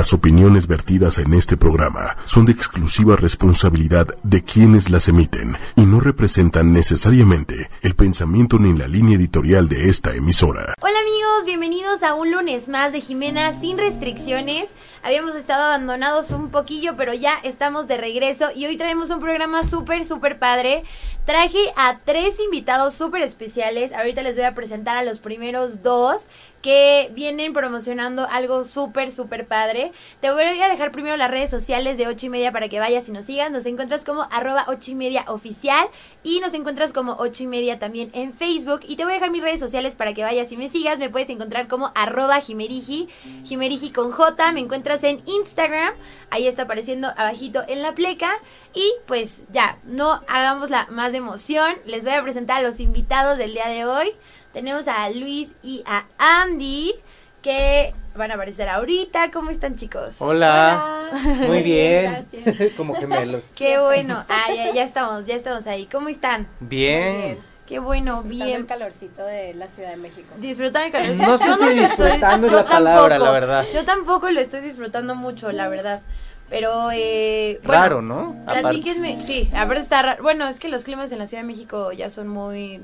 Las 0.00 0.14
opiniones 0.14 0.66
vertidas 0.66 1.18
en 1.18 1.34
este 1.34 1.58
programa 1.58 2.16
son 2.24 2.46
de 2.46 2.52
exclusiva 2.52 3.16
responsabilidad 3.16 4.06
de 4.22 4.42
quienes 4.42 4.88
las 4.88 5.08
emiten 5.08 5.58
y 5.76 5.82
no 5.82 6.00
representan 6.00 6.72
necesariamente 6.72 7.68
el 7.82 7.94
pensamiento 7.94 8.58
ni 8.58 8.72
la 8.72 8.88
línea 8.88 9.16
editorial 9.16 9.68
de 9.68 9.90
esta 9.90 10.14
emisora. 10.14 10.72
Hola 10.80 10.98
amigos, 11.00 11.44
bienvenidos 11.44 12.02
a 12.02 12.14
un 12.14 12.30
lunes 12.30 12.70
más 12.70 12.92
de 12.94 13.02
Jimena 13.02 13.52
sin 13.52 13.76
restricciones. 13.76 14.74
Habíamos 15.02 15.34
estado 15.34 15.64
abandonados 15.64 16.30
un 16.30 16.50
poquillo, 16.50 16.94
pero 16.94 17.14
ya 17.14 17.32
estamos 17.42 17.88
de 17.88 17.96
regreso 17.96 18.48
y 18.54 18.66
hoy 18.66 18.76
traemos 18.76 19.08
un 19.08 19.18
programa 19.18 19.62
súper, 19.62 20.04
súper 20.04 20.38
padre. 20.38 20.84
Traje 21.24 21.58
a 21.74 21.98
tres 22.04 22.38
invitados 22.38 22.92
súper 22.92 23.22
especiales. 23.22 23.92
Ahorita 23.92 24.22
les 24.22 24.36
voy 24.36 24.44
a 24.44 24.54
presentar 24.54 24.98
a 24.98 25.02
los 25.02 25.20
primeros 25.20 25.82
dos 25.82 26.24
que 26.60 27.10
vienen 27.14 27.54
promocionando 27.54 28.26
algo 28.30 28.64
súper, 28.64 29.10
súper 29.10 29.46
padre. 29.46 29.92
Te 30.20 30.30
voy 30.30 30.42
a 30.42 30.68
dejar 30.68 30.92
primero 30.92 31.16
las 31.16 31.30
redes 31.30 31.50
sociales 31.50 31.96
de 31.96 32.06
8 32.06 32.26
y 32.26 32.28
media 32.28 32.52
para 32.52 32.68
que 32.68 32.80
vayas 32.80 33.08
y 33.08 33.12
nos 33.12 33.24
sigas. 33.24 33.50
Nos 33.50 33.64
encuentras 33.64 34.04
como 34.04 34.28
arroba 34.30 34.66
8 34.68 34.90
y 34.90 34.94
media 34.94 35.24
oficial 35.28 35.86
y 36.22 36.40
nos 36.40 36.52
encuentras 36.52 36.92
como 36.92 37.16
8 37.18 37.44
y 37.44 37.46
media 37.46 37.78
también 37.78 38.10
en 38.12 38.34
Facebook. 38.34 38.80
Y 38.86 38.96
te 38.96 39.04
voy 39.04 39.12
a 39.12 39.14
dejar 39.14 39.30
mis 39.30 39.42
redes 39.42 39.60
sociales 39.60 39.94
para 39.94 40.12
que 40.12 40.22
vayas 40.22 40.52
y 40.52 40.58
me 40.58 40.68
sigas. 40.68 40.98
Me 40.98 41.08
puedes 41.08 41.30
encontrar 41.30 41.68
como 41.68 41.92
arroba 41.94 42.40
jimeriji, 42.40 43.08
jimeriji 43.44 43.90
con 43.90 44.10
J. 44.10 44.52
Me 44.52 44.60
encuentras 44.60 44.89
en 45.02 45.22
Instagram. 45.26 45.94
Ahí 46.30 46.46
está 46.46 46.62
apareciendo 46.62 47.08
abajito 47.16 47.62
en 47.68 47.82
la 47.82 47.94
pleca. 47.94 48.30
Y 48.74 48.92
pues 49.06 49.42
ya, 49.52 49.78
no 49.84 50.20
hagamos 50.28 50.70
la 50.70 50.86
más 50.90 51.12
de 51.12 51.18
emoción. 51.18 51.74
Les 51.86 52.04
voy 52.04 52.14
a 52.14 52.22
presentar 52.22 52.58
a 52.58 52.62
los 52.62 52.80
invitados 52.80 53.38
del 53.38 53.52
día 53.52 53.68
de 53.68 53.84
hoy. 53.84 54.12
Tenemos 54.52 54.88
a 54.88 55.08
Luis 55.10 55.54
y 55.62 55.82
a 55.86 56.04
Andy 56.18 56.94
que 57.42 57.94
van 58.14 58.30
a 58.30 58.34
aparecer 58.34 58.68
ahorita. 58.68 59.30
¿Cómo 59.30 59.50
están, 59.50 59.76
chicos? 59.76 60.20
Hola. 60.20 61.08
Muy 61.46 61.62
bien. 61.62 62.26
Como 62.76 62.94
gemelos. 62.94 63.44
Qué 63.54 63.78
bueno. 63.78 64.24
Ah, 64.28 64.46
ya, 64.54 64.72
ya 64.74 64.84
estamos, 64.84 65.26
ya 65.26 65.36
estamos 65.36 65.66
ahí. 65.66 65.86
¿Cómo 65.86 66.08
están? 66.08 66.48
Bien. 66.60 67.38
Qué 67.70 67.78
bueno, 67.78 68.16
Disfrutando 68.22 68.44
bien. 68.46 68.60
el 68.60 68.66
calorcito 68.66 69.24
de 69.24 69.54
la 69.54 69.68
Ciudad 69.68 69.90
de 69.90 69.96
México. 69.96 70.28
Disfrutar 70.38 70.84
el 70.86 70.92
calor. 70.92 71.16
No 71.16 71.38
sé 71.38 71.46
Yo 71.46 71.54
si 71.54 71.62
lo 71.62 71.70
estoy- 71.70 71.80
disfrutando 72.10 72.46
es 72.48 72.52
yo 72.52 72.58
la 72.58 72.66
palabra, 72.68 73.08
tampoco. 73.10 73.24
la 73.24 73.30
verdad. 73.30 73.64
Yo 73.72 73.84
tampoco 73.84 74.30
lo 74.30 74.40
estoy 74.40 74.60
disfrutando 74.60 75.14
mucho, 75.14 75.50
la 75.52 75.68
verdad. 75.68 76.02
Pero, 76.50 76.90
eh. 76.92 77.60
bueno, 77.62 77.80
Raro, 77.80 78.02
¿no? 78.02 78.36
Platíquenme. 78.44 79.20
Sí, 79.20 79.48
aparte 79.56 79.80
está 79.82 80.02
raro. 80.02 80.22
Bueno, 80.22 80.48
es 80.48 80.58
que 80.58 80.68
los 80.68 80.82
climas 80.84 81.12
en 81.12 81.20
la 81.20 81.28
Ciudad 81.28 81.44
de 81.44 81.46
México 81.46 81.92
ya 81.92 82.10
son 82.10 82.26
muy 82.26 82.82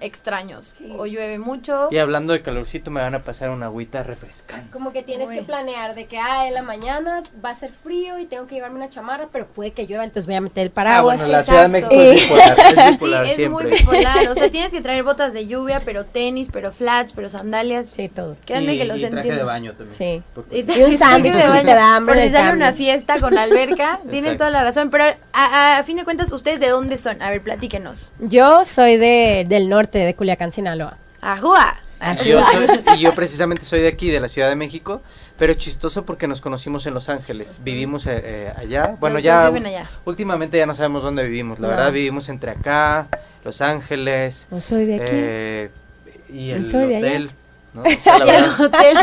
extraños. 0.00 0.66
Sí. 0.78 0.92
O 0.98 1.06
llueve 1.06 1.38
mucho. 1.38 1.88
Y 1.90 1.98
hablando 1.98 2.32
de 2.32 2.42
calorcito, 2.42 2.90
me 2.90 3.00
van 3.00 3.14
a 3.14 3.22
pasar 3.24 3.50
una 3.50 3.66
agüita 3.66 4.02
refrescante. 4.02 4.70
Como 4.70 4.92
que 4.92 5.02
tienes 5.02 5.28
Uy. 5.28 5.36
que 5.36 5.42
planear 5.42 5.94
de 5.94 6.06
que, 6.06 6.18
ah, 6.18 6.46
en 6.48 6.54
la 6.54 6.62
mañana 6.62 7.22
va 7.44 7.50
a 7.50 7.54
ser 7.54 7.70
frío 7.72 8.18
y 8.18 8.26
tengo 8.26 8.46
que 8.46 8.54
llevarme 8.56 8.76
una 8.76 8.88
chamarra, 8.88 9.28
pero 9.32 9.46
puede 9.46 9.72
que 9.72 9.86
llueva, 9.86 10.04
entonces 10.04 10.26
voy 10.26 10.34
a 10.36 10.40
meter 10.40 10.62
el 10.64 10.68
Ah, 10.68 10.74
paraguas. 10.74 11.16
bueno, 11.22 11.32
la 11.32 11.42
Ciudad 11.42 11.62
de 11.62 11.68
México 11.68 11.90
es 11.94 12.22
bipolar. 12.22 12.58
Es 12.58 12.66
Sí, 12.86 12.90
bipolar 12.92 13.24
es 13.26 13.34
siempre. 13.36 13.64
muy 13.64 13.72
bipolar. 13.76 14.28
O 14.28 14.34
sea, 14.34 14.50
tienes 14.50 14.72
que 14.72 14.80
traer 14.80 15.02
botas 15.02 15.32
de 15.32 15.46
lluvia, 15.46 15.82
pero 15.84 16.04
tenis, 16.04 16.48
pero 16.52 16.72
flats, 16.72 17.12
pero 17.12 17.28
sandalias. 17.28 17.88
Sí, 17.88 18.08
todo. 18.08 18.36
Créanme 18.44 18.76
que 18.78 18.84
los 18.84 19.02
entiendo. 19.02 19.46
baño 19.46 19.74
también. 19.74 19.92
Sí. 19.94 20.22
Y, 20.50 20.58
Y 20.78 20.82
un 20.82 20.96
sándwich 20.96 21.32
de 21.32 21.42
si 21.42 21.48
baño. 21.48 21.60
te 21.62 21.74
da 21.74 21.96
hambre 21.96 22.14
de 22.20 22.24
les 22.26 22.32
sale 22.32 22.52
una 22.52 22.72
fiesta 22.72 23.20
con 23.20 23.36
alberca. 23.38 23.98
Tienen 24.10 24.32
Exacto. 24.32 24.38
toda 24.38 24.50
la 24.50 24.62
razón. 24.64 24.90
Pero 24.90 25.04
a, 25.32 25.78
a 25.78 25.84
fin 25.84 25.96
de 25.96 26.04
cuentas, 26.04 26.32
¿ustedes 26.32 26.60
de 26.60 26.68
dónde 26.68 26.96
son? 26.98 27.20
A 27.22 27.30
ver, 27.30 27.42
platíquenos. 27.42 28.12
Yo 28.18 28.64
soy 28.64 28.96
de, 28.96 29.44
del 29.48 29.68
norte, 29.68 29.85
de 29.92 30.14
Culiacán, 30.14 30.50
Sinaloa. 30.50 30.98
¡Ajúa! 31.20 31.80
Yo 32.26 32.44
soy- 32.52 32.68
y 32.96 33.00
yo 33.00 33.14
precisamente 33.14 33.64
soy 33.64 33.80
de 33.80 33.88
aquí, 33.88 34.10
de 34.10 34.20
la 34.20 34.28
Ciudad 34.28 34.50
de 34.50 34.54
México, 34.54 35.00
pero 35.38 35.54
chistoso 35.54 36.04
porque 36.04 36.28
nos 36.28 36.40
conocimos 36.42 36.86
en 36.86 36.92
Los 36.94 37.08
Ángeles. 37.08 37.58
Vivimos 37.64 38.06
eh, 38.06 38.20
eh, 38.22 38.52
allá. 38.54 38.96
Bueno, 39.00 39.18
ya 39.18 39.46
allá. 39.46 39.88
últimamente 40.04 40.58
ya 40.58 40.66
no 40.66 40.74
sabemos 40.74 41.02
dónde 41.02 41.22
vivimos. 41.24 41.58
La 41.58 41.68
No. 41.68 41.74
verdad, 41.74 41.92
vivimos 41.92 42.28
entre 42.28 42.50
acá, 42.50 43.08
Los 43.44 43.62
Ángeles, 43.62 44.46
No 44.50 44.60
soy 44.60 44.84
de 44.84 44.96
aquí. 44.96 45.04
eh, 45.10 45.70
y 46.28 46.50
el 46.50 46.66
Soy 46.66 46.86
de 46.88 46.96
allá. 46.96 47.06
hotel. 47.06 47.30
¿no? 47.72 47.82
O 47.82 47.84
sea, 47.90 48.18
la 48.18 48.26
Y 48.26 48.28
el 48.28 48.42
verdad, 48.42 48.60
hotel. 48.60 48.98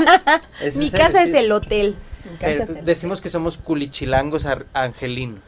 es 0.61 0.75
Mi 0.77 0.91
casa 0.91 1.23
es 1.23 1.33
el 1.33 1.51
hotel. 1.51 1.95
Eh, 2.39 2.81
decimos 2.83 3.21
que 3.21 3.29
somos 3.29 3.57
culichilangos 3.57 4.47
angelinos. 4.73 5.41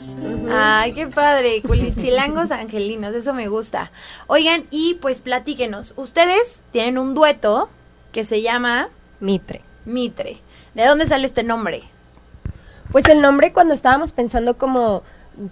Ay, 0.52 0.94
qué 0.94 1.08
padre. 1.08 1.62
Culichilangos 1.62 2.52
angelinos. 2.52 3.16
Eso 3.16 3.34
me 3.34 3.48
gusta. 3.48 3.92
Oigan, 4.28 4.66
y 4.72 4.96
pues 4.96 5.22
platíquenos. 5.22 5.94
Ustedes 5.96 6.64
tienen 6.72 6.98
un 6.98 7.14
dueto 7.14 7.70
que 8.12 8.26
se 8.26 8.42
llama 8.42 8.90
Mitre. 9.20 9.62
Mitre. 9.86 10.38
¿De 10.74 10.86
dónde 10.86 11.06
sale 11.06 11.26
este 11.26 11.44
nombre? 11.44 11.84
Pues 12.92 13.08
el 13.08 13.22
nombre 13.22 13.54
cuando 13.54 13.74
estábamos 13.74 14.12
pensando 14.12 14.58
como, 14.58 15.04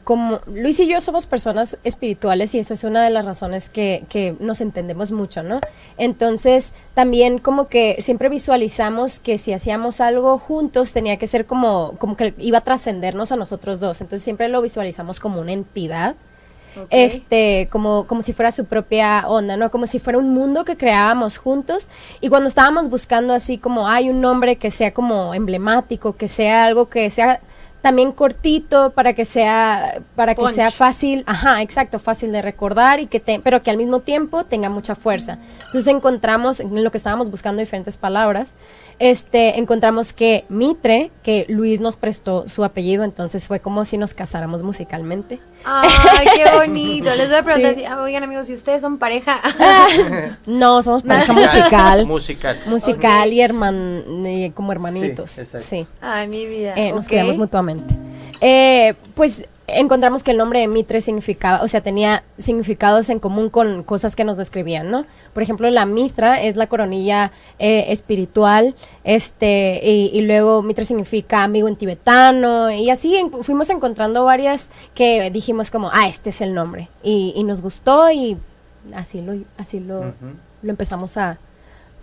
como 0.04 0.42
Luis 0.46 0.80
y 0.80 0.88
yo 0.88 1.02
somos 1.02 1.26
personas 1.26 1.78
espirituales 1.84 2.54
y 2.56 2.60
eso 2.60 2.74
es 2.74 2.84
una 2.84 3.04
de 3.04 3.10
las 3.10 3.26
razones 3.26 3.70
que, 3.70 4.06
que 4.10 4.36
nos 4.40 4.62
entendemos 4.62 5.12
mucho, 5.12 5.44
¿no? 5.44 5.62
Entonces 5.98 6.74
también 6.94 7.40
como 7.40 7.68
que 7.68 7.98
siempre 8.00 8.30
visualizamos 8.30 9.20
que 9.20 9.38
si 9.38 9.54
hacíamos 9.54 10.02
algo 10.02 10.38
juntos 10.38 10.94
tenía 10.94 11.18
que 11.18 11.28
ser 11.28 11.46
como, 11.46 11.96
como 11.98 12.18
que 12.18 12.34
iba 12.38 12.60
a 12.60 12.62
trascendernos 12.62 13.32
a 13.32 13.36
nosotros 13.36 13.80
dos, 13.80 14.02
entonces 14.02 14.24
siempre 14.24 14.48
lo 14.50 14.62
visualizamos 14.62 15.20
como 15.20 15.42
una 15.42 15.54
entidad. 15.54 16.16
Este, 16.90 17.68
como, 17.72 18.08
como 18.08 18.24
si 18.24 18.34
fuera 18.34 18.52
su 18.52 18.66
propia 18.66 19.28
onda, 19.28 19.58
¿no? 19.58 19.70
Como 19.70 19.86
si 19.86 20.00
fuera 20.00 20.18
un 20.18 20.34
mundo 20.34 20.66
que 20.66 20.76
creábamos 20.76 21.38
juntos. 21.38 21.88
Y 22.20 22.30
cuando 22.30 22.48
estábamos 22.48 22.90
buscando 22.90 23.34
así 23.34 23.60
como 23.60 23.88
hay 23.88 24.10
un 24.10 24.22
nombre 24.22 24.56
que 24.56 24.72
sea 24.72 24.92
como 24.92 25.36
emblemático, 25.36 26.14
que 26.14 26.28
sea 26.28 26.64
algo 26.64 26.90
que 26.90 27.12
sea 27.12 27.42
también 27.84 28.14
cortito 28.14 28.92
para 28.92 29.12
que 29.12 29.26
sea 29.26 30.02
para 30.16 30.36
que 30.36 30.42
Punch. 30.42 30.56
sea 30.56 30.72
fácil, 30.72 31.26
ajá, 31.28 31.62
exacto, 31.62 32.00
fácil 32.00 32.32
de 32.32 32.42
recordar 32.42 33.02
y 33.02 33.08
que 33.08 33.20
te, 33.20 33.42
pero 33.42 33.62
que 33.62 33.72
al 33.72 33.76
mismo 33.76 34.00
tiempo 34.00 34.46
tenga 34.46 34.70
mucha 34.70 34.96
fuerza. 34.96 35.38
Entonces 35.66 35.88
encontramos 35.88 36.62
en 36.62 36.82
lo 36.82 36.92
que 36.92 36.98
estábamos 36.98 37.30
buscando 37.30 37.60
diferentes 37.60 37.98
palabras, 37.98 38.54
este 39.00 39.60
encontramos 39.60 40.14
que 40.14 40.46
Mitre, 40.50 41.12
que 41.24 41.46
Luis 41.50 41.80
nos 41.80 41.96
prestó 41.96 42.48
su 42.48 42.64
apellido, 42.64 43.04
entonces 43.04 43.48
fue 43.48 43.60
como 43.60 43.86
si 43.86 43.98
nos 43.98 44.14
casáramos 44.14 44.64
musicalmente. 44.64 45.40
Ay, 45.66 46.28
qué 46.36 46.52
bonito. 46.58 47.10
Les 47.16 47.30
voy 47.30 47.38
a 47.38 47.44
preguntar, 47.44 47.74
Sí. 47.74 47.80
si, 47.82 47.86
ah, 47.86 48.02
oigan 48.02 48.24
amigos, 48.24 48.48
si 48.48 48.54
ustedes 48.54 48.82
son 48.82 48.98
pareja. 48.98 49.40
No, 50.46 50.82
somos 50.84 51.04
pareja 51.08 51.34
musical. 51.34 52.06
Musical. 52.06 52.58
musical 52.66 53.34
y 53.34 53.42
herman 53.42 54.26
y 54.26 54.52
como 54.52 54.72
hermanitos. 54.72 55.32
Sí. 55.32 55.44
Sí. 55.58 55.88
Ay, 56.02 56.28
mi 56.28 56.46
vida. 56.46 56.74
Eh, 56.76 56.92
nos 56.92 57.06
ok. 57.06 57.10
cuidamos 57.10 57.38
mutuamente. 57.38 57.94
Eh, 58.42 58.94
pues 59.16 59.46
encontramos 59.68 60.24
que 60.24 60.32
el 60.32 60.38
nombre 60.38 60.60
de 60.60 60.68
Mitre 60.68 61.00
significaba, 61.02 61.62
o 61.64 61.68
sea, 61.68 61.82
tenía 61.82 62.24
significados 62.38 63.10
en 63.10 63.20
común 63.20 63.50
con 63.50 63.84
cosas 63.84 64.16
que 64.16 64.24
nos 64.24 64.38
describían, 64.38 64.92
¿no? 64.92 65.06
Por 65.34 65.42
ejemplo, 65.42 65.70
la 65.72 65.86
mitra 65.86 66.42
es 66.42 66.56
la 66.58 66.68
coronilla 66.68 67.32
eh, 67.60 67.86
espiritual, 67.88 68.76
este, 69.04 69.80
y, 69.84 70.12
y 70.14 70.22
luego 70.22 70.62
Mitre 70.64 70.86
significa 70.86 71.44
amigo 71.44 71.68
en 71.68 71.76
tibetano, 71.78 72.72
y 72.72 72.90
así 72.90 73.16
en- 73.16 73.32
fuimos 73.44 73.70
encontrando 73.70 74.24
varias 74.26 74.70
que 74.96 75.32
dijimos 75.32 75.72
como, 75.72 75.90
ah, 75.94 76.08
este 76.08 76.30
es 76.32 76.42
el 76.42 76.54
nombre, 76.54 76.90
y, 77.02 77.34
y 77.36 77.44
nos 77.44 77.62
gustó 77.62 78.12
y 78.12 78.38
así 78.94 79.22
lo, 79.22 79.34
así 79.58 79.80
lo, 79.80 80.14
lo 80.62 80.70
empezamos 80.70 81.16
a, 81.18 81.38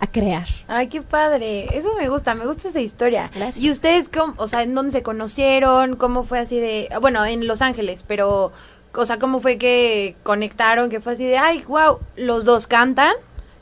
a 0.01 0.07
crear. 0.07 0.47
Ay, 0.67 0.87
qué 0.87 1.01
padre. 1.01 1.67
Eso 1.77 1.95
me 1.95 2.09
gusta, 2.09 2.35
me 2.35 2.45
gusta 2.45 2.67
esa 2.67 2.81
historia. 2.81 3.29
Gracias. 3.33 3.57
¿Y 3.63 3.69
ustedes, 3.71 4.09
cómo, 4.09 4.33
o 4.37 4.47
sea, 4.47 4.63
en 4.63 4.75
dónde 4.75 4.91
se 4.91 5.03
conocieron? 5.03 5.95
¿Cómo 5.95 6.23
fue 6.23 6.39
así 6.39 6.59
de...? 6.59 6.89
Bueno, 7.01 7.23
en 7.25 7.47
Los 7.47 7.61
Ángeles, 7.61 8.03
pero... 8.07 8.51
O 8.93 9.05
sea, 9.05 9.19
¿cómo 9.19 9.39
fue 9.39 9.57
que 9.57 10.17
conectaron? 10.23 10.89
Que 10.89 10.99
fue 10.99 11.13
así 11.13 11.25
de, 11.25 11.37
ay, 11.37 11.63
wow, 11.65 11.99
los 12.17 12.43
dos 12.43 12.67
cantan 12.67 13.13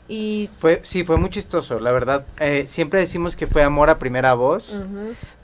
y... 0.08 0.48
Fue, 0.58 0.80
sí, 0.82 1.04
fue 1.04 1.18
muy 1.18 1.30
chistoso, 1.30 1.78
la 1.78 1.92
verdad. 1.92 2.26
Eh, 2.40 2.64
siempre 2.66 2.98
decimos 2.98 3.36
que 3.36 3.46
fue 3.46 3.62
amor 3.62 3.90
a 3.90 3.98
primera 4.00 4.34
voz, 4.34 4.76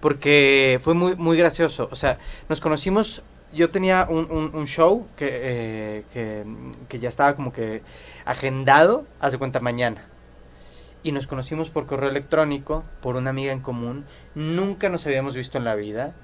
porque 0.00 0.80
fue 0.82 0.94
muy, 0.94 1.14
muy 1.14 1.36
gracioso. 1.36 1.88
O 1.92 1.94
sea, 1.94 2.18
nos 2.48 2.58
conocimos, 2.60 3.22
yo 3.52 3.70
tenía 3.70 4.08
un, 4.10 4.28
un- 4.28 4.50
un 4.54 4.66
show 4.66 5.06
que, 5.16 5.28
eh, 5.30 6.04
que, 6.12 6.44
que 6.88 6.98
ya 6.98 7.08
estaba 7.08 7.36
como 7.36 7.52
que 7.52 7.82
agendado, 8.24 9.04
hace 9.20 9.38
cuenta, 9.38 9.60
mañana. 9.60 10.04
Y 11.06 11.12
nos 11.12 11.28
conocimos 11.28 11.70
por 11.70 11.86
correo 11.86 12.10
electrónico, 12.10 12.82
por 13.00 13.14
una 13.14 13.30
amiga 13.30 13.52
en 13.52 13.60
común. 13.60 14.04
Nunca 14.34 14.88
nos 14.88 15.06
habíamos 15.06 15.36
visto 15.36 15.56
en 15.56 15.62
la 15.62 15.76
vida. 15.76 16.14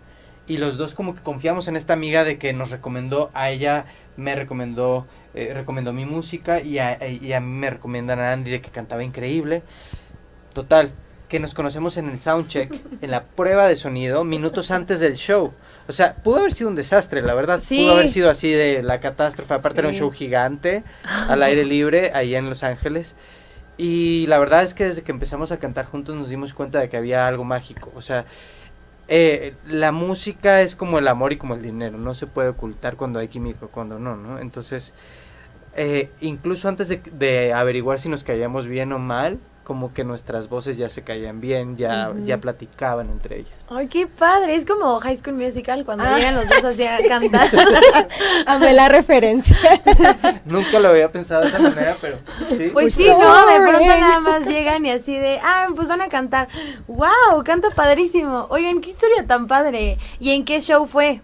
Y 0.48 0.56
los 0.56 0.76
dos 0.76 0.94
como 0.94 1.14
que 1.14 1.22
confiamos 1.22 1.68
en 1.68 1.76
esta 1.76 1.92
amiga 1.92 2.24
de 2.24 2.36
que 2.36 2.52
nos 2.52 2.72
recomendó, 2.72 3.30
a 3.32 3.50
ella 3.50 3.84
me 4.16 4.34
recomendó, 4.34 5.06
eh, 5.34 5.52
recomendó 5.54 5.92
mi 5.92 6.04
música 6.04 6.60
y 6.60 6.80
a, 6.80 6.98
y 7.06 7.32
a 7.32 7.38
mí 7.38 7.46
me 7.58 7.70
recomiendan 7.70 8.18
a 8.18 8.32
Andy 8.32 8.50
de 8.50 8.60
que 8.60 8.70
cantaba 8.70 9.04
increíble. 9.04 9.62
Total, 10.52 10.90
que 11.28 11.38
nos 11.38 11.54
conocemos 11.54 11.96
en 11.96 12.08
el 12.08 12.18
soundcheck, 12.18 12.74
en 13.02 13.10
la 13.12 13.22
prueba 13.22 13.68
de 13.68 13.76
sonido, 13.76 14.24
minutos 14.24 14.72
antes 14.72 14.98
del 14.98 15.14
show. 15.14 15.52
O 15.86 15.92
sea, 15.92 16.16
pudo 16.16 16.38
haber 16.40 16.52
sido 16.54 16.70
un 16.70 16.74
desastre, 16.76 17.22
la 17.22 17.34
verdad. 17.34 17.60
Sí. 17.60 17.76
Pudo 17.84 17.92
haber 17.92 18.08
sido 18.08 18.28
así 18.30 18.50
de 18.50 18.82
la 18.82 18.98
catástrofe. 18.98 19.54
Aparte 19.54 19.78
era 19.78 19.88
un 19.88 19.94
Sí. 19.94 20.00
show 20.00 20.10
gigante, 20.10 20.82
al 21.28 21.40
aire 21.44 21.64
libre, 21.64 22.10
ahí 22.14 22.34
en 22.34 22.48
Los 22.48 22.64
Ángeles. 22.64 23.14
Y 23.82 24.28
la 24.28 24.38
verdad 24.38 24.62
es 24.62 24.74
que 24.74 24.84
desde 24.84 25.02
que 25.02 25.10
empezamos 25.10 25.50
a 25.50 25.58
cantar 25.58 25.86
juntos 25.86 26.14
nos 26.14 26.28
dimos 26.28 26.54
cuenta 26.54 26.78
de 26.78 26.88
que 26.88 26.96
había 26.96 27.26
algo 27.26 27.42
mágico. 27.42 27.90
O 27.96 28.00
sea, 28.00 28.26
eh, 29.08 29.56
la 29.66 29.90
música 29.90 30.62
es 30.62 30.76
como 30.76 31.00
el 31.00 31.08
amor 31.08 31.32
y 31.32 31.36
como 31.36 31.54
el 31.54 31.62
dinero, 31.62 31.98
no 31.98 32.14
se 32.14 32.28
puede 32.28 32.50
ocultar 32.50 32.94
cuando 32.96 33.18
hay 33.18 33.26
química, 33.26 33.66
cuando 33.66 33.98
no, 33.98 34.16
¿no? 34.16 34.38
Entonces, 34.38 34.94
eh, 35.74 36.10
incluso 36.20 36.68
antes 36.68 36.88
de, 36.88 36.98
de 36.98 37.52
averiguar 37.52 37.98
si 37.98 38.08
nos 38.08 38.22
caíamos 38.22 38.68
bien 38.68 38.92
o 38.92 39.00
mal, 39.00 39.40
como 39.64 39.94
que 39.94 40.02
nuestras 40.04 40.48
voces 40.48 40.76
ya 40.76 40.88
se 40.88 41.02
caían 41.02 41.40
bien, 41.40 41.76
ya, 41.76 42.12
ya 42.24 42.38
platicaban 42.38 43.08
entre 43.10 43.38
ellas. 43.40 43.66
Ay, 43.70 43.86
qué 43.88 44.06
padre. 44.06 44.56
Es 44.56 44.66
como 44.66 44.98
High 45.00 45.16
School 45.16 45.34
Musical 45.36 45.84
cuando 45.84 46.04
Ah, 46.04 46.16
llegan 46.16 46.34
los 46.34 46.48
dos 46.48 46.64
así 46.64 46.84
a 46.84 46.98
cantar. 47.08 47.48
Amé 48.46 48.72
la 48.72 48.88
referencia. 48.88 49.56
Nunca 50.44 50.80
lo 50.80 50.88
había 50.88 51.10
pensado 51.12 51.42
de 51.42 51.48
esa 51.48 51.60
manera, 51.60 51.96
pero 52.00 52.16
sí. 52.50 52.70
Pues 52.72 52.72
We're 52.72 52.90
sí, 52.90 53.08
¿no? 53.08 53.46
De 53.46 53.68
pronto 53.70 53.86
nada 54.00 54.20
más 54.20 54.46
llegan 54.46 54.84
y 54.84 54.90
así 54.90 55.16
de, 55.16 55.38
ah, 55.42 55.68
pues 55.74 55.88
van 55.88 56.00
a 56.00 56.08
cantar. 56.08 56.48
¡Wow! 56.88 57.44
Canta 57.44 57.70
padrísimo. 57.70 58.46
Oigan, 58.50 58.80
qué 58.80 58.90
historia 58.90 59.26
tan 59.26 59.46
padre. 59.46 59.98
¿Y 60.18 60.30
en 60.30 60.44
qué 60.44 60.60
show 60.60 60.86
fue? 60.86 61.20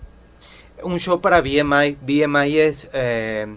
un 0.82 0.96
show 1.00 1.20
para 1.20 1.40
BMI. 1.40 1.96
BMI 2.00 2.58
es 2.58 2.88
eh, 2.92 3.56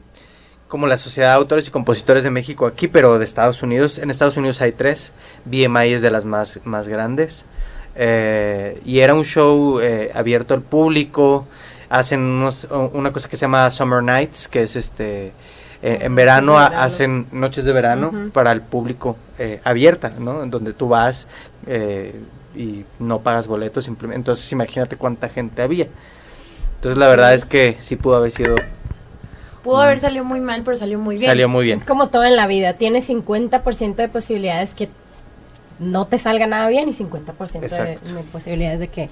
como 0.72 0.88
la 0.88 0.96
Sociedad 0.96 1.32
de 1.32 1.36
Autores 1.36 1.68
y 1.68 1.72
Compositores 1.72 2.24
de 2.24 2.30
México 2.32 2.66
aquí, 2.66 2.88
pero 2.88 3.18
de 3.20 3.26
Estados 3.26 3.62
Unidos. 3.62 4.00
En 4.00 4.10
Estados 4.10 4.38
Unidos 4.38 4.62
hay 4.62 4.72
tres. 4.72 5.12
BMI 5.44 5.92
es 5.92 6.02
de 6.02 6.10
las 6.12 6.24
más, 6.24 6.62
más 6.64 6.88
grandes. 6.88 7.44
Eh, 7.96 8.80
y 8.86 9.00
era 9.00 9.14
un 9.14 9.26
show 9.26 9.82
eh, 9.82 10.12
abierto 10.16 10.54
al 10.54 10.62
público. 10.62 11.46
Hacen 11.90 12.22
unos- 12.22 12.70
una 12.94 13.12
cosa 13.12 13.28
que 13.28 13.36
se 13.36 13.42
llama 13.42 13.70
Summer 13.70 14.02
Nights, 14.02 14.48
que 14.48 14.64
es 14.64 14.78
este... 14.78 15.34
eh, 15.82 16.00
en 16.04 16.16
verano, 16.16 16.58
hacen 16.58 17.28
noches 17.34 17.66
de 17.66 17.74
verano 17.74 18.30
para 18.32 18.54
el 18.54 18.62
público 18.62 19.18
eh, 19.40 19.60
abierta, 19.66 20.14
¿no? 20.20 20.42
En 20.42 20.50
donde 20.50 20.72
tú 20.72 20.88
vas 20.88 21.28
y 22.56 22.86
no 23.00 23.20
pagas 23.20 23.48
boletos, 23.48 23.84
simplemente. 23.84 24.20
Entonces 24.22 24.50
imagínate 24.54 24.96
cuánta 24.96 25.28
gente 25.28 25.62
había. 25.62 25.88
Entonces 26.76 26.98
la 26.98 27.08
verdad 27.10 27.34
es 27.34 27.44
que 27.44 27.76
sí 27.78 27.98
pudo 27.98 28.16
haber 28.16 28.32
sido, 28.32 28.56
Pudo 29.64 29.82
haber 29.82 30.00
salido 30.00 30.26
muy 30.26 30.40
mal, 30.40 30.64
pero 30.64 30.76
salió 30.78 30.98
muy 31.00 31.16
bien. 31.18 31.28
salió 31.28 31.48
muy 31.50 31.66
bien. 31.66 31.78
Es 31.78 31.86
como 31.86 32.10
todo 32.10 32.24
en 32.24 32.36
la 32.36 32.48
vida, 32.48 32.74
tienes 32.74 33.08
50% 33.10 33.96
de 33.96 34.10
posibilidades 34.10 34.74
que 34.74 34.90
no 35.80 36.06
te 36.06 36.18
salga 36.18 36.48
nada 36.48 36.68
bien 36.70 36.90
y 36.90 36.94
50% 36.94 37.60
de, 37.60 37.66
Exacto. 37.68 38.14
de 38.14 38.24
posibilidades 38.24 38.80
de 38.80 38.88
que... 38.88 39.10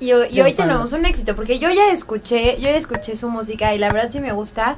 Y, 0.00 0.12
hoy- 0.12 0.28
y 0.30 0.52
tenemos 0.52 0.92
un 0.92 1.06
éxito, 1.06 1.34
porque 1.34 1.58
yo 1.58 1.70
ya 1.70 1.90
escuché, 1.90 2.56
yo 2.56 2.68
ya 2.68 2.76
escuché 2.76 3.16
su 3.16 3.30
música 3.30 3.74
y 3.74 3.78
la 3.78 3.90
verdad 3.90 4.10
sí 4.10 4.20
me 4.20 4.32
gusta. 4.32 4.76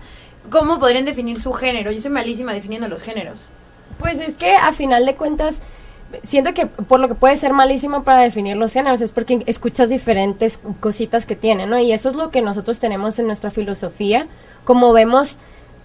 ¿Cómo 0.51 0.79
podrían 0.79 1.05
definir 1.05 1.39
su 1.41 1.53
género? 1.53 1.91
Yo 1.91 2.01
soy 2.01 2.13
malísima 2.13 2.53
definiendo 2.53 2.87
los 2.89 3.03
géneros. 3.03 3.51
Pues 3.99 4.21
es 4.21 4.37
que 4.37 4.55
a 4.55 4.73
final 4.73 5.05
de 5.07 5.17
cuentas, 5.17 5.63
siento 6.23 6.55
que 6.55 6.67
por 6.67 7.01
lo 7.01 7.09
que 7.09 7.15
puede 7.17 7.37
ser 7.37 7.53
malísimo 7.53 8.05
para 8.05 8.23
definir 8.23 8.57
los 8.57 8.73
géneros 8.73 9.01
es 9.01 9.11
porque 9.11 9.43
escuchas 9.47 9.89
diferentes 9.91 10.61
cositas 10.79 11.27
que 11.27 11.35
tiene, 11.35 11.67
¿no? 11.67 11.79
Y 11.81 11.91
eso 11.93 12.09
es 12.09 12.15
lo 12.15 12.31
que 12.31 12.41
nosotros 12.41 12.79
tenemos 12.79 13.19
en 13.19 13.27
nuestra 13.27 13.51
filosofía, 13.51 14.29
como 14.69 14.93
vemos 14.93 15.39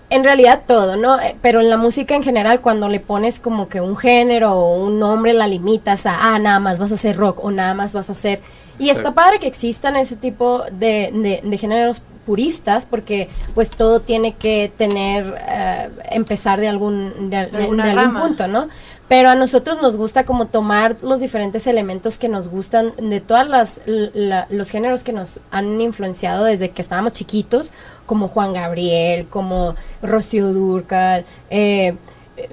en 0.10 0.24
realidad 0.26 0.64
todo, 0.68 0.98
¿no? 0.98 1.20
Eh, 1.20 1.36
Pero 1.42 1.62
en 1.62 1.70
la 1.70 1.78
música 1.78 2.16
en 2.16 2.22
general, 2.24 2.60
cuando 2.60 2.90
le 2.90 3.00
pones 3.00 3.40
como 3.40 3.68
que 3.70 3.80
un 3.80 3.96
género 3.96 4.52
o 4.52 4.84
un 4.86 5.00
nombre, 5.00 5.32
la 5.34 5.48
limitas 5.48 6.06
a, 6.06 6.34
ah, 6.36 6.40
nada 6.40 6.60
más 6.60 6.80
vas 6.80 6.92
a 6.92 6.96
hacer 6.96 7.16
rock 7.16 7.44
o 7.44 7.50
nada 7.50 7.74
más 7.74 7.94
vas 7.94 8.10
a 8.10 8.12
hacer... 8.12 8.42
Y 8.78 8.90
está 8.90 9.14
padre 9.14 9.40
que 9.40 9.48
existan 9.48 9.96
ese 9.96 10.16
tipo 10.18 10.64
de, 10.72 11.12
de- 11.14 11.42
de 11.44 11.58
géneros 11.58 12.02
puristas 12.26 12.86
porque 12.86 13.30
pues 13.56 13.70
todo 13.70 14.00
tiene 14.02 14.34
que 14.34 14.72
tener, 14.78 15.24
eh, 15.48 15.90
empezar 16.12 16.60
de 16.60 16.68
algún, 16.68 17.30
de, 17.30 17.38
algún 17.38 17.78
rama. 17.80 18.22
punto, 18.22 18.48
¿no? 18.48 18.68
Pero 19.10 19.30
a 19.30 19.36
nosotros 19.36 19.80
nos 19.82 19.98
gusta 19.98 20.26
como 20.26 20.48
tomar 20.48 20.96
los 21.02 21.20
diferentes 21.20 21.68
elementos 21.68 22.18
que 22.18 22.30
nos 22.30 22.48
gustan 22.48 22.94
de 22.98 23.20
todas 23.20 23.48
las 23.48 23.82
la- 23.86 24.48
los 24.50 24.70
géneros 24.70 25.04
que 25.04 25.14
nos 25.14 25.42
han 25.52 25.80
influenciado 25.82 26.46
desde 26.46 26.70
que 26.72 26.82
estábamos 26.82 27.12
chiquitos, 27.14 27.74
como 28.06 28.28
Juan 28.28 28.54
Gabriel, 28.54 29.28
como 29.28 29.76
Rocío 30.02 30.54
Dúrcal, 30.54 31.26
eh, 31.50 31.96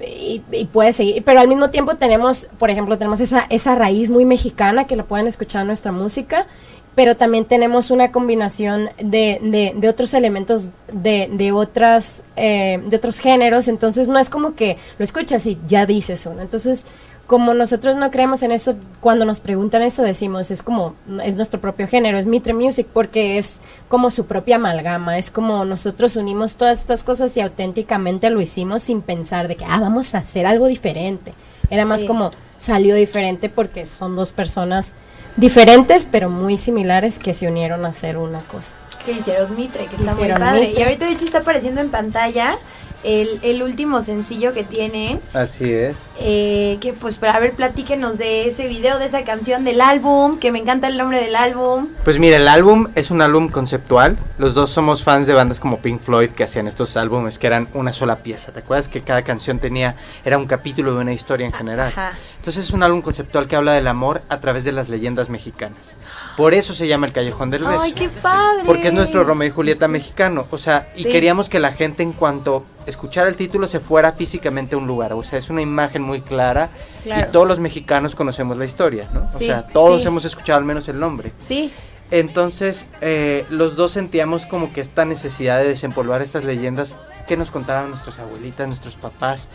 y, 0.05 0.43
y 0.51 0.65
puede 0.65 0.93
seguir, 0.93 1.23
pero 1.23 1.39
al 1.39 1.47
mismo 1.47 1.71
tiempo 1.71 1.95
tenemos, 1.95 2.47
por 2.59 2.69
ejemplo, 2.69 2.97
tenemos 2.99 3.19
esa, 3.19 3.47
esa 3.49 3.73
raíz 3.73 4.11
muy 4.11 4.25
mexicana 4.25 4.85
que 4.85 4.95
la 4.95 5.03
pueden 5.05 5.25
escuchar 5.27 5.61
en 5.61 5.67
nuestra 5.67 5.91
música, 5.91 6.45
pero 6.95 7.15
también 7.15 7.45
tenemos 7.45 7.89
una 7.91 8.11
combinación 8.11 8.89
de, 8.97 9.39
de, 9.41 9.73
de 9.75 9.89
otros 9.89 10.13
elementos 10.13 10.71
de, 10.91 11.29
de 11.31 11.51
otras 11.51 12.23
eh, 12.35 12.81
de 12.85 12.97
otros 12.97 13.19
géneros, 13.19 13.67
entonces 13.67 14.07
no 14.07 14.19
es 14.19 14.29
como 14.29 14.55
que 14.55 14.77
lo 14.97 15.03
escuchas 15.03 15.45
y 15.45 15.57
ya 15.67 15.85
dices 15.85 16.25
uno, 16.25 16.41
entonces 16.41 16.85
como 17.31 17.53
nosotros 17.53 17.95
no 17.95 18.11
creemos 18.11 18.43
en 18.43 18.51
eso, 18.51 18.75
cuando 18.99 19.23
nos 19.23 19.39
preguntan 19.39 19.83
eso 19.83 20.03
decimos, 20.03 20.51
es 20.51 20.63
como, 20.63 20.95
es 21.23 21.37
nuestro 21.37 21.61
propio 21.61 21.87
género, 21.87 22.17
es 22.17 22.27
Mitre 22.27 22.53
Music, 22.53 22.87
porque 22.91 23.37
es 23.37 23.61
como 23.87 24.11
su 24.11 24.25
propia 24.25 24.57
amalgama, 24.57 25.17
es 25.17 25.31
como 25.31 25.63
nosotros 25.63 26.17
unimos 26.17 26.57
todas 26.57 26.81
estas 26.81 27.03
cosas 27.03 27.37
y 27.37 27.39
auténticamente 27.39 28.29
lo 28.31 28.41
hicimos 28.41 28.81
sin 28.81 29.01
pensar 29.01 29.47
de 29.47 29.55
que, 29.55 29.63
ah, 29.63 29.79
vamos 29.79 30.13
a 30.13 30.17
hacer 30.17 30.45
algo 30.45 30.67
diferente. 30.67 31.33
Era 31.69 31.85
más 31.85 32.03
como 32.03 32.31
salió 32.59 32.95
diferente 32.95 33.47
porque 33.47 33.85
son 33.85 34.17
dos 34.17 34.33
personas 34.33 34.93
diferentes, 35.37 36.07
pero 36.09 36.29
muy 36.29 36.57
similares 36.57 37.19
que 37.19 37.33
se 37.33 37.47
unieron 37.47 37.85
a 37.85 37.89
hacer 37.89 38.17
una 38.17 38.39
cosa. 38.41 38.75
Que 39.05 39.13
hicieron 39.13 39.55
Mitre, 39.55 39.87
que 39.87 39.95
está 39.95 40.13
muy 40.13 40.23
Hicieron 40.23 40.39
padre. 40.39 40.67
Mitre. 40.67 40.79
Y 40.79 40.83
ahorita 40.83 41.05
de 41.05 41.11
hecho 41.13 41.25
está 41.25 41.39
apareciendo 41.39 41.81
en 41.81 41.89
pantalla 41.89 42.57
el, 43.03 43.39
el 43.41 43.63
último 43.63 44.01
sencillo 44.01 44.53
que 44.53 44.63
tienen. 44.63 45.19
Así 45.33 45.71
es. 45.71 45.95
Eh, 46.19 46.77
que 46.81 46.93
pues 46.93 47.17
para 47.17 47.39
ver, 47.39 47.53
platíquenos 47.53 48.17
de 48.17 48.47
ese 48.47 48.67
video, 48.67 48.99
de 48.99 49.05
esa 49.05 49.23
canción, 49.23 49.63
del 49.63 49.81
álbum, 49.81 50.37
que 50.37 50.51
me 50.51 50.59
encanta 50.59 50.87
el 50.87 50.97
nombre 50.97 51.19
del 51.19 51.35
álbum. 51.35 51.87
Pues 52.03 52.19
mira, 52.19 52.37
el 52.37 52.47
álbum 52.47 52.89
es 52.95 53.09
un 53.11 53.21
álbum 53.21 53.49
conceptual. 53.49 54.17
Los 54.37 54.53
dos 54.53 54.69
somos 54.69 55.03
fans 55.03 55.27
de 55.27 55.33
bandas 55.33 55.59
como 55.59 55.79
Pink 55.79 55.99
Floyd 55.99 56.29
que 56.29 56.43
hacían 56.43 56.67
estos 56.67 56.95
álbumes 56.95 57.39
que 57.39 57.47
eran 57.47 57.67
una 57.73 57.91
sola 57.91 58.17
pieza. 58.17 58.51
¿Te 58.51 58.59
acuerdas 58.59 58.87
que 58.87 59.01
cada 59.01 59.23
canción 59.23 59.59
tenía 59.59 59.95
era 60.23 60.37
un 60.37 60.45
capítulo 60.45 60.93
de 60.93 61.01
una 61.01 61.13
historia 61.13 61.47
en 61.47 61.53
general? 61.53 61.87
Ajá. 61.89 62.13
Entonces 62.41 62.65
es 62.65 62.71
un 62.71 62.81
álbum 62.81 63.03
conceptual 63.03 63.47
que 63.47 63.55
habla 63.55 63.73
del 63.73 63.85
amor 63.87 64.23
a 64.27 64.39
través 64.39 64.63
de 64.63 64.71
las 64.71 64.89
leyendas 64.89 65.29
mexicanas. 65.29 65.95
Por 66.35 66.55
eso 66.55 66.73
se 66.73 66.87
llama 66.87 67.05
El 67.05 67.13
Callejón 67.13 67.51
del 67.51 67.63
Beso. 67.63 67.79
Ay, 67.79 67.91
qué 67.91 68.09
padre. 68.09 68.63
Porque 68.65 68.87
es 68.87 68.93
nuestro 68.95 69.23
Romeo 69.23 69.47
y 69.47 69.51
Julieta 69.51 69.87
mexicano. 69.87 70.47
O 70.49 70.57
sea, 70.57 70.89
y 70.95 71.03
Sí. 71.03 71.09
queríamos 71.09 71.49
que 71.49 71.59
la 71.59 71.71
gente 71.71 72.01
en 72.01 72.13
cuanto 72.13 72.65
escuchara 72.87 73.29
el 73.29 73.35
título 73.35 73.67
se 73.67 73.79
fuera 73.79 74.11
físicamente 74.13 74.73
a 74.73 74.79
un 74.79 74.87
lugar. 74.87 75.13
O 75.13 75.23
sea, 75.23 75.37
es 75.37 75.51
una 75.51 75.61
imagen 75.61 76.01
muy 76.01 76.21
clara. 76.21 76.71
Claro. 77.03 77.27
Y 77.29 77.31
todos 77.31 77.47
los 77.47 77.59
mexicanos 77.59 78.15
conocemos 78.15 78.57
la 78.57 78.65
historia, 78.65 79.07
¿no? 79.13 79.29
Sí, 79.29 79.43
o 79.43 79.47
sea, 79.47 79.67
todos 79.67 80.01
sí. 80.01 80.07
hemos 80.07 80.25
escuchado 80.25 80.57
al 80.57 80.65
menos 80.65 80.89
el 80.89 80.99
nombre. 80.99 81.33
Sí, 81.41 81.71
Entonces, 82.09 82.87
eh, 82.99 83.45
los 83.49 83.77
dos 83.77 83.93
sentíamos 83.93 84.45
como 84.45 84.73
que 84.73 84.81
esta 84.81 85.05
necesidad 85.05 85.59
de 85.59 85.67
desempolvar 85.69 86.21
estas 86.21 86.43
leyendas 86.43 86.97
que 87.25 87.37
nos 87.37 87.51
contaban 87.51 87.89
nuestras 87.89 88.19
abuelitas, 88.19 88.67
nuestros 88.67 88.95
papás, 88.97 89.47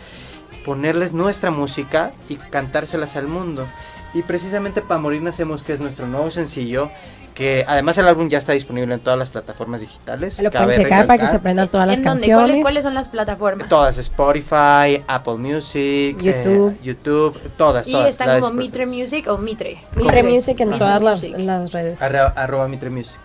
ponerles 0.67 1.13
nuestra 1.13 1.49
música 1.49 2.11
y 2.27 2.35
cantárselas 2.35 3.15
al 3.15 3.27
mundo. 3.27 3.65
Y 4.13 4.21
precisamente 4.23 4.81
para 4.81 4.99
morir 4.99 5.21
nacemos, 5.21 5.63
que 5.63 5.71
es 5.73 5.79
nuestro 5.79 6.07
nuevo 6.07 6.29
sencillo, 6.29 6.91
que 7.33 7.63
además 7.67 7.97
el 7.99 8.07
álbum 8.07 8.27
ya 8.29 8.37
está 8.37 8.51
disponible 8.51 8.93
en 8.93 8.99
todas 8.99 9.17
las 9.17 9.29
plataformas 9.29 9.79
digitales. 9.79 10.41
Lo 10.41 10.51
pueden 10.51 10.71
checar 10.71 11.05
para 11.05 11.19
que 11.19 11.25
recalcar. 11.25 11.29
se 11.29 11.37
aprendan 11.37 11.67
todas 11.69 11.87
las 11.87 11.97
¿En 11.99 12.03
dónde? 12.03 12.19
canciones. 12.19 12.45
¿Cuáles, 12.47 12.61
cuáles 12.63 12.83
son 12.83 12.93
las 12.95 13.07
plataformas? 13.07 13.69
Todas, 13.69 13.97
Spotify, 13.97 15.03
Apple 15.07 15.35
Music, 15.37 16.17
YouTube. 16.19 16.71
eh, 16.73 16.77
YouTube, 16.83 17.39
todas, 17.57 17.87
y 17.87 17.91
todas. 17.93 18.09
están 18.09 18.39
como 18.41 18.53
Mitre 18.53 18.85
Music 18.87 19.27
o 19.29 19.37
Mitre. 19.37 19.77
Mitre 19.95 20.23
Music 20.23 20.59
en 20.59 20.69
Mitre 20.69 20.79
todas 20.85 21.01
las, 21.01 21.21
Music. 21.21 21.37
las 21.45 21.71
redes. 21.71 22.01
Arroba, 22.01 22.33
arroba 22.35 22.67
Mitre 22.67 22.89
Music. 22.89 23.19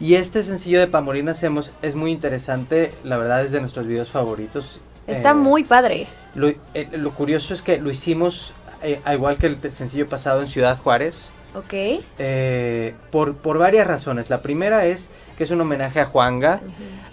Y 0.00 0.16
este 0.16 0.42
sencillo 0.42 0.80
de 0.80 0.88
Pamorín 0.88 1.28
Hacemos 1.30 1.70
es 1.80 1.94
muy 1.94 2.10
interesante, 2.10 2.92
la 3.04 3.16
verdad 3.16 3.42
es 3.44 3.52
de 3.52 3.60
nuestros 3.60 3.86
videos 3.86 4.10
favoritos. 4.10 4.80
Está 5.06 5.30
Eh, 5.30 5.34
muy 5.34 5.62
padre. 5.64 6.06
Lo, 6.34 6.48
eh, 6.48 6.88
lo 6.92 7.12
curioso 7.12 7.54
es 7.54 7.62
que 7.62 7.78
lo 7.80 7.90
hicimos, 7.90 8.52
eh, 8.82 9.00
al 9.04 9.14
igual 9.14 9.38
que 9.38 9.46
el 9.46 9.58
sencillo 9.70 10.08
pasado 10.08 10.40
en 10.40 10.46
Ciudad 10.48 10.78
Juárez, 10.78 11.30
Ok. 11.54 11.72
eh, 12.18 12.94
por, 13.10 13.36
por 13.36 13.58
varias 13.58 13.86
razones. 13.86 14.30
La 14.30 14.42
primera 14.42 14.84
es 14.86 15.08
que 15.38 15.44
es 15.44 15.50
un 15.52 15.60
homenaje 15.60 16.00
a 16.00 16.06
Juanga, 16.06 16.60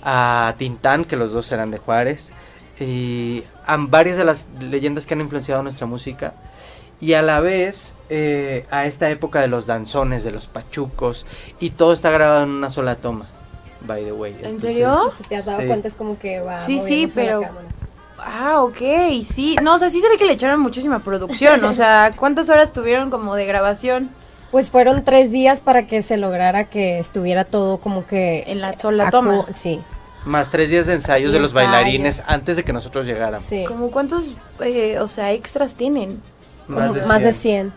a 0.04 0.56
Tintán, 0.58 1.06
que 1.06 1.16
los 1.16 1.32
dos 1.32 1.52
eran 1.52 1.70
de 1.72 1.78
Juárez, 1.78 2.34
y 2.80 3.44
a 3.68 3.78
varias 3.78 4.18
de 4.18 4.24
las 4.26 4.48
leyendas 4.60 5.06
que 5.06 5.14
han 5.14 5.22
influenciado 5.22 5.62
nuestra 5.62 5.86
música. 5.86 6.34
Y 7.00 7.14
a 7.14 7.22
la 7.22 7.40
vez 7.40 7.94
eh, 8.10 8.66
a 8.72 8.86
esta 8.86 9.10
época 9.10 9.40
de 9.42 9.48
los 9.48 9.66
danzones, 9.68 10.24
de 10.24 10.32
los 10.32 10.48
pachucos, 10.48 11.26
y 11.60 11.72
todo 11.72 11.94
está 11.94 12.10
grabado 12.10 12.44
en 12.44 12.50
una 12.50 12.70
sola 12.72 12.96
toma, 12.96 13.28
by 13.82 14.04
the 14.04 14.12
way. 14.12 14.36
¿En 14.44 14.60
serio? 14.60 15.12
Si 15.16 15.24
te 15.24 15.36
has 15.36 15.46
dado 15.46 15.62
Sí. 15.62 15.68
cuenta 15.68 15.88
es 15.88 15.96
como 15.96 16.18
que 16.20 16.40
va 16.42 16.58
Sí, 16.58 16.80
sí, 16.80 17.08
pero- 17.14 17.42
cámara. 17.42 17.68
Ah, 18.24 18.62
ok, 18.62 18.78
sí. 19.26 19.56
No, 19.62 19.76
o 19.76 19.78
sea, 19.80 19.90
sí 19.90 20.00
se 20.02 20.10
ve 20.10 20.18
que 20.18 20.26
le 20.26 20.34
echaron 20.34 20.60
muchísima 20.60 21.00
producción. 21.00 21.64
O 21.66 21.74
sea, 21.74 22.14
¿cuántas 22.18 22.50
horas 22.50 22.74
tuvieron 22.74 23.10
como 23.10 23.36
de 23.36 23.46
grabación 23.46 24.10
Pues 24.52 24.70
fueron 24.70 25.04
tres 25.04 25.32
días 25.32 25.60
para 25.62 25.88
que 25.88 26.02
se 26.02 26.18
lograra 26.18 26.66
que 26.66 27.00
estuviera 27.00 27.46
todo 27.46 27.78
como 27.80 28.06
que... 28.06 28.44
en 28.48 28.62
la 28.62 28.78
sola 28.78 29.10
toma? 29.12 29.46
Sí, 29.54 29.80
Más 30.26 30.50
tres 30.50 30.70
días 30.70 30.86
de 30.88 30.94
ensayos 30.94 31.32
Y 31.32 31.34
de 31.34 31.40
los 31.40 31.52
ensayos. 31.52 31.72
bailarines 31.72 32.24
antes 32.28 32.56
de 32.58 32.64
que 32.64 32.74
nosotros 32.74 33.06
llegáramos. 33.06 33.44
sí. 33.44 33.64
¿Como 33.68 33.90
cuántos, 33.92 34.32
eh, 34.60 35.00
o 35.00 35.08
sea, 35.08 35.32
extras 35.32 35.76
tienen? 35.76 36.22
Como 36.68 36.80
más 37.08 37.24
de 37.24 37.34
100. 37.34 37.74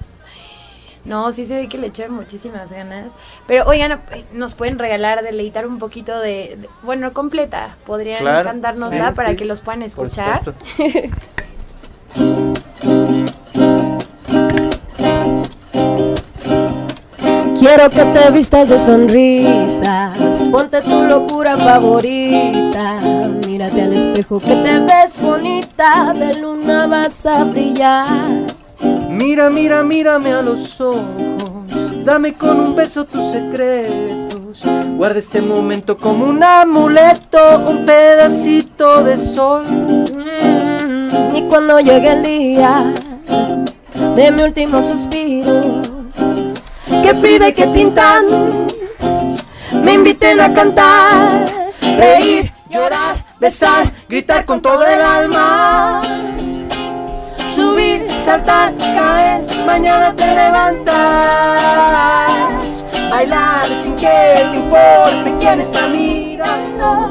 No, 1.04 1.32
sí 1.32 1.44
se 1.44 1.56
ve 1.56 1.68
que 1.68 1.76
le 1.78 1.88
echan 1.88 2.12
muchísimas 2.12 2.72
ganas. 2.72 3.14
Pero 3.46 3.64
oigan, 3.66 4.00
nos 4.32 4.54
pueden 4.54 4.78
regalar, 4.78 5.22
deleitar 5.22 5.66
un 5.66 5.78
poquito 5.78 6.18
de, 6.18 6.56
de- 6.60 6.68
bueno, 6.82 7.12
completa. 7.12 7.76
Podrían 7.86 8.20
Claro, 8.20 8.44
cantárnosla 8.44 9.08
sí, 9.10 9.14
para 9.14 9.30
sí. 9.30 9.36
que 9.36 9.44
los 9.44 9.60
puedan 9.60 9.82
escuchar. 9.82 10.40
Quiero 17.58 17.88
que 17.88 18.02
te 18.04 18.30
vistas 18.30 18.68
de 18.68 18.78
sonrisas, 18.78 20.42
ponte 20.52 20.82
tu 20.82 21.02
locura 21.02 21.56
favorita. 21.56 23.00
Mírate 23.46 23.82
al 23.82 23.94
espejo 23.94 24.38
que 24.40 24.54
te 24.56 24.78
ves 24.80 25.20
bonita, 25.20 26.12
de 26.14 26.34
luna 26.40 26.86
vas 26.86 27.24
a 27.26 27.44
brillar. 27.44 28.28
Mira, 29.10 29.50
mira, 29.50 29.82
mírame 29.82 30.32
a 30.32 30.42
los 30.42 30.80
ojos. 30.80 31.04
Dame 32.04 32.34
con 32.34 32.60
un 32.60 32.76
beso 32.76 33.04
tus 33.04 33.32
secretos. 33.32 34.62
Guarda 34.96 35.18
este 35.18 35.40
momento 35.40 35.96
como 35.96 36.26
un 36.26 36.42
amuleto, 36.42 37.38
un 37.68 37.84
pedacito 37.86 39.02
de 39.02 39.16
sol. 39.16 39.64
Mm, 39.66 41.36
y 41.36 41.42
cuando 41.48 41.80
llegue 41.80 42.12
el 42.12 42.22
día 42.22 42.92
de 44.16 44.30
mi 44.30 44.42
último 44.42 44.82
suspiro, 44.82 45.82
que 47.02 47.14
Frida 47.14 47.48
y 47.48 47.52
que 47.52 47.66
Tintán 47.66 48.24
me 49.82 49.94
inviten 49.94 50.40
a 50.40 50.52
cantar, 50.54 51.44
reír, 51.98 52.54
Llorar, 52.74 53.24
besar, 53.38 53.86
gritar 54.08 54.44
con 54.44 54.60
todo 54.60 54.84
el 54.84 55.00
alma. 55.00 56.00
Subir, 57.54 58.10
Saltar, 58.10 58.72
caer, 58.78 59.44
mañana 59.66 60.12
te 60.16 60.26
levantas. 60.26 60.94
Bailar 63.10 63.64
sin 63.82 63.94
que 63.96 64.48
te 64.50 64.56
importe 64.56 65.36
quién 65.40 65.60
está 65.60 65.86
mirando. 65.86 67.10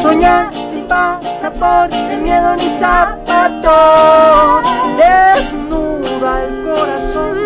Soñar 0.00 0.54
sin 0.54 0.86
pasaporte, 0.86 2.16
miedo 2.18 2.54
ni 2.56 2.70
zapatos. 2.78 4.64
Desnuda 4.96 6.44
el 6.44 6.62
corazón. 6.62 7.36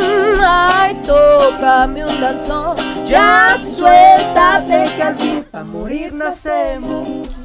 Ay, 0.44 0.94
tócame 1.06 2.04
un 2.04 2.20
danzón, 2.20 2.76
Ya 3.06 3.56
suéltate 3.58 4.84
que 4.96 5.02
al 5.02 5.16
fin 5.16 5.46
a 5.52 5.62
morir 5.64 6.12
nacemos. 6.12 7.41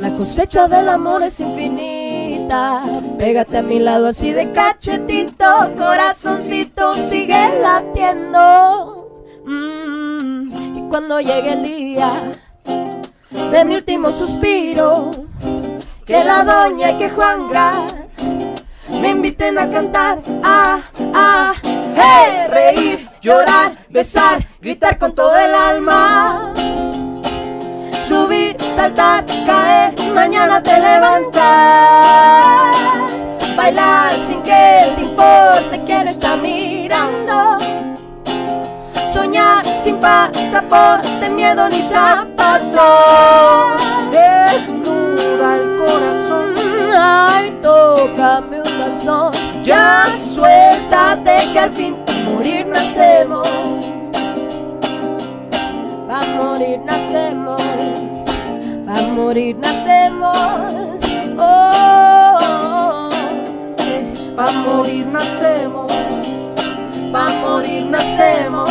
La 0.00 0.10
cosecha 0.18 0.66
del 0.66 0.88
amor 0.88 1.22
es 1.22 1.38
infinita. 1.38 2.82
Pégate 3.16 3.58
a 3.58 3.62
mi 3.62 3.78
lado 3.78 4.08
así 4.08 4.32
de 4.32 4.50
cachetito, 4.50 5.46
corazoncito 5.78 6.94
sigue 6.94 7.60
latiendo. 7.60 9.22
Mm, 9.46 10.78
y 10.78 10.88
cuando 10.88 11.20
llegue 11.20 11.52
el 11.52 11.62
día 11.62 12.32
de 13.52 13.64
mi 13.64 13.76
último 13.76 14.10
suspiro, 14.10 15.12
que 16.04 16.24
la 16.24 16.42
doña 16.42 16.90
y 16.90 16.98
que 16.98 17.10
Juanga 17.10 17.86
me 19.00 19.10
inviten 19.10 19.60
a 19.60 19.70
cantar, 19.70 20.18
ah, 20.42 20.80
ah, 21.14 21.52
hey, 21.62 22.48
reír, 22.48 23.08
llorar, 23.20 23.76
besar, 23.90 24.44
gritar 24.60 24.98
con 24.98 25.14
todo 25.14 25.36
el 25.36 25.54
alma 25.54 26.52
subir, 28.06 28.56
saltar, 28.60 29.24
caer, 29.46 29.94
mañana 30.14 30.62
te 30.62 30.78
levantas. 30.78 31.42
Bailar 33.56 34.12
sin 34.26 34.42
que 34.42 34.92
te 34.96 35.02
importe 35.02 35.82
quién 35.86 36.08
está 36.08 36.36
mirando. 36.36 37.58
Soñar 39.12 39.64
sin 39.82 39.96
pasaporte, 39.98 41.30
miedo 41.30 41.68
ni 41.68 41.82
zapatos. 41.82 42.82
desnuda 44.12 45.56
el 45.56 45.78
corazón. 45.78 46.54
Ay, 46.96 47.58
tócame 47.62 48.58
un 48.58 48.78
danzón. 48.78 49.32
Ya 49.62 50.06
suéltate 50.34 51.36
que 51.52 51.58
al 51.58 51.70
fin 51.70 51.96
morir 52.26 52.66
nacemos. 52.66 53.93
Va 56.14 56.20
a 56.20 56.26
morir 56.36 56.78
nacemos. 56.84 57.60
Va 58.86 58.98
a 58.98 59.02
morir 59.14 59.56
nacemos. 59.56 60.36
Oh, 61.36 61.70
oh, 62.40 63.08
oh. 63.08 64.36
Pa' 64.36 64.52
morir 64.64 65.06
nacemos, 65.06 65.90
Va 67.12 67.26
a 67.26 67.32
morir 67.42 67.86
nacemos. 67.86 68.70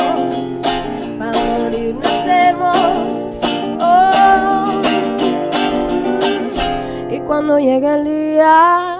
Va 1.19 1.31
a 1.31 1.59
morir 1.59 1.95
nacemos. 1.95 3.41
Oh. 3.81 4.81
Y 7.09 7.19
cuando 7.27 7.59
llegue 7.59 7.93
el 7.93 8.05
día 8.05 8.99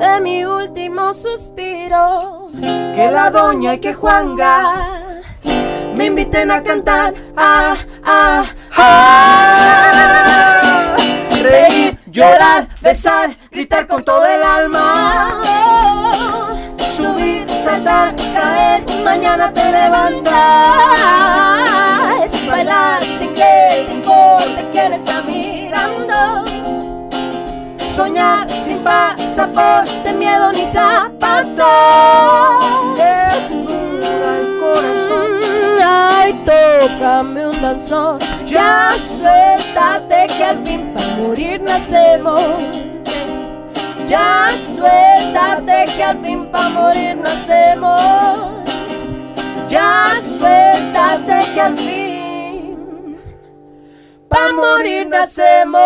de 0.00 0.20
mi 0.20 0.44
último 0.44 1.14
suspiro, 1.14 2.50
que 2.96 3.10
la 3.12 3.30
doña 3.30 3.74
y 3.74 3.78
que 3.78 3.94
Juanga 3.94 5.13
me 5.94 6.06
inviten 6.06 6.50
a 6.50 6.62
cantar, 6.62 7.14
ah, 7.36 7.76
ah, 8.04 8.44
ah, 8.76 9.86
reír, 11.42 11.98
llorar, 12.06 12.66
besar, 12.80 13.30
gritar 13.50 13.86
con 13.86 14.02
todo 14.02 14.24
el 14.26 14.42
alma, 14.42 15.40
subir, 16.96 17.48
saltar, 17.48 18.14
caer, 18.34 18.82
mañana 19.04 19.52
te 19.52 19.70
levantas, 19.70 20.32
bailar 22.48 23.02
sin 23.02 23.32
que 23.34 23.84
te 23.86 23.92
importe 23.92 24.68
quién 24.72 24.94
está 24.94 25.22
mirando, 25.22 26.44
soñar 27.94 28.50
sin 28.50 28.78
pasaporte, 28.80 30.12
miedo 30.14 30.50
ni 30.52 30.66
zapatos. 30.72 31.64
Ay, 35.86 36.32
tócame 36.44 37.46
un 37.46 37.60
danzón. 37.60 38.18
Ya 38.46 38.92
suéltate 39.18 40.26
que 40.36 40.44
al 40.44 40.58
fin 40.66 40.92
para 40.94 41.16
morir 41.16 41.60
nacemos. 41.60 42.40
Ya 44.06 44.50
suéltate 44.76 45.84
que 45.96 46.02
al 46.02 46.18
fin 46.24 46.46
para 46.46 46.68
morir 46.70 47.16
nacemos. 47.16 48.00
Ya 49.68 50.12
suéltate 50.38 51.52
que 51.52 51.60
al 51.60 51.76
fin 51.76 53.18
para 54.28 54.52
morir 54.52 55.06
nacemos. 55.08 55.80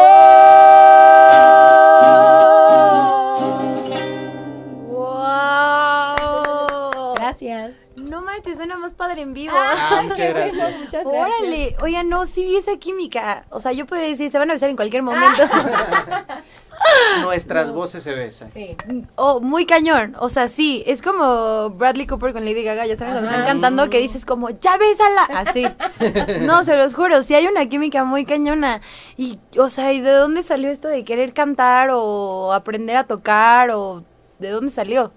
Padre 9.08 9.22
en 9.22 9.32
vivo. 9.32 9.54
Ah, 9.56 10.02
muchas 10.08 10.34
gracias. 10.34 10.78
Muchas 10.78 11.04
gracias. 11.04 11.06
Órale, 11.06 11.76
oigan, 11.80 12.08
no, 12.08 12.26
sí 12.26 12.44
vi 12.44 12.56
esa 12.56 12.76
química. 12.76 13.44
O 13.50 13.60
sea, 13.60 13.72
yo 13.72 13.86
podría 13.86 14.08
decir, 14.08 14.30
se 14.30 14.38
van 14.38 14.50
a 14.50 14.52
besar 14.52 14.68
en 14.68 14.76
cualquier 14.76 15.02
momento. 15.02 15.42
Nuestras 17.22 17.72
voces 17.72 18.02
se 18.02 18.12
besan. 18.12 18.48
Sí. 18.50 18.76
oh, 19.16 19.40
muy 19.40 19.66
cañón. 19.66 20.14
O 20.20 20.28
sea, 20.28 20.48
sí, 20.48 20.84
es 20.86 21.02
como 21.02 21.70
Bradley 21.70 22.06
Cooper 22.06 22.32
con 22.32 22.44
Lady 22.44 22.62
Gaga, 22.62 22.86
ya 22.86 22.96
saben, 22.96 23.14
cuando 23.14 23.30
están 23.30 23.46
cantando 23.46 23.90
que 23.90 23.98
dices 23.98 24.24
como, 24.24 24.50
ya 24.50 24.76
bésala, 24.76 25.24
así. 25.34 25.66
no, 26.42 26.62
se 26.64 26.76
los 26.76 26.94
juro, 26.94 27.22
sí 27.22 27.34
hay 27.34 27.46
una 27.46 27.66
química 27.66 28.04
muy 28.04 28.24
cañona. 28.24 28.80
Y, 29.16 29.38
o 29.58 29.68
sea, 29.70 29.92
¿y 29.92 30.00
de 30.00 30.12
dónde 30.12 30.42
salió 30.42 30.70
esto 30.70 30.86
de 30.86 31.02
querer 31.04 31.32
cantar 31.32 31.90
o 31.92 32.52
aprender 32.52 32.96
a 32.96 33.04
tocar 33.04 33.70
o 33.70 34.04
de 34.38 34.50
dónde 34.50 34.70
salió? 34.70 35.12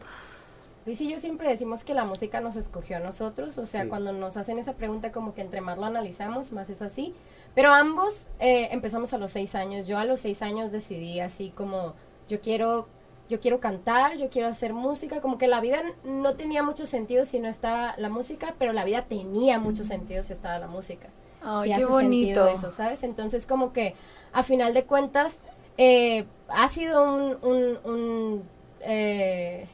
Luis 0.86 1.00
y 1.02 1.10
yo 1.12 1.20
siempre 1.20 1.48
decimos 1.48 1.84
que 1.84 1.94
la 1.94 2.06
música 2.06 2.42
nos 2.42 2.56
escogió 2.56 2.98
a 2.98 3.00
nosotros, 3.00 3.58
o 3.60 3.66
sea, 3.66 3.84
Sí. 3.84 3.88
cuando 3.90 4.14
nos 4.14 4.36
hacen 4.38 4.58
esa 4.58 4.74
pregunta 4.74 5.12
como 5.12 5.36
que 5.36 5.42
entre 5.42 5.62
más 5.62 5.78
lo 5.78 5.86
analizamos, 5.86 6.52
más 6.54 6.70
es 6.72 6.82
así. 6.82 7.14
Pero 7.54 7.72
ambos 7.74 8.28
eh, 8.40 8.70
empezamos 8.72 9.14
a 9.14 9.18
los 9.20 9.32
seis 9.32 9.54
años. 9.56 9.86
Yo 9.88 9.98
a 10.00 10.06
los 10.06 10.22
seis 10.22 10.42
años 10.42 10.72
decidí 10.72 11.20
así 11.20 11.50
como 11.52 11.94
yo 12.28 12.40
quiero, 12.42 12.88
yo 13.30 13.40
quiero 13.40 13.60
cantar, 13.60 14.18
yo 14.18 14.30
quiero 14.30 14.48
hacer 14.48 14.74
música. 14.74 15.22
Como 15.22 15.38
que 15.38 15.48
la 15.48 15.62
vida 15.62 15.84
no 16.04 16.34
tenía 16.36 16.64
mucho 16.64 16.86
sentido 16.88 17.26
si 17.26 17.40
no 17.40 17.48
estaba 17.50 17.94
la 17.98 18.10
música, 18.10 18.56
pero 18.58 18.74
la 18.74 18.84
vida 18.84 19.04
tenía 19.06 19.60
mucho 19.60 19.84
sentido 19.84 20.24
si 20.24 20.34
estaba 20.34 20.58
la 20.60 20.68
música. 20.68 21.10
Ay, 21.44 21.64
si 21.64 21.68
qué 21.70 21.74
hace 21.76 21.86
bonito. 21.86 22.26
sentido 22.46 22.48
eso, 22.48 22.70
¿sabes? 22.70 23.04
Entonces 23.04 23.46
como 23.46 23.72
que 23.74 23.94
a 24.34 24.44
final 24.44 24.74
de 24.74 24.86
cuentas 24.86 25.42
eh, 25.78 26.26
ha 26.48 26.68
sido 26.70 27.04
un, 27.04 27.38
un, 27.44 27.80
un, 27.84 28.44
eh, 28.80 29.68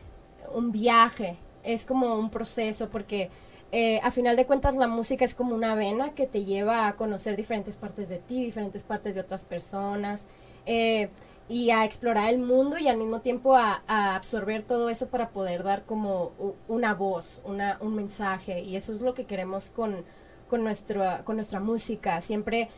un 0.53 0.71
viaje, 0.71 1.37
es 1.63 1.85
como 1.85 2.15
un 2.15 2.29
proceso 2.29 2.89
porque 2.89 3.29
eh, 3.71 3.99
a 4.01 4.11
final 4.11 4.35
de 4.35 4.45
cuentas 4.45 4.75
la 4.75 4.87
música 4.87 5.25
es 5.25 5.35
como 5.35 5.53
una 5.53 5.75
vena 5.75 6.13
que 6.13 6.25
te 6.25 6.45
lleva 6.45 6.87
a 6.87 6.95
conocer 6.95 7.35
diferentes 7.35 7.75
partes 7.75 8.09
de 8.09 8.17
ti, 8.17 8.43
diferentes 8.43 8.83
partes 8.83 9.15
de 9.15 9.21
otras 9.21 9.43
personas. 9.43 10.27
Eh, 10.65 11.09
y 11.49 11.71
a 11.71 11.85
explorar 11.85 12.29
el 12.29 12.39
mundo 12.39 12.77
y 12.77 12.89
al 12.89 12.97
mismo 12.97 13.21
tiempo 13.21 13.55
a, 13.55 13.81
a 13.87 14.15
absorber 14.15 14.63
todo 14.63 14.89
eso 14.89 15.07
para 15.07 15.29
poder 15.29 15.63
dar 15.63 15.85
como 15.85 16.33
una 16.67 16.93
voz, 16.93 17.41
una, 17.45 17.77
un 17.79 17.95
mensaje. 17.95 18.61
Y 18.61 18.75
eso 18.75 18.91
es 18.91 19.01
lo 19.01 19.13
que 19.13 19.25
queremos 19.25 19.69
con, 19.69 20.03
con, 20.49 20.63
nuestra, 20.63 21.23
con 21.23 21.37
nuestra 21.37 21.59
música. 21.59 22.19
Siempre 22.21 22.69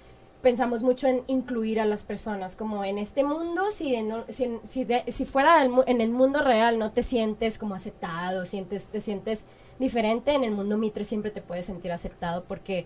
pensamos 0.42 0.84
mucho 0.84 1.08
en 1.08 1.24
incluir 1.28 1.80
a 1.80 1.86
las 1.86 2.04
personas, 2.06 2.56
como 2.56 2.84
en 2.86 2.98
este 2.98 3.24
mundo, 3.24 3.72
si, 3.72 4.02
no- 4.04 4.24
si, 4.30 4.60
si, 4.64 4.86
de- 4.86 5.04
si 5.12 5.26
fuera 5.26 5.60
del 5.60 5.72
en 5.88 6.02
el 6.02 6.10
mundo 6.12 6.42
real 6.42 6.80
no 6.80 6.92
te 6.92 7.04
sientes 7.04 7.58
como 7.58 7.76
aceptado, 7.76 8.46
sientes, 8.46 8.88
te 8.88 9.02
sientes 9.02 9.48
diferente, 9.80 10.34
en 10.34 10.44
el 10.44 10.52
mundo 10.52 10.78
mitre 10.78 11.06
siempre 11.06 11.32
te 11.32 11.42
puedes 11.42 11.66
sentir 11.66 11.92
aceptado 11.92 12.44
porque 12.46 12.86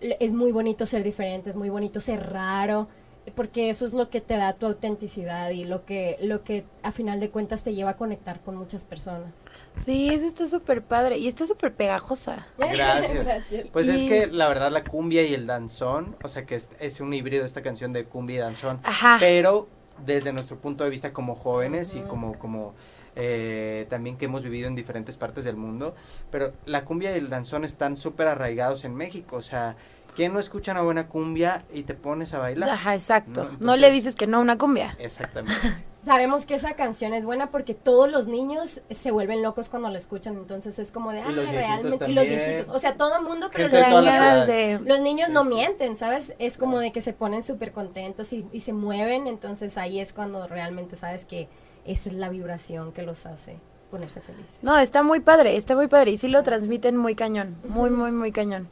es 0.00 0.32
muy 0.32 0.52
bonito 0.52 0.86
ser 0.86 1.02
diferente, 1.02 1.50
es 1.50 1.56
muy 1.56 1.68
bonito 1.68 2.00
ser 2.00 2.30
raro, 2.32 2.88
porque 3.34 3.70
eso 3.70 3.84
es 3.84 3.92
lo 3.92 4.10
que 4.10 4.20
te 4.20 4.36
da 4.36 4.54
tu 4.54 4.66
autenticidad 4.66 5.50
y 5.50 5.64
lo 5.64 5.84
que, 5.84 6.16
lo 6.20 6.42
que 6.42 6.64
a 6.82 6.92
final 6.92 7.20
de 7.20 7.30
cuentas 7.30 7.62
te 7.62 7.74
lleva 7.74 7.90
a 7.90 7.96
conectar 7.96 8.40
con 8.40 8.56
muchas 8.56 8.84
personas. 8.84 9.44
Sí, 9.76 10.08
eso 10.08 10.26
está 10.26 10.46
súper 10.46 10.82
padre 10.82 11.18
y 11.18 11.28
está 11.28 11.46
súper 11.46 11.74
pegajosa. 11.74 12.46
Gracias. 12.58 13.44
Pues 13.72 13.88
es 13.88 14.04
que 14.04 14.26
la 14.26 14.48
verdad 14.48 14.70
la 14.70 14.84
cumbia 14.84 15.22
y 15.22 15.34
el 15.34 15.46
danzón, 15.46 16.16
o 16.22 16.28
sea 16.28 16.44
que 16.44 16.54
es, 16.54 16.70
es 16.80 17.00
un 17.00 17.12
híbrido 17.12 17.44
esta 17.44 17.62
canción 17.62 17.92
de 17.92 18.04
cumbia 18.04 18.36
y 18.36 18.38
danzón, 18.40 18.80
Ajá. 18.82 19.16
pero 19.20 19.68
desde 20.04 20.32
nuestro 20.32 20.58
punto 20.58 20.84
de 20.84 20.90
vista 20.90 21.12
como 21.12 21.34
jóvenes 21.34 21.94
y 21.94 22.00
como 22.00 22.38
como 22.38 22.74
eh, 23.16 23.86
también 23.88 24.16
que 24.16 24.26
hemos 24.26 24.44
vivido 24.44 24.68
en 24.68 24.74
diferentes 24.74 25.16
partes 25.16 25.44
del 25.44 25.56
mundo, 25.56 25.94
pero 26.30 26.52
la 26.64 26.84
cumbia 26.84 27.12
y 27.14 27.18
el 27.18 27.28
danzón 27.28 27.64
están 27.64 27.96
súper 27.96 28.28
arraigados 28.28 28.84
en 28.84 28.94
México, 28.94 29.36
o 29.36 29.42
sea, 29.42 29.76
¿quién 30.14 30.32
no 30.32 30.38
escucha 30.40 30.72
una 30.72 30.82
buena 30.82 31.06
cumbia 31.08 31.64
y 31.72 31.82
te 31.84 31.94
pones 31.94 32.34
a 32.34 32.38
bailar? 32.38 32.68
Ajá, 32.70 32.94
exacto. 32.94 33.50
No, 33.60 33.76
le 33.76 33.90
dices 33.90 34.16
que 34.16 34.26
no 34.26 34.38
a 34.38 34.40
una 34.40 34.58
cumbia. 34.58 34.96
Exactamente. 34.98 35.58
Sabemos 36.04 36.46
que 36.46 36.54
esa 36.54 36.74
canción 36.74 37.12
es 37.12 37.26
buena 37.26 37.50
porque 37.50 37.74
todos 37.74 38.10
los 38.10 38.26
niños 38.26 38.82
se 38.88 39.10
vuelven 39.10 39.42
locos 39.42 39.68
cuando 39.68 39.90
la 39.90 39.98
escuchan, 39.98 40.34
entonces 40.36 40.78
es 40.78 40.92
como 40.92 41.12
de, 41.12 41.20
ah, 41.20 41.28
realmente, 41.50 42.08
y 42.08 42.14
los 42.14 42.26
viejitos, 42.26 42.70
o 42.70 42.78
sea, 42.78 42.96
todo 42.96 43.18
el 43.18 43.24
mundo, 43.24 43.50
pero 43.52 43.68
los 43.68 43.86
niños- 44.04 44.46
de- 44.46 44.80
Los 44.82 45.00
niños 45.00 45.26
Sí, 45.28 45.32
no 45.34 45.42
sí. 45.42 45.48
mienten, 45.50 45.96
¿sabes? 45.98 46.34
Es 46.38 46.56
como 46.56 46.78
de 46.78 46.90
que 46.90 47.02
se 47.02 47.12
ponen 47.12 47.42
súper 47.42 47.72
contentos 47.72 48.32
y, 48.32 48.46
y 48.50 48.60
se 48.60 48.72
mueven, 48.72 49.26
entonces 49.26 49.76
ahí 49.76 50.00
es 50.00 50.14
cuando 50.14 50.46
realmente 50.48 50.96
sabes 50.96 51.26
que 51.26 51.48
esa 51.84 52.08
es 52.08 52.14
la 52.14 52.30
vibración 52.30 52.92
que 52.92 53.02
los 53.02 53.26
hace 53.26 53.58
ponerse 53.90 54.22
felices. 54.22 54.58
No, 54.62 54.78
está 54.78 55.02
muy 55.02 55.20
padre, 55.20 55.56
está 55.58 55.74
muy 55.76 55.88
padre 55.88 56.12
y 56.12 56.16
sí 56.18 56.28
lo 56.28 56.42
transmiten 56.42 56.96
muy 56.96 57.14
cañón, 57.14 57.56
muy, 57.68 57.90
muy, 57.90 58.10
muy 58.10 58.32
cañón. 58.32 58.70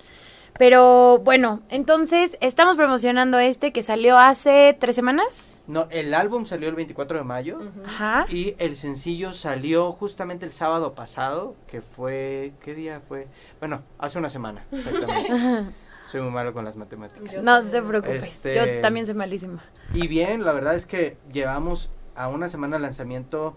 Pero 0.59 1.19
bueno, 1.19 1.61
entonces 1.69 2.37
estamos 2.41 2.77
promocionando 2.77 3.39
este 3.39 3.73
que 3.73 3.83
salió 3.83 4.19
hace 4.19 4.77
tres 4.79 4.97
semanas. 4.97 5.65
No, 5.69 5.87
el 5.91 6.15
álbum 6.15 6.45
salió 6.47 6.69
el 6.69 6.75
24 6.75 7.19
de 7.19 7.25
mayo. 7.25 7.59
Ajá. 7.85 8.27
Y 8.29 8.55
el 8.59 8.75
sencillo 8.77 9.35
salió 9.35 9.93
justamente 9.93 10.47
el 10.47 10.53
sábado 10.53 10.95
pasado, 10.95 11.55
que 11.67 11.81
fue, 11.81 12.53
¿qué 12.61 12.75
día 12.75 13.01
fue? 13.07 13.29
Bueno, 13.61 13.83
hace 13.99 14.19
una 14.19 14.29
semana, 14.29 14.65
exactamente. 14.73 15.33
Soy 16.11 16.23
muy 16.23 16.31
malo 16.31 16.55
con 16.55 16.65
las 16.65 16.75
matemáticas. 16.75 17.43
No 17.43 17.63
te 17.65 17.83
preocupes, 17.83 18.25
Este- 18.25 18.55
yo 18.55 18.81
también 18.81 19.05
soy 19.05 19.15
malísima. 19.15 19.63
Y 19.93 20.09
bien, 20.09 20.43
la 20.43 20.53
verdad 20.53 20.75
es 20.75 20.87
que 20.87 21.19
llevamos 21.33 21.91
a 22.17 22.29
una 22.29 22.49
semana 22.49 22.77
de 22.77 22.83
lanzamiento 22.83 23.55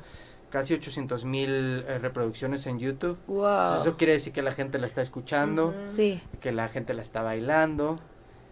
casi 0.52 0.76
800 0.76 1.26
mil 1.26 1.84
eh, 1.88 1.98
reproducciones 1.98 2.68
en 2.68 2.78
YouTube. 2.78 3.18
Wow. 3.26 3.46
Entonces, 3.48 3.88
eso 3.88 3.98
quiere 3.98 4.14
decir 4.14 4.32
que 4.34 4.44
la 4.44 4.52
gente 4.52 4.78
la 4.78 4.86
está 4.86 5.02
escuchando, 5.02 5.74
Sí. 5.86 6.22
que 6.40 6.52
la 6.52 6.68
gente 6.68 6.94
la 6.94 7.02
está 7.02 7.24
bailando. 7.24 8.00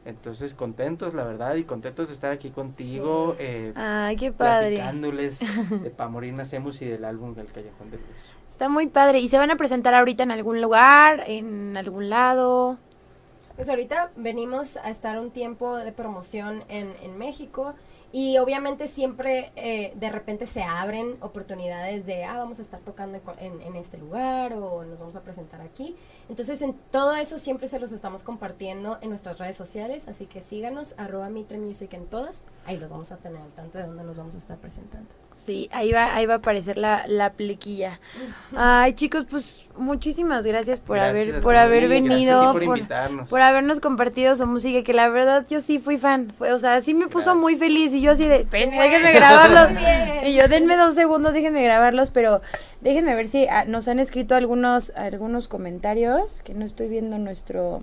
Entonces, 0.05 0.55
contentos, 0.55 1.13
la 1.13 1.23
verdad, 1.23 1.55
y 1.55 1.65
contentos 1.65 2.07
de 2.07 2.13
estar 2.15 2.31
aquí 2.31 2.49
contigo. 2.49 3.35
eh, 3.37 3.73
Ay, 3.75 4.15
qué 4.15 4.31
padre. 4.31 4.75
platicándoles 4.77 5.39
de 5.83 5.89
Pa' 5.91 6.07
Morir 6.07 6.33
Nacemos 6.33 6.81
y 6.81 6.85
del 6.87 7.03
álbum 7.05 7.35
El 7.37 7.47
Callejón 7.51 7.91
del 7.91 7.99
Beso. 7.99 8.31
Está 8.49 8.69
muy 8.69 8.87
padre. 8.87 9.19
¿Y 9.19 9.29
se 9.29 9.37
van 9.37 9.51
a 9.51 9.57
presentar 9.57 9.93
ahorita 9.93 10.23
en 10.23 10.31
algún 10.31 10.61
lugar, 10.61 11.23
en 11.27 11.75
algún 11.77 12.09
lado? 12.09 12.77
Pues 13.57 13.67
ahorita 13.69 14.11
venimos 14.15 14.77
a 14.77 14.89
estar 14.89 15.19
un 15.19 15.31
tiempo 15.31 15.75
de 15.77 15.91
promoción 15.91 16.63
en, 16.69 16.93
en 17.03 17.17
México 17.17 17.75
y 18.11 18.37
obviamente 18.37 18.87
siempre 18.87 19.51
eh, 19.55 19.93
de 19.95 20.09
repente 20.09 20.45
se 20.45 20.63
abren 20.63 21.17
oportunidades 21.21 22.05
de, 22.05 22.23
ah, 22.23 22.37
vamos 22.37 22.59
a 22.59 22.61
estar 22.61 22.79
tocando 22.79 23.21
en, 23.37 23.61
en 23.61 23.75
este 23.75 23.97
lugar 23.97 24.53
o 24.53 24.83
nos 24.83 24.99
vamos 24.99 25.15
a 25.15 25.21
presentar 25.21 25.61
aquí. 25.61 25.95
Entonces 26.27 26.61
en 26.61 26.73
todo 26.73 27.15
eso 27.15 27.37
siempre 27.37 27.67
se 27.67 27.79
los 27.79 27.91
estamos 27.91 28.23
compartiendo 28.23 28.97
en 29.01 29.09
nuestras 29.09 29.37
redes 29.37 29.55
sociales, 29.55 30.07
así 30.07 30.25
que 30.25 30.41
síganos, 30.41 30.95
arroba 30.97 31.29
Mitre 31.29 31.57
Music 31.57 31.93
en 31.93 32.07
todas, 32.07 32.43
ahí 32.65 32.77
los 32.77 32.89
vamos 32.89 33.11
a 33.11 33.17
tener 33.17 33.41
al 33.41 33.53
tanto 33.53 33.77
de 33.77 33.85
dónde 33.85 34.03
nos 34.03 34.17
vamos 34.17 34.35
a 34.35 34.39
estar 34.39 34.57
presentando. 34.57 35.09
Sí, 35.39 35.69
ahí 35.71 35.93
va, 35.93 36.13
ahí 36.15 36.25
va 36.25 36.33
a 36.33 36.37
aparecer 36.37 36.77
la, 36.77 37.05
la 37.07 37.31
plequilla. 37.31 37.99
Ay, 38.55 38.91
chicos, 38.91 39.25
pues 39.29 39.61
muchísimas 39.77 40.45
gracias 40.45 40.81
por 40.81 40.97
Gracias 40.97 41.29
haber, 41.29 41.41
por 41.41 41.53
ti, 41.53 41.59
haber 41.59 41.87
venido, 41.87 42.51
por 42.51 42.65
por, 42.65 42.77
invitarnos. 42.77 43.29
por 43.29 43.41
habernos 43.41 43.79
compartido 43.79 44.35
su 44.35 44.45
música, 44.45 44.83
que 44.83 44.93
la 44.93 45.07
verdad 45.07 45.45
yo 45.49 45.61
sí 45.61 45.79
fui 45.79 45.97
fan. 45.97 46.33
Fue, 46.37 46.51
o 46.51 46.59
sea, 46.59 46.81
sí 46.81 46.93
me 46.93 47.07
puso 47.07 47.27
Gracias. 47.27 47.37
muy 47.37 47.55
feliz 47.55 47.93
y 47.93 48.01
yo 48.01 48.11
así 48.11 48.27
de, 48.27 48.41
espérenme, 48.41 48.81
déjenme 48.81 49.13
grabarlos. 49.13 49.69
Y 50.25 50.35
yo, 50.35 50.49
denme 50.49 50.75
dos 50.75 50.93
segundos, 50.93 51.31
déjenme 51.31 51.63
grabarlos, 51.63 52.11
pero 52.11 52.41
déjenme 52.81 53.15
ver 53.15 53.29
si 53.29 53.47
ah, 53.47 53.63
nos 53.65 53.87
han 53.87 53.99
escrito 53.99 54.35
algunos, 54.35 54.91
algunos 54.97 55.47
comentarios, 55.47 56.41
que 56.41 56.53
no 56.53 56.65
estoy 56.65 56.89
viendo 56.89 57.17
nuestro, 57.17 57.81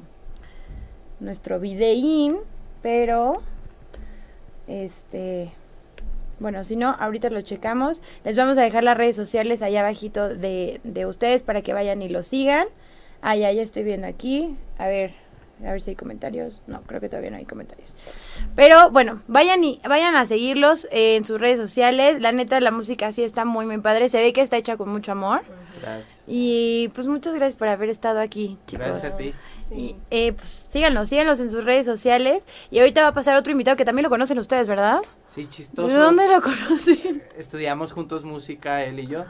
nuestro 1.21 1.59
videín, 1.59 2.37
pero, 2.83 3.41
este, 4.69 5.53
bueno, 6.39 6.65
si 6.65 6.77
no, 6.77 6.95
ahorita 6.99 7.31
lo 7.31 7.41
checamos. 7.41 8.03
Les 8.25 8.37
vamos 8.37 8.59
a 8.59 8.63
dejar 8.63 8.85
las 8.85 8.97
redes 8.97 9.17
sociales 9.17 9.63
allá 9.63 9.81
abajito 9.81 10.29
de, 10.29 10.81
de 10.85 11.07
ustedes 11.07 11.43
para 11.43 11.63
que 11.63 11.73
vayan 11.73 12.03
y 12.03 12.09
lo 12.09 12.23
sigan. 12.23 12.67
Ah, 13.23 13.37
ya, 13.37 13.51
ya 13.53 13.63
estoy 13.63 13.83
viendo 13.83 14.07
aquí. 14.07 14.55
A 14.79 14.87
ver, 14.87 15.13
a 15.65 15.73
ver 15.73 15.81
si 15.81 15.91
hay 15.91 15.97
comentarios. 15.97 16.63
No, 16.67 16.83
creo 16.83 17.01
que 17.01 17.09
todavía 17.09 17.31
no 17.31 17.39
hay 17.39 17.47
comentarios. 17.47 17.97
Pero 18.55 18.91
bueno, 18.91 19.23
vayan 19.27 19.65
y 19.65 19.81
vayan 19.89 20.15
a 20.17 20.27
seguirlos 20.27 20.87
eh, 20.91 21.17
en 21.17 21.25
sus 21.25 21.41
redes 21.41 21.59
sociales. 21.59 22.21
La 22.21 22.33
neta, 22.33 22.61
la 22.61 22.71
música 22.71 23.11
sí 23.13 23.23
está 23.23 23.45
muy, 23.45 23.65
muy 23.65 23.79
padre. 23.79 24.09
Se 24.09 24.19
ve 24.19 24.33
que 24.33 24.43
está 24.43 24.59
hecha 24.59 24.77
con 24.77 24.91
mucho 24.91 25.13
amor. 25.13 25.43
Gracias. 25.81 26.25
Y 26.27 26.91
pues 26.95 27.07
muchas 27.07 27.35
gracias 27.35 27.57
por 27.57 27.69
haber 27.69 27.89
estado 27.89 28.21
aquí, 28.21 28.59
chicos. 28.67 28.87
Gracias 28.87 29.13
a 29.13 29.17
ti. 29.17 29.33
Y 29.71 29.97
eh, 30.11 30.33
pues 30.33 30.49
síganlos, 30.49 31.09
síganlos 31.09 31.41
en 31.41 31.51
sus 31.51 31.65
redes 31.65 31.85
sociales. 31.87 32.47
Y 32.71 32.79
ahorita 32.79 33.03
va 33.03 33.09
a 33.09 33.15
pasar 33.15 33.37
otro 33.37 33.53
invitado 33.53 33.77
que 33.77 33.85
también 33.85 34.05
lo 34.05 34.09
conocen 34.11 34.39
ustedes, 34.39 34.69
¿verdad? 34.69 35.01
Sí, 35.27 35.47
chistoso. 35.47 35.89
¿De 35.89 35.95
dónde 35.95 36.29
lo 36.29 36.41
conocen? 36.43 37.23
Estudiamos 37.37 37.93
juntos 37.93 38.25
música, 38.25 38.85
él 38.85 39.01
y 39.01 39.07
yo. 39.07 39.25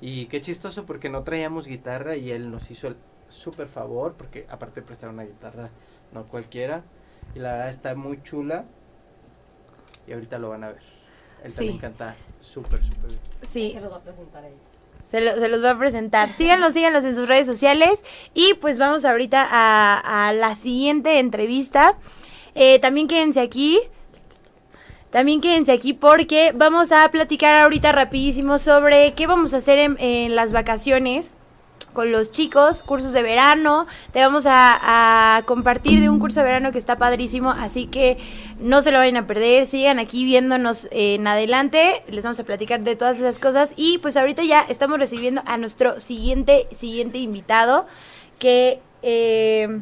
Y 0.00 0.26
qué 0.26 0.40
chistoso 0.40 0.84
porque 0.86 1.08
no 1.08 1.22
traíamos 1.22 1.66
guitarra 1.66 2.16
y 2.16 2.30
él 2.30 2.50
nos 2.50 2.70
hizo 2.70 2.88
el 2.88 2.96
súper 3.28 3.66
favor 3.68 4.14
porque 4.14 4.46
aparte 4.50 4.80
de 4.80 4.86
prestar 4.86 5.08
una 5.10 5.24
guitarra, 5.24 5.70
no 6.12 6.26
cualquiera. 6.26 6.82
Y 7.34 7.38
la 7.38 7.52
verdad 7.52 7.68
está 7.70 7.94
muy 7.94 8.22
chula. 8.22 8.64
Y 10.06 10.12
ahorita 10.12 10.38
lo 10.38 10.50
van 10.50 10.64
a 10.64 10.68
ver. 10.68 10.82
Él 11.44 11.50
Sí. 11.50 11.56
también 11.58 11.78
canta 11.78 12.16
súper, 12.40 12.82
súper 12.84 13.08
bien. 13.10 13.20
Sí, 13.48 13.70
Se 13.70 13.80
los 13.80 13.92
va 13.92 13.96
a 13.96 14.02
presentar 14.02 14.44
ahí. 14.44 14.54
Se, 15.10 15.20
lo- 15.20 15.34
se 15.36 15.48
los 15.48 15.62
va 15.64 15.70
a 15.70 15.78
presentar. 15.78 16.28
Síganlos, 16.28 16.74
síganlos 16.74 17.04
en 17.04 17.14
sus 17.14 17.28
redes 17.28 17.46
sociales. 17.46 18.04
Y 18.34 18.54
pues 18.54 18.78
vamos 18.78 19.04
ahorita 19.04 19.46
a, 19.50 20.28
a 20.28 20.32
la 20.32 20.54
siguiente 20.54 21.18
entrevista. 21.18 21.96
Eh, 22.54 22.78
también 22.78 23.06
quédense 23.08 23.40
aquí. 23.40 23.78
También 25.10 25.40
quédense 25.40 25.72
aquí 25.72 25.92
porque 25.94 26.52
vamos 26.54 26.92
a 26.92 27.08
platicar 27.10 27.54
ahorita 27.54 27.92
rapidísimo 27.92 28.58
sobre 28.58 29.14
qué 29.14 29.26
vamos 29.26 29.54
a 29.54 29.58
hacer 29.58 29.78
en, 29.78 29.96
en 29.98 30.34
las 30.36 30.52
vacaciones 30.52 31.32
con 31.96 32.12
los 32.12 32.30
chicos, 32.30 32.82
cursos 32.82 33.12
de 33.12 33.22
verano. 33.22 33.86
Te 34.12 34.20
vamos 34.20 34.44
a, 34.46 35.42
compartir 35.46 36.00
de 36.00 36.10
un 36.10 36.20
curso 36.20 36.40
de 36.40 36.46
verano 36.46 36.70
que 36.70 36.78
está 36.78 36.98
padrísimo, 36.98 37.50
así 37.50 37.86
que 37.86 38.18
no 38.60 38.82
se 38.82 38.90
lo 38.90 38.98
vayan 38.98 39.16
a 39.16 39.26
perder. 39.26 39.66
Sigan 39.66 39.98
aquí 39.98 40.26
viéndonos 40.26 40.88
en 40.90 41.26
adelante. 41.26 42.04
Les 42.08 42.22
vamos 42.22 42.38
a 42.38 42.44
platicar 42.44 42.80
de 42.82 42.96
todas 42.96 43.16
esas 43.16 43.38
cosas. 43.38 43.72
Y 43.76 43.96
pues 43.98 44.18
ahorita 44.18 44.44
ya 44.44 44.60
estamos 44.68 44.98
recibiendo 44.98 45.42
a 45.46 45.56
nuestro 45.56 45.98
siguiente, 45.98 46.68
siguiente 46.70 47.16
invitado 47.16 47.86
que... 48.38 48.80
eh, 49.02 49.80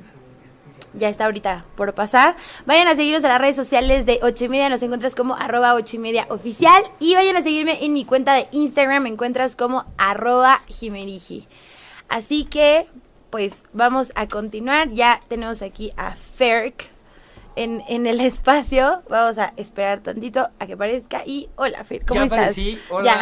ya 0.96 1.08
está 1.08 1.24
ahorita 1.24 1.64
por 1.74 1.92
pasar. 1.94 2.36
Vayan 2.66 2.86
a 2.86 2.94
seguirnos 2.94 3.24
a 3.24 3.28
las 3.28 3.40
redes 3.40 3.56
sociales 3.56 4.06
de 4.06 4.20
8 4.22 4.44
y 4.44 4.48
media, 4.48 4.68
nos 4.68 4.82
encuentras 4.82 5.16
como 5.16 5.34
arroba 5.34 5.74
8 5.74 5.96
y 5.96 5.98
media 5.98 6.26
oficial. 6.30 6.84
Y 7.00 7.14
vayan 7.14 7.36
a 7.36 7.42
seguirme 7.42 7.84
en 7.84 7.92
mi 7.92 8.04
cuenta 8.04 8.34
de 8.34 8.46
Instagram, 8.52 9.02
me 9.02 9.08
encuentras 9.08 9.56
como 9.56 9.84
arroba 9.98 10.60
jimeriji. 10.68 11.48
Así 12.08 12.44
que, 12.44 12.86
pues 13.30 13.64
vamos 13.72 14.12
a 14.14 14.28
continuar. 14.28 14.88
Ya 14.90 15.18
tenemos 15.28 15.62
aquí 15.62 15.92
a 15.96 16.14
Ferk. 16.14 16.90
en, 17.56 17.82
en 17.88 18.06
el 18.06 18.20
espacio. 18.32 19.02
Vamos 19.08 19.38
a 19.38 19.52
esperar 19.56 20.00
tantito 20.00 20.48
a 20.58 20.66
que 20.66 20.72
aparezca. 20.74 21.22
Y 21.24 21.48
hola, 21.56 21.84
Fer, 21.84 22.04
¿cómo 22.04 22.20
ya 22.20 22.24
estás? 22.24 22.38
aparecí. 22.40 22.78
Hola. 22.90 23.18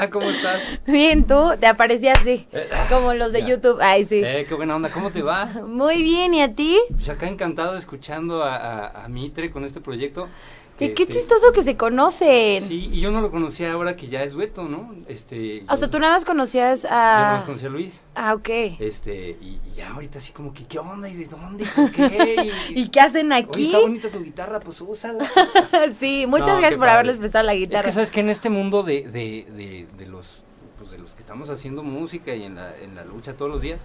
Ya. 0.00 0.08
¿Cómo 0.12 0.30
estás? 0.30 0.60
Bien, 0.86 1.26
tú 1.26 1.52
te 1.58 1.66
aparecía 1.66 2.12
así, 2.12 2.46
como 2.88 3.14
los 3.14 3.32
de 3.32 3.42
Ya. 3.42 3.48
YouTube. 3.48 3.78
Ay, 3.80 4.04
sí. 4.04 4.22
Eh, 4.24 4.46
qué 4.48 4.54
buena 4.54 4.76
onda. 4.76 4.90
¿Cómo 4.90 5.10
te 5.10 5.22
va? 5.22 5.46
Muy 5.66 6.02
bien, 6.04 6.34
¿y 6.34 6.42
a 6.42 6.52
ti? 6.54 6.78
Pues 6.90 7.08
acá 7.08 7.26
encantado 7.28 7.76
escuchando 7.76 8.42
a, 8.44 8.56
a, 8.56 9.04
a 9.04 9.08
Mitre 9.08 9.50
con 9.50 9.64
este 9.64 9.80
proyecto. 9.80 10.28
Qué, 10.78 10.92
qué 10.92 11.04
Este, 11.04 11.14
chistoso 11.14 11.52
que 11.52 11.62
se 11.62 11.76
conocen. 11.76 12.60
Sí, 12.60 12.88
y 12.92 13.00
yo 13.00 13.12
no 13.12 13.20
lo 13.20 13.30
conocía 13.30 13.72
ahora 13.72 13.94
que 13.94 14.08
ya 14.08 14.24
es 14.24 14.32
dueto, 14.32 14.64
¿no? 14.64 14.92
Este. 15.06 15.62
O 15.68 15.76
sea, 15.76 15.86
yo- 15.86 15.90
tú 15.90 16.00
nada 16.00 16.14
más 16.14 16.24
conocías 16.24 16.82
Yo 16.82 16.88
no 16.90 16.94
a... 16.96 17.34
los 17.36 17.44
conocía 17.44 17.68
a 17.68 17.70
Luis. 17.70 18.02
Ah, 18.16 18.34
ok. 18.34 18.48
Este, 18.80 19.36
y, 19.40 19.60
y 19.64 19.72
ya 19.76 19.92
ahorita 19.92 20.18
así 20.18 20.32
como 20.32 20.52
que, 20.52 20.64
¿qué 20.64 20.80
onda? 20.80 21.08
¿Y 21.08 21.14
de 21.14 21.26
dónde? 21.26 21.64
¿Por 21.76 21.92
qué? 21.92 22.50
¿Y 22.70 22.88
qué 22.88 23.00
hacen 23.00 23.30
Oye, 23.30 23.42
aquí? 23.42 23.66
está 23.66 23.78
bonita 23.78 24.08
tu 24.10 24.22
guitarra, 24.24 24.58
pues 24.58 24.80
úsala. 24.80 25.24
sí, 25.98 26.24
muchas 26.26 26.48
No, 26.48 26.54
gracias 26.54 26.72
por 26.72 26.80
padre. 26.80 26.92
haberles 26.92 27.16
prestado 27.18 27.46
la 27.46 27.54
Es 27.54 27.60
guitarra. 27.60 27.84
que 27.84 27.92
sabes 27.92 28.10
que 28.10 28.20
en 28.20 28.30
este 28.30 28.50
mundo 28.50 28.82
de, 28.82 29.02
de, 29.02 29.46
de, 29.56 29.86
de 29.96 30.06
los 30.06 30.44
pues 30.78 30.90
de 30.90 30.98
los 30.98 31.14
que 31.14 31.20
estamos 31.20 31.50
haciendo 31.50 31.84
música 31.84 32.34
y 32.34 32.42
en 32.42 32.56
la, 32.56 32.76
en 32.76 32.96
la 32.96 33.04
lucha 33.04 33.34
todos 33.36 33.48
los 33.50 33.60
días, 33.60 33.82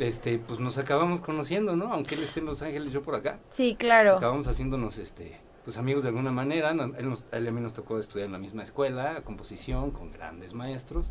este, 0.00 0.38
pues 0.38 0.58
nos 0.58 0.78
acabamos 0.78 1.20
conociendo, 1.20 1.76
¿no? 1.76 1.92
Aunque 1.92 2.16
él 2.16 2.24
esté 2.24 2.40
en 2.40 2.46
Los 2.46 2.60
Ángeles, 2.60 2.92
yo 2.92 3.02
por 3.02 3.14
acá. 3.14 3.38
Sí, 3.50 3.76
claro. 3.78 4.16
Acabamos 4.16 4.48
haciéndonos 4.48 4.98
este 4.98 5.38
pues 5.64 5.78
amigos 5.78 6.02
de 6.02 6.10
alguna 6.10 6.30
manera. 6.30 6.70
él, 6.70 7.08
nos- 7.08 7.24
él 7.32 7.48
a 7.48 7.50
mí 7.50 7.60
nos 7.60 7.72
tocó 7.74 7.98
estudiar 7.98 8.26
en 8.26 8.32
la 8.32 8.38
misma 8.38 8.62
escuela, 8.62 9.22
composición, 9.24 9.90
con 9.90 10.12
grandes 10.12 10.54
maestros. 10.54 11.10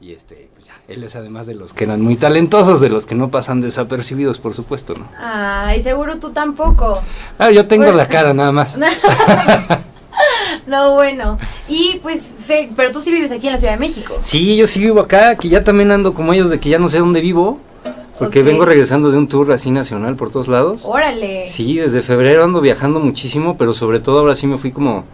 Y 0.00 0.12
este, 0.14 0.48
pues 0.54 0.66
ya, 0.66 0.74
él 0.88 1.04
es 1.04 1.14
además 1.14 1.46
de 1.46 1.54
los 1.54 1.72
que 1.72 1.84
eran 1.84 2.00
muy 2.00 2.16
talentosos, 2.16 2.80
de 2.80 2.88
los 2.88 3.06
que 3.06 3.14
no 3.14 3.30
pasan 3.30 3.60
desapercibidos, 3.60 4.40
por 4.40 4.52
supuesto, 4.52 4.94
¿no? 4.94 5.06
Ay, 5.16 5.80
seguro 5.80 6.18
tú 6.18 6.30
tampoco. 6.30 7.00
Ah, 7.38 7.52
yo 7.52 7.68
tengo 7.68 7.84
Bueno. 7.84 7.98
la 7.98 8.08
cara 8.08 8.34
nada 8.34 8.50
más. 8.50 8.76
No, 10.66 10.94
bueno. 10.94 11.38
Y 11.68 11.98
pues, 12.02 12.34
Fer, 12.38 12.68
pero 12.76 12.92
tú 12.92 13.00
sí 13.00 13.10
vives 13.10 13.30
aquí 13.32 13.46
en 13.48 13.52
la 13.54 13.58
Ciudad 13.58 13.74
de 13.74 13.80
México. 13.80 14.14
Sí, 14.22 14.56
yo 14.56 14.66
sí 14.66 14.80
vivo 14.80 15.00
acá, 15.00 15.36
que 15.36 15.48
ya 15.48 15.64
también 15.64 15.90
ando 15.90 16.14
como 16.14 16.32
ellos 16.32 16.50
de 16.50 16.60
que 16.60 16.68
ya 16.68 16.78
no 16.78 16.88
sé 16.88 16.98
dónde 16.98 17.20
vivo, 17.20 17.58
porque 18.18 18.42
vengo 18.42 18.64
regresando 18.64 19.10
de 19.10 19.18
un 19.18 19.28
tour 19.28 19.50
así 19.52 19.70
nacional 19.70 20.16
por 20.16 20.30
todos 20.30 20.48
lados. 20.48 20.82
Órale. 20.84 21.46
Sí, 21.46 21.76
desde 21.78 22.02
febrero 22.02 22.44
ando 22.44 22.60
viajando 22.60 23.00
muchísimo, 23.00 23.56
pero 23.56 23.72
sobre 23.72 24.00
todo 24.00 24.18
ahora 24.20 24.34
sí 24.34 24.46
me 24.46 24.58
fui 24.58 24.70
como, 24.70 25.04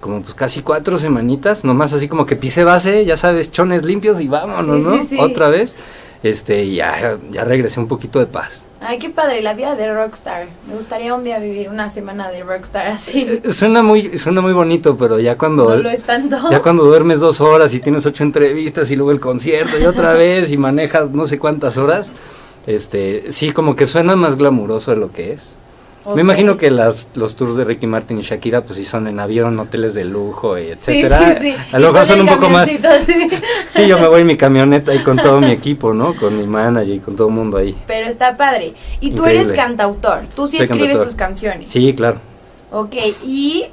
como 0.00 0.22
pues 0.22 0.34
casi 0.34 0.62
cuatro 0.62 0.96
semanitas, 0.96 1.64
nomás 1.64 1.92
así 1.92 2.06
como 2.08 2.26
que 2.26 2.36
pisé 2.36 2.62
base, 2.64 3.04
ya 3.04 3.16
sabes, 3.16 3.50
chones 3.50 3.84
limpios 3.84 4.20
y 4.20 4.28
vámonos, 4.28 4.78
Sí, 4.82 4.88
¿no? 4.88 4.96
sí, 5.00 5.06
sí. 5.08 5.16
Otra 5.18 5.48
vez. 5.48 5.76
Este, 6.22 6.70
ya, 6.72 7.18
ya 7.30 7.44
regresé 7.44 7.80
un 7.80 7.86
poquito 7.86 8.18
de 8.18 8.24
paz. 8.26 8.64
Ay, 8.86 8.98
qué 8.98 9.08
padre, 9.10 9.40
la 9.40 9.54
vida 9.54 9.74
de 9.76 9.92
rockstar. 9.92 10.46
Me 10.68 10.74
gustaría 10.76 11.14
un 11.14 11.24
día 11.24 11.38
vivir 11.38 11.68
una 11.70 11.88
semana 11.88 12.30
de 12.30 12.42
rockstar 12.42 12.86
así. 12.88 13.40
Eh, 13.42 13.50
Suena 13.52 13.82
muy, 13.82 14.18
suena 14.18 14.40
muy 14.42 14.52
bonito, 14.52 14.96
pero 14.98 15.18
ya 15.18 15.38
cuando, 15.38 15.68
No 15.70 15.76
lo 15.76 15.88
es 15.90 16.02
tanto. 16.02 16.36
ya 16.50 16.60
cuando 16.60 16.84
duermes 16.84 17.20
dos 17.20 17.40
horas 17.40 17.72
y 17.72 17.80
tienes 17.80 18.04
ocho 18.04 18.22
entrevistas 18.24 18.90
y 18.90 18.96
luego 18.96 19.10
el 19.10 19.20
concierto 19.20 19.78
y 19.80 19.86
otra 19.86 20.12
vez 20.14 20.50
y 20.50 20.58
manejas 20.58 21.10
no 21.10 21.26
sé 21.26 21.38
cuántas 21.38 21.78
horas, 21.78 22.10
este, 22.66 23.32
sí, 23.32 23.50
como 23.52 23.74
que 23.74 23.86
suena 23.86 24.16
más 24.16 24.36
glamuroso 24.36 24.90
de 24.90 24.96
lo 24.98 25.12
que 25.12 25.32
es. 25.32 25.56
Ok. 26.06 26.16
Me 26.16 26.20
imagino 26.20 26.56
que 26.58 26.70
las, 26.70 27.08
los 27.14 27.34
tours 27.34 27.56
de 27.56 27.64
Ricky 27.64 27.86
Martin 27.86 28.18
y 28.18 28.22
Shakira, 28.22 28.62
pues 28.62 28.76
sí 28.78 28.84
son 28.84 29.06
en 29.06 29.18
avión, 29.20 29.58
hoteles 29.58 29.94
de 29.94 30.04
lujo, 30.04 30.58
y 30.58 30.64
Sí, 30.64 30.70
etcétera. 30.72 31.38
sí, 31.40 31.52
sí. 31.52 31.56
A 31.72 31.78
lo 31.78 31.92
mejor 31.92 32.06
son 32.06 32.20
un 32.20 32.26
poco 32.26 32.48
más. 32.50 32.68
Sí, 33.68 33.86
yo 33.88 33.98
me 33.98 34.06
voy 34.08 34.20
en 34.20 34.26
mi 34.26 34.36
camioneta 34.36 34.94
y 34.94 34.98
con 35.02 35.16
todo 35.16 35.40
mi 35.40 35.50
equipo, 35.50 35.94
¿no? 35.94 36.14
Con 36.14 36.36
mi 36.36 36.46
manager 36.46 36.94
y 36.94 36.98
con 37.00 37.16
todo 37.16 37.28
el 37.28 37.34
mundo 37.34 37.56
ahí. 37.56 37.74
Pero 37.86 38.06
está 38.08 38.36
padre. 38.36 38.74
Y 39.00 39.10
tú 39.12 39.22
Increíble. 39.22 39.40
eres 39.42 39.52
cantautor. 39.54 40.20
Tú 40.34 40.46
sí 40.46 40.56
Soy 40.58 40.64
escribes 40.64 40.86
cantautor. 40.88 41.06
tus 41.06 41.16
canciones. 41.16 41.70
Sí, 41.70 41.94
claro. 41.94 42.18
Ok, 42.70 42.94
¿y 43.24 43.64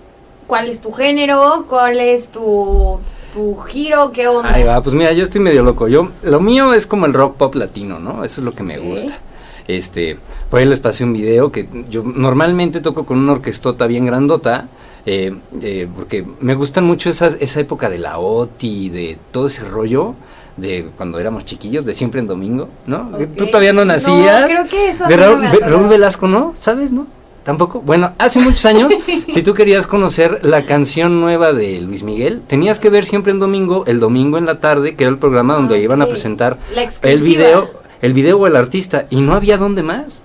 cuál 0.47 0.69
es 0.69 0.79
tu 0.79 0.91
género? 0.91 1.65
¿Cuál 1.67 1.99
es 1.99 2.29
tu, 2.29 2.99
tu 3.33 3.57
giro? 3.57 4.11
¿Qué 4.13 4.27
onda? 4.27 4.53
Ahí 4.53 4.63
va, 4.63 4.81
pues 4.81 4.95
mira, 4.95 5.11
yo 5.11 5.23
estoy 5.23 5.41
medio 5.41 5.63
loco. 5.63 5.87
Yo, 5.87 6.09
lo 6.23 6.39
mío 6.39 6.73
es 6.73 6.87
como 6.87 7.05
el 7.07 7.13
rock 7.13 7.35
pop 7.35 7.55
latino, 7.55 7.99
¿no? 7.99 8.23
Eso 8.23 8.39
es 8.41 8.45
lo 8.45 8.53
que 8.53 8.63
me 8.63 8.77
gusta. 8.77 9.19
Este, 9.67 10.17
por 10.49 10.59
ahí 10.59 10.65
les 10.65 10.79
pasé 10.79 11.03
un 11.03 11.13
video 11.13 11.51
que 11.51 11.67
yo 11.89 12.03
normalmente 12.03 12.81
toco 12.81 13.05
con 13.05 13.17
una 13.17 13.33
orquestota 13.33 13.87
bien 13.87 14.05
grandota, 14.05 14.67
eh, 15.05 15.35
eh, 15.61 15.87
porque 15.95 16.25
me 16.39 16.55
gustan 16.55 16.85
mucho 16.85 17.09
esas, 17.09 17.37
esa 17.39 17.59
época 17.59 17.89
de 17.89 17.99
la 17.99 18.19
OTI, 18.19 18.89
de 18.89 19.17
todo 19.31 19.47
ese 19.47 19.63
rollo 19.63 20.15
de 20.57 20.89
cuando 20.97 21.19
éramos 21.19 21.45
chiquillos, 21.45 21.85
de 21.85 21.93
siempre 21.93 22.19
en 22.19 22.27
domingo, 22.27 22.69
¿no? 22.85 23.09
Ok. 23.13 23.35
Tú 23.35 23.47
todavía 23.47 23.73
no 23.73 23.85
nacías. 23.85 24.41
No, 24.41 24.47
creo 24.47 24.65
que 24.65 24.89
eso 24.89 25.07
de 25.07 25.17
Raúl. 25.17 25.43
Raúl 25.61 25.87
Velasco, 25.87 26.27
¿no? 26.27 26.53
¿Sabes, 26.57 26.91
no? 26.91 27.07
Tampoco. 27.43 27.81
Bueno, 27.81 28.13
hace 28.19 28.39
muchos 28.39 28.65
años, 28.65 28.93
si 29.27 29.41
tú 29.41 29.53
querías 29.53 29.87
conocer 29.87 30.39
la 30.43 30.65
canción 30.65 31.21
nueva 31.21 31.53
de 31.53 31.81
Luis 31.81 32.03
Miguel, 32.03 32.43
tenías 32.45 32.79
que 32.79 32.89
ver 32.89 33.05
siempre 33.05 33.31
en 33.31 33.39
domingo, 33.39 33.83
el 33.87 33.99
domingo 33.99 34.37
en 34.37 34.45
la 34.45 34.59
tarde, 34.59 34.95
que 34.95 35.05
era 35.05 35.11
el 35.11 35.17
programa 35.17 35.55
donde 35.55 35.75
Ah, 35.75 35.79
iban 35.79 36.01
a 36.01 36.05
presentar 36.05 36.59
el 37.01 37.19
video, 37.21 37.69
el 38.01 38.13
video 38.13 38.39
o 38.39 38.47
el 38.47 38.55
artista, 38.55 39.05
y 39.09 39.21
no 39.21 39.33
había 39.33 39.57
dónde 39.57 39.83
más. 39.83 40.23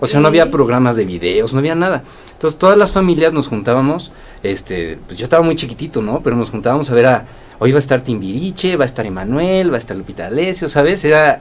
O 0.00 0.06
sea, 0.06 0.20
no 0.20 0.28
había 0.28 0.50
programas 0.50 0.96
de 0.96 1.04
videos, 1.04 1.52
no 1.52 1.58
había 1.58 1.74
nada. 1.74 2.04
Entonces 2.32 2.58
todas 2.58 2.78
las 2.78 2.92
familias 2.92 3.32
nos 3.32 3.48
juntábamos, 3.48 4.12
este, 4.42 4.98
pues 5.06 5.18
yo 5.18 5.24
estaba 5.24 5.44
muy 5.44 5.56
chiquitito, 5.56 6.00
¿no? 6.00 6.20
Pero 6.22 6.36
nos 6.36 6.50
juntábamos 6.50 6.88
a 6.90 6.94
ver 6.94 7.06
a, 7.06 7.26
hoy 7.58 7.72
va 7.72 7.78
a 7.78 7.80
estar 7.80 8.02
Timbiriche, 8.02 8.76
va 8.76 8.84
a 8.84 8.86
estar 8.86 9.04
Emanuel, 9.06 9.72
va 9.72 9.76
a 9.76 9.78
estar 9.78 9.96
Lupita 9.96 10.28
Alessio, 10.28 10.68
¿sabes? 10.68 11.04
Era, 11.04 11.40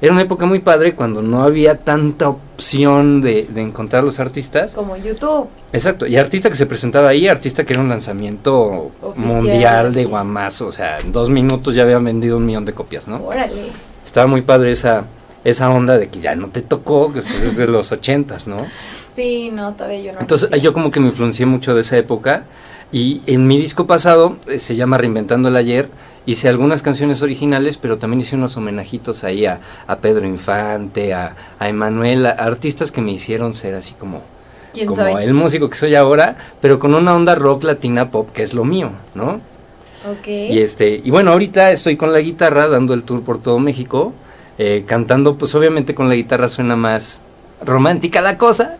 era 0.00 0.12
una 0.12 0.22
época 0.22 0.46
muy 0.46 0.60
padre 0.60 0.94
cuando 0.94 1.20
no 1.20 1.42
había 1.42 1.76
tanta 1.76 2.30
opción 2.30 3.20
de, 3.20 3.46
de 3.52 3.60
encontrar 3.60 4.04
los 4.04 4.20
artistas. 4.20 4.74
Como 4.74 4.96
YouTube. 4.96 5.48
Exacto, 5.72 6.06
y 6.06 6.16
artista 6.16 6.48
que 6.48 6.56
se 6.56 6.64
presentaba 6.66 7.08
ahí, 7.08 7.28
artista 7.28 7.64
que 7.64 7.74
era 7.74 7.82
un 7.82 7.90
lanzamiento 7.90 8.90
Oficial, 9.02 9.26
mundial 9.26 9.94
de 9.94 10.02
sí. 10.02 10.08
guamazo, 10.08 10.66
o 10.66 10.72
sea, 10.72 10.98
en 10.98 11.12
dos 11.12 11.28
minutos 11.28 11.74
ya 11.74 11.82
habían 11.82 12.04
vendido 12.04 12.38
un 12.38 12.46
millón 12.46 12.64
de 12.64 12.72
copias, 12.72 13.06
¿no? 13.06 13.22
Órale. 13.22 13.91
Estaba 14.12 14.26
muy 14.26 14.42
padre 14.42 14.72
esa, 14.72 15.04
esa 15.42 15.70
onda 15.70 15.96
de 15.96 16.08
que 16.08 16.20
ya 16.20 16.36
no 16.36 16.48
te 16.48 16.60
tocó, 16.60 17.10
que 17.14 17.20
es 17.20 17.56
de 17.56 17.66
los 17.66 17.92
ochentas, 17.92 18.46
¿no? 18.46 18.66
Sí, 19.16 19.48
no, 19.50 19.72
todavía 19.72 20.00
yo 20.02 20.12
no. 20.12 20.20
Entonces 20.20 20.50
yo 20.60 20.74
como 20.74 20.90
que 20.90 21.00
me 21.00 21.06
influencié 21.06 21.46
mucho 21.46 21.74
de 21.74 21.80
esa 21.80 21.96
época 21.96 22.44
y 22.92 23.22
en 23.26 23.46
mi 23.46 23.56
disco 23.56 23.86
pasado, 23.86 24.36
eh, 24.48 24.58
se 24.58 24.76
llama 24.76 24.98
Reinventando 24.98 25.48
el 25.48 25.56
Ayer, 25.56 25.88
hice 26.26 26.50
algunas 26.50 26.82
canciones 26.82 27.22
originales, 27.22 27.78
pero 27.78 27.96
también 27.96 28.20
hice 28.20 28.36
unos 28.36 28.54
homenajitos 28.58 29.24
ahí 29.24 29.46
a, 29.46 29.60
a 29.86 29.96
Pedro 29.96 30.26
Infante, 30.26 31.14
a, 31.14 31.34
a 31.58 31.68
Emanuel, 31.70 32.26
a 32.26 32.32
artistas 32.32 32.92
que 32.92 33.00
me 33.00 33.12
hicieron 33.12 33.54
ser 33.54 33.76
así 33.76 33.94
como, 33.94 34.20
¿Quién 34.74 34.88
como 34.88 35.00
soy? 35.00 35.24
el 35.24 35.32
músico 35.32 35.70
que 35.70 35.76
soy 35.76 35.94
ahora, 35.94 36.36
pero 36.60 36.78
con 36.78 36.94
una 36.94 37.16
onda 37.16 37.34
rock 37.34 37.64
latina 37.64 38.10
pop 38.10 38.28
que 38.30 38.42
es 38.42 38.52
lo 38.52 38.64
mío, 38.66 38.90
¿no? 39.14 39.40
Y 40.26 40.58
este, 40.58 41.00
y 41.02 41.10
bueno, 41.10 41.32
ahorita 41.32 41.70
estoy 41.70 41.96
con 41.96 42.12
la 42.12 42.20
guitarra 42.20 42.68
dando 42.68 42.94
el 42.94 43.04
tour 43.04 43.22
por 43.22 43.38
todo 43.38 43.58
México, 43.58 44.12
eh, 44.58 44.84
cantando, 44.86 45.36
pues 45.36 45.54
obviamente 45.54 45.94
con 45.94 46.08
la 46.08 46.14
guitarra 46.14 46.48
suena 46.48 46.76
más 46.76 47.22
romántica 47.64 48.20
la 48.20 48.38
cosa. 48.38 48.78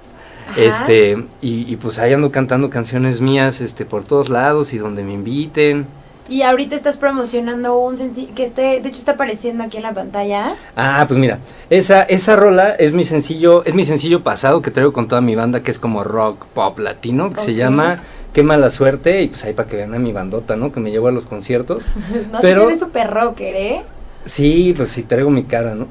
Ajá. 0.50 0.60
Este, 0.60 1.24
y, 1.40 1.72
y, 1.72 1.76
pues 1.76 1.98
ahí 1.98 2.12
ando 2.12 2.30
cantando 2.30 2.68
canciones 2.68 3.20
mías, 3.20 3.60
este, 3.60 3.84
por 3.84 4.04
todos 4.04 4.28
lados 4.28 4.72
y 4.72 4.78
donde 4.78 5.02
me 5.02 5.12
inviten. 5.12 5.86
Y 6.28 6.42
ahorita 6.42 6.76
estás 6.76 6.96
promocionando 6.96 7.78
un 7.78 7.96
sencillo 7.96 8.34
que 8.34 8.44
esté, 8.44 8.80
de 8.80 8.88
hecho 8.88 8.98
está 8.98 9.12
apareciendo 9.12 9.64
aquí 9.64 9.78
en 9.78 9.82
la 9.82 9.92
pantalla. 9.92 10.56
Ah, 10.76 11.04
pues 11.06 11.18
mira, 11.18 11.40
esa, 11.68 12.02
esa 12.04 12.36
rola 12.36 12.70
es 12.70 12.92
mi 12.92 13.04
sencillo, 13.04 13.64
es 13.64 13.74
mi 13.74 13.84
sencillo 13.84 14.22
pasado 14.22 14.62
que 14.62 14.70
traigo 14.70 14.92
con 14.92 15.08
toda 15.08 15.20
mi 15.20 15.34
banda, 15.34 15.62
que 15.62 15.70
es 15.70 15.78
como 15.78 16.04
rock 16.04 16.46
pop 16.46 16.78
latino, 16.78 17.30
que 17.30 17.40
se 17.40 17.54
llama 17.54 18.02
Qué 18.32 18.42
mala 18.42 18.70
suerte, 18.70 19.22
y 19.22 19.28
pues 19.28 19.44
ahí 19.44 19.52
para 19.52 19.68
que 19.68 19.76
vean 19.76 19.94
a 19.94 19.98
mi 19.98 20.12
bandota, 20.12 20.56
¿no? 20.56 20.72
Que 20.72 20.80
me 20.80 20.90
llevo 20.90 21.08
a 21.08 21.12
los 21.12 21.26
conciertos. 21.26 21.84
No 22.32 22.40
sé, 22.40 22.42
Pero- 22.48 22.66
ves 22.66 22.78
súper 22.78 23.10
rocker, 23.10 23.54
¿eh? 23.54 23.82
Sí, 24.24 24.72
pues 24.76 24.88
sí, 24.90 25.02
traigo 25.02 25.30
mi 25.30 25.44
cara, 25.44 25.74
¿no? 25.74 25.86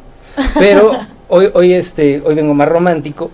Pero 0.57 0.91
hoy, 1.27 1.49
hoy, 1.53 1.73
este, 1.73 2.21
hoy 2.25 2.33
vengo 2.35 2.53
más 2.53 2.67
romántico. 2.69 3.29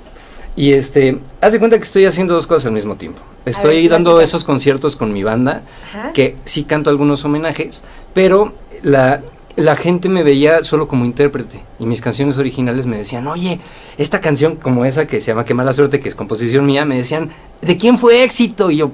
Y 0.55 0.73
este, 0.73 1.19
haz 1.39 1.51
de 1.53 1.59
cuenta 1.59 1.77
que 1.77 1.83
estoy 1.83 2.05
haciendo 2.05 2.33
dos 2.33 2.47
cosas 2.47 2.65
al 2.65 2.71
mismo 2.71 2.95
tiempo. 2.95 3.19
Estoy 3.45 3.83
ver, 3.83 3.91
dando 3.91 4.19
esos 4.19 4.43
conciertos 4.43 4.95
con 4.95 5.13
mi 5.13 5.21
banda, 5.23 5.61
Ajá. 5.93 6.11
que 6.13 6.35
sí 6.45 6.63
canto 6.63 6.89
algunos 6.89 7.23
homenajes, 7.23 7.83
pero 8.15 8.53
la, 8.81 9.21
la 9.57 9.75
gente 9.75 10.07
me 10.07 10.23
veía 10.23 10.63
solo 10.63 10.87
como 10.87 11.03
intérprete. 11.03 11.61
Y 11.79 11.85
mis 11.85 11.99
canciones 11.99 12.37
originales 12.37 12.85
me 12.85 12.97
decían, 12.97 13.27
oye, 13.27 13.59
esta 13.97 14.21
canción 14.21 14.55
como 14.55 14.85
esa 14.85 15.07
que 15.07 15.19
se 15.19 15.27
llama 15.27 15.45
Qué 15.45 15.53
mala 15.53 15.73
suerte, 15.73 15.99
que 15.99 16.07
es 16.07 16.15
composición 16.15 16.65
mía, 16.65 16.85
me 16.85 16.95
decían, 16.95 17.29
¿de 17.61 17.75
quién 17.75 17.97
fue 17.97 18.23
éxito? 18.23 18.71
Y 18.71 18.77
yo, 18.77 18.91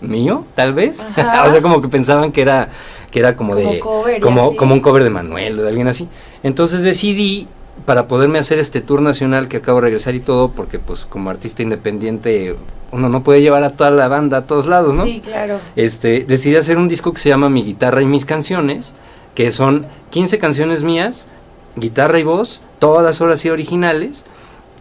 ¿mío? 0.00 0.44
Tal 0.54 0.74
vez. 0.74 1.06
O 1.46 1.50
sea, 1.50 1.62
como 1.62 1.80
que 1.80 1.88
pensaban 1.88 2.30
que 2.30 2.42
era, 2.42 2.68
que 3.10 3.18
era 3.18 3.34
como, 3.34 3.54
Como 3.54 3.72
de... 3.72 3.80
cover 3.80 4.20
como 4.20 4.74
un 4.74 4.80
cover 4.80 5.02
de 5.02 5.10
Manuel 5.10 5.58
o 5.58 5.62
de 5.62 5.68
alguien 5.68 5.88
así. 5.88 6.08
Entonces 6.42 6.82
decidí, 6.82 7.48
para 7.84 8.08
poderme 8.08 8.38
hacer 8.38 8.58
este 8.58 8.80
tour 8.80 9.02
nacional 9.02 9.48
que 9.48 9.58
acabo 9.58 9.78
de 9.78 9.86
regresar 9.86 10.14
y 10.14 10.20
todo, 10.20 10.50
porque 10.50 10.78
pues 10.78 11.06
como 11.06 11.30
artista 11.30 11.62
independiente 11.62 12.56
uno 12.92 13.08
no 13.08 13.22
puede 13.22 13.42
llevar 13.42 13.62
a 13.64 13.70
toda 13.70 13.90
la 13.90 14.08
banda 14.08 14.38
a 14.38 14.46
todos 14.46 14.66
lados, 14.66 14.94
¿no? 14.94 15.04
Sí, 15.04 15.20
claro. 15.22 15.58
Este, 15.74 16.24
decidí 16.24 16.56
hacer 16.56 16.78
un 16.78 16.88
disco 16.88 17.12
que 17.12 17.20
se 17.20 17.28
llama 17.28 17.48
Mi 17.48 17.62
guitarra 17.62 18.00
y 18.02 18.06
mis 18.06 18.24
canciones, 18.24 18.94
que 19.36 19.52
son 19.52 19.86
15 20.10 20.38
canciones 20.38 20.82
mías, 20.82 21.28
guitarra 21.76 22.18
y 22.18 22.24
voz, 22.24 22.62
todas 22.80 23.20
horas 23.20 23.44
y 23.44 23.50
originales. 23.50 24.24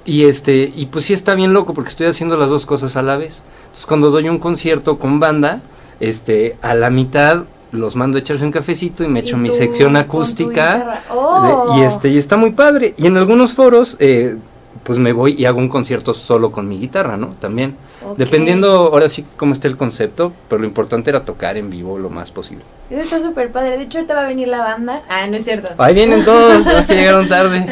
Y 0.06 0.26
este, 0.26 0.72
y 0.76 0.86
pues 0.88 1.06
sí 1.06 1.14
está 1.14 1.34
bien 1.36 1.54
loco 1.54 1.74
porque 1.74 1.90
estoy 1.90 2.08
haciendo 2.08 2.38
las 2.38 2.50
dos 2.50 2.66
cosas 2.66 2.96
a 2.96 3.02
la 3.04 3.18
vez. 3.18 3.44
Entonces 3.66 3.86
cuando 3.86 4.10
doy 4.12 4.30
un 4.30 4.40
concierto 4.40 4.98
con 4.98 5.20
banda, 5.20 5.62
este, 6.00 6.58
a 6.62 6.74
la 6.76 6.90
mitad 6.90 7.44
los 7.72 7.96
mando 7.96 8.18
a 8.18 8.22
echarse 8.22 8.46
un 8.46 8.52
cafecito 8.52 9.04
y 9.04 9.08
me 9.08 9.20
echo 9.20 9.36
Y 9.36 9.40
mi 9.40 9.52
sección 9.52 9.98
acústica. 9.98 11.02
¡Oh! 11.14 11.74
de- 11.74 11.80
y 11.82 11.84
este, 11.84 12.10
y 12.10 12.18
está 12.18 12.38
muy 12.38 12.52
padre. 12.52 12.94
Y 12.98 13.08
en 13.08 13.18
algunos 13.18 13.54
foros, 13.54 13.98
eh, 14.00 14.38
pues 14.86 14.98
me 15.00 15.12
voy 15.12 15.36
y 15.38 15.46
hago 15.46 15.60
un 15.60 15.68
concierto 15.68 16.14
solo 16.14 16.52
con 16.52 16.68
mi 16.70 16.80
guitarra, 16.80 17.18
¿no? 17.18 17.36
También. 17.42 17.76
Dependiendo 18.18 18.70
ahora 18.72 19.10
sí 19.10 19.26
cómo 19.36 19.54
esté 19.54 19.68
el 19.68 19.78
concepto, 19.78 20.32
pero 20.48 20.62
lo 20.62 20.68
importante 20.68 21.10
era 21.10 21.26
tocar 21.26 21.58
en 21.58 21.70
vivo 21.72 21.98
lo 21.98 22.10
más 22.12 22.30
posible. 22.32 22.64
Eso 22.92 23.02
está 23.02 23.22
súper 23.22 23.52
padre. 23.52 23.78
De 23.78 23.84
hecho, 23.84 23.98
ahorita 23.98 24.14
va 24.14 24.22
a 24.22 24.28
venir 24.28 24.48
la 24.48 24.60
banda. 24.60 25.02
Ah, 25.10 25.26
no 25.28 25.36
es 25.38 25.44
cierto. 25.44 25.70
Ahí 25.80 25.96
vienen 25.96 26.24
todos, 26.24 26.66
los 26.74 26.86
que 26.86 26.94
llegaron 26.94 27.28
tarde. 27.28 27.66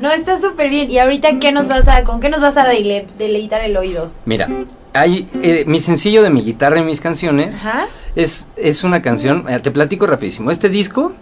No, 0.00 0.10
está 0.10 0.38
súper 0.38 0.70
bien. 0.70 0.90
¿Y 0.90 0.98
ahorita 0.98 1.38
qué 1.38 1.52
nos 1.52 1.68
vas 1.68 1.88
a, 1.88 2.04
con 2.04 2.20
qué 2.20 2.30
nos 2.30 2.40
vas 2.40 2.56
a 2.56 2.64
dele- 2.66 3.06
deleitar 3.18 3.60
el 3.60 3.76
oído? 3.76 4.10
Mira, 4.24 4.48
hay 4.94 5.28
eh, 5.42 5.64
mi 5.66 5.78
sencillo 5.78 6.22
de 6.22 6.30
mi 6.30 6.40
guitarra 6.42 6.80
y 6.80 6.84
mis 6.84 7.02
canciones. 7.02 7.56
Ajá. 7.56 7.86
Es, 8.16 8.46
es 8.56 8.82
una 8.82 9.02
canción, 9.02 9.44
eh, 9.46 9.58
te 9.60 9.70
platico 9.70 10.06
rapidísimo. 10.06 10.50
Este 10.50 10.70
disco 10.70 11.12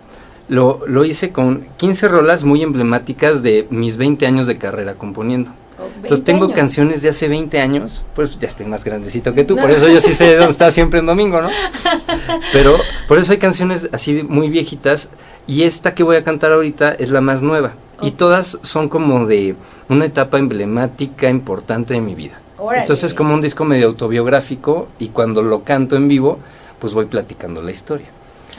lo, 0.49 0.81
lo 0.87 1.05
hice 1.05 1.31
con 1.31 1.67
15 1.77 2.09
rolas 2.09 2.45
muy 2.45 2.63
emblemáticas 2.63 3.43
de 3.43 3.67
mis 3.71 3.97
20 3.97 4.27
años 4.27 4.47
de 4.47 4.57
carrera 4.59 4.95
componiendo. 4.95 5.51
Oh, 5.81 5.85
Entonces 5.87 6.11
20 6.19 6.25
tengo 6.25 6.45
años. 6.47 6.57
canciones 6.57 7.03
de 7.03 7.11
hace 7.11 7.29
20 7.29 7.61
años, 7.61 8.03
pues 8.17 8.39
ya 8.39 8.49
estoy 8.49 8.67
más 8.67 8.83
grandecito 8.85 9.33
que 9.33 9.45
tú, 9.45 9.55
No. 9.57 9.63
por 9.63 9.71
eso 9.71 9.89
yo 9.89 10.01
sí 10.01 10.13
sé 10.13 10.35
dónde 10.37 10.53
está 10.53 10.71
siempre 10.71 11.01
en 11.01 11.07
domingo, 11.07 11.41
¿no? 11.41 11.51
Pero 12.53 12.77
por 13.07 13.19
eso 13.19 13.33
hay 13.33 13.39
canciones 13.39 13.89
así 13.93 14.23
muy 14.29 14.49
viejitas 14.49 15.11
y 15.47 15.63
esta 15.63 15.95
que 15.95 16.03
voy 16.03 16.17
a 16.17 16.25
cantar 16.25 16.53
ahorita 16.53 16.93
es 16.93 17.11
la 17.11 17.21
más 17.21 17.43
nueva. 17.43 17.75
Y 18.01 18.13
todas 18.13 18.59
son 18.63 18.89
como 18.89 19.27
de 19.27 19.57
una 19.89 20.05
etapa 20.05 20.39
emblemática 20.39 21.29
importante 21.29 21.95
de 21.95 22.01
mi 22.01 22.15
vida. 22.15 22.41
Órale. 22.57 22.83
Entonces 22.83 23.05
es 23.07 23.15
como 23.15 23.35
un 23.35 23.41
disco 23.41 23.65
medio 23.65 23.87
autobiográfico 23.87 24.89
y 24.99 25.09
cuando 25.09 25.43
lo 25.43 25.63
canto 25.65 25.97
en 25.97 26.07
vivo, 26.09 26.39
pues 26.81 26.93
voy 26.93 27.07
platicando 27.07 27.61
la 27.63 27.71
historia. 27.73 28.07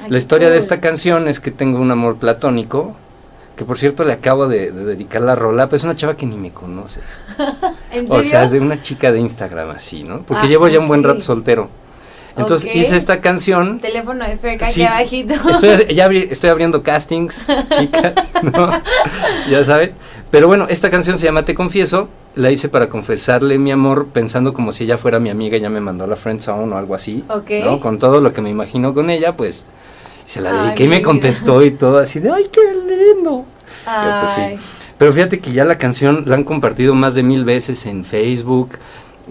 Ay, 0.04 0.10
La 0.10 0.18
historia 0.18 0.50
de 0.50 0.58
esta 0.58 0.80
canción 0.80 1.28
es 1.28 1.40
que 1.40 1.52
tengo 1.52 1.80
un 1.80 1.92
amor 1.92 2.18
platónico, 2.18 2.96
que 3.56 3.66
por 3.66 3.78
cierto 3.78 4.04
le 4.06 4.14
acabo 4.14 4.48
de, 4.48 4.72
de 4.72 4.86
dedicar 4.86 5.22
la 5.22 5.36
rola, 5.36 5.68
pero 5.68 5.78
es 5.78 5.84
una 5.84 5.96
chava 5.96 6.16
que 6.16 6.26
ni 6.26 6.38
me 6.38 6.52
conoce. 6.52 7.02
¿En 7.92 8.10
O 8.12 8.22
sea, 8.22 8.44
es 8.46 8.52
de 8.52 8.60
una 8.60 8.82
chica 8.82 9.12
de 9.12 9.20
Instagram 9.20 9.72
así, 9.72 10.04
¿no? 10.04 10.22
Porque 10.22 10.46
Ah, 10.46 10.50
llevo 10.50 10.68
ya 10.68 10.80
un 10.80 10.88
buen 10.88 11.04
rato 11.04 11.20
soltero. 11.22 11.70
Entonces 12.38 12.74
hice 12.74 12.96
esta 12.96 13.20
canción. 13.20 13.80
Teléfono 13.80 14.24
de 14.26 14.38
Ferca 14.38 14.66
Sí. 14.66 14.84
aquí 14.84 15.24
abajito. 15.26 15.34
Estoy, 15.50 15.94
ya 15.94 16.08
abri- 16.08 16.28
estoy 16.30 16.50
abriendo 16.50 16.84
castings, 16.84 17.48
chicas, 17.80 18.14
¿no? 18.44 18.72
Ya 19.50 19.66
saben. 19.66 19.92
Pero 20.32 20.48
bueno, 20.48 20.66
esta 20.70 20.90
canción 20.90 21.18
se 21.20 21.26
llama 21.26 21.44
Te 21.44 21.54
Confieso. 21.56 22.08
La 22.36 22.50
hice 22.52 22.70
para 22.70 22.88
confesarle 22.88 23.58
mi 23.58 23.72
amor, 23.72 24.08
pensando 24.14 24.54
como 24.54 24.72
si 24.72 24.86
ella 24.86 24.98
fuera 24.98 25.20
mi 25.20 25.30
amiga 25.30 25.58
y 25.58 25.60
ya 25.60 25.70
me 25.70 25.82
mandó 25.82 26.06
a 26.06 26.08
la 26.08 26.16
friend 26.16 26.40
zone 26.40 26.74
o 26.74 26.78
algo 26.78 26.96
así. 26.96 27.26
Ok. 27.28 27.50
¿no? 27.66 27.82
Con 27.82 28.00
todo 28.00 28.22
lo 28.22 28.32
que 28.32 28.42
me 28.42 28.50
imagino 28.52 28.94
con 28.94 29.10
ella, 29.10 29.36
pues 29.36 29.66
se 30.30 30.42
la 30.42 30.52
Ay, 30.52 30.66
dediqué 30.68 30.84
y 30.84 30.88
me 30.88 31.02
contestó 31.02 31.64
y 31.64 31.72
todo 31.72 31.98
así 31.98 32.20
de, 32.20 32.30
¡ay, 32.32 32.46
qué 32.52 32.62
lindo! 32.88 33.46
Yo, 33.86 34.20
pues, 34.22 34.32
sí. 34.36 34.42
Pero 35.00 35.12
fíjate 35.12 35.40
que 35.40 35.52
ya 35.52 35.66
la 35.66 35.78
canción 35.80 36.24
la 36.28 36.36
han 36.36 36.44
compartido 36.44 36.94
más 36.94 37.16
de 37.16 37.24
mil 37.24 37.46
veces 37.46 37.86
en 37.88 38.06
Facebook 38.06 38.78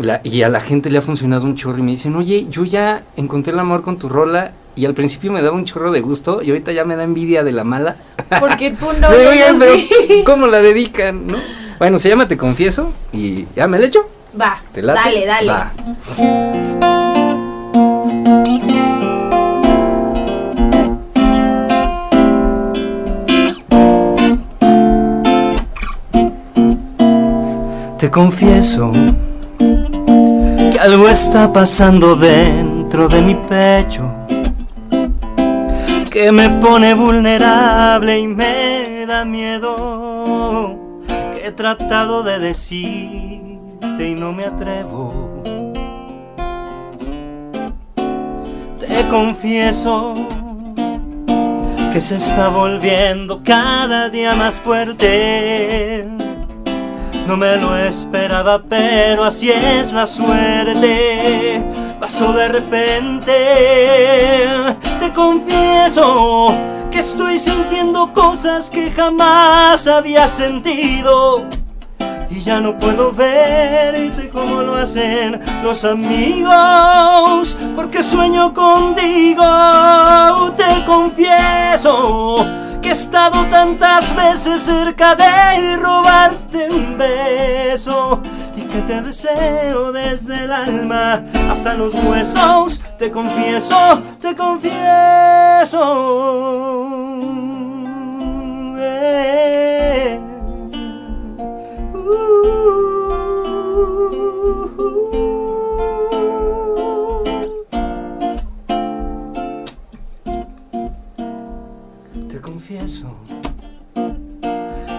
la- 0.02 0.20
y 0.24 0.42
a 0.42 0.48
la 0.48 0.60
gente 0.60 0.90
le 0.90 0.98
ha 0.98 1.02
funcionado 1.02 1.44
un 1.44 1.54
chorro 1.54 1.78
y 1.78 1.82
me 1.82 1.92
dicen, 1.92 2.16
oye, 2.16 2.46
yo 2.50 2.64
ya 2.64 3.02
encontré 3.16 3.52
el 3.52 3.58
amor 3.60 3.82
con 3.82 3.96
tu 3.98 4.08
rola 4.08 4.52
y 4.74 4.86
al 4.86 4.94
principio 4.94 5.30
me 5.30 5.40
daba 5.40 5.54
un 5.56 5.64
chorro 5.64 5.92
de 5.92 6.00
gusto 6.00 6.42
y 6.42 6.48
ahorita 6.50 6.72
ya 6.72 6.84
me 6.84 6.96
da 6.96 7.04
envidia 7.04 7.44
de 7.44 7.52
la 7.52 7.62
mala. 7.64 7.96
Porque 8.40 8.72
tú 8.72 8.86
no. 9.00 9.12
Yo 9.12 9.30
"Oigan, 9.30 9.58
pero 9.58 9.74
sí". 9.76 10.22
¿cómo 10.26 10.46
la 10.48 10.58
dedican? 10.60 11.26
¿no? 11.28 11.36
Bueno, 11.78 11.98
se 11.98 12.08
llama 12.08 12.26
Te 12.26 12.36
Confieso 12.36 12.92
y 13.12 13.46
ya 13.54 13.68
me 13.68 13.78
la 13.78 13.86
echo. 13.86 14.08
Va. 14.40 14.60
¿Te 14.72 14.82
late? 14.82 15.00
Dale, 15.04 15.26
dale. 15.26 15.46
Va. 15.48 15.72
Te 27.98 28.12
confieso 28.12 28.92
que 29.58 30.78
algo 30.80 31.08
está 31.08 31.52
pasando 31.52 32.14
dentro 32.14 33.08
de 33.08 33.20
mi 33.20 33.34
pecho 33.34 34.14
que 36.08 36.30
me 36.30 36.48
pone 36.48 36.94
vulnerable 36.94 38.20
y 38.20 38.28
me 38.28 39.04
da 39.04 39.24
miedo 39.24 40.78
que 41.08 41.48
he 41.48 41.50
tratado 41.50 42.22
de 42.22 42.38
decirte 42.38 44.08
y 44.08 44.14
no 44.14 44.32
me 44.32 44.44
atrevo. 44.44 45.42
Te 48.78 49.08
confieso 49.10 50.14
que 51.92 52.00
se 52.00 52.16
está 52.16 52.48
volviendo 52.48 53.42
cada 53.42 54.08
día 54.08 54.36
más 54.36 54.60
fuerte. 54.60 56.17
No 57.28 57.36
me 57.36 57.56
lo 57.58 57.76
esperaba, 57.76 58.62
pero 58.66 59.22
así 59.24 59.50
es 59.50 59.92
la 59.92 60.06
suerte. 60.06 61.62
Pasó 62.00 62.32
de 62.32 62.48
repente. 62.48 63.34
Te 64.98 65.12
confieso 65.12 66.54
que 66.90 67.00
estoy 67.00 67.38
sintiendo 67.38 68.14
cosas 68.14 68.70
que 68.70 68.90
jamás 68.90 69.86
había 69.86 70.26
sentido. 70.26 71.44
Y 72.30 72.40
ya 72.40 72.60
no 72.60 72.78
puedo 72.78 73.12
verte 73.12 74.30
como 74.30 74.62
lo 74.62 74.76
hacen 74.76 75.38
los 75.62 75.84
amigos, 75.84 77.58
porque 77.76 78.02
sueño 78.02 78.54
contigo. 78.54 79.44
Te 80.56 80.82
confieso 80.86 82.36
he 82.88 82.92
estado 82.92 83.44
tantas 83.50 84.14
veces 84.16 84.62
cerca 84.62 85.14
de 85.14 85.76
robarte 85.76 86.68
un 86.70 86.96
beso 86.96 88.20
y 88.56 88.62
que 88.62 88.80
te 88.80 89.02
deseo 89.02 89.92
desde 89.92 90.44
el 90.44 90.52
alma 90.52 91.22
hasta 91.50 91.74
los 91.74 91.92
huesos. 91.94 92.80
Te 92.96 93.10
confieso, 93.12 94.02
te 94.20 94.34
confieso. 94.34 94.78
eh. 98.80 99.67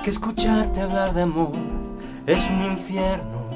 Escucharte 0.09 0.81
hablar 0.81 1.13
de 1.13 1.21
amor 1.21 1.51
es 2.25 2.49
un 2.49 2.63
infierno. 2.63 3.47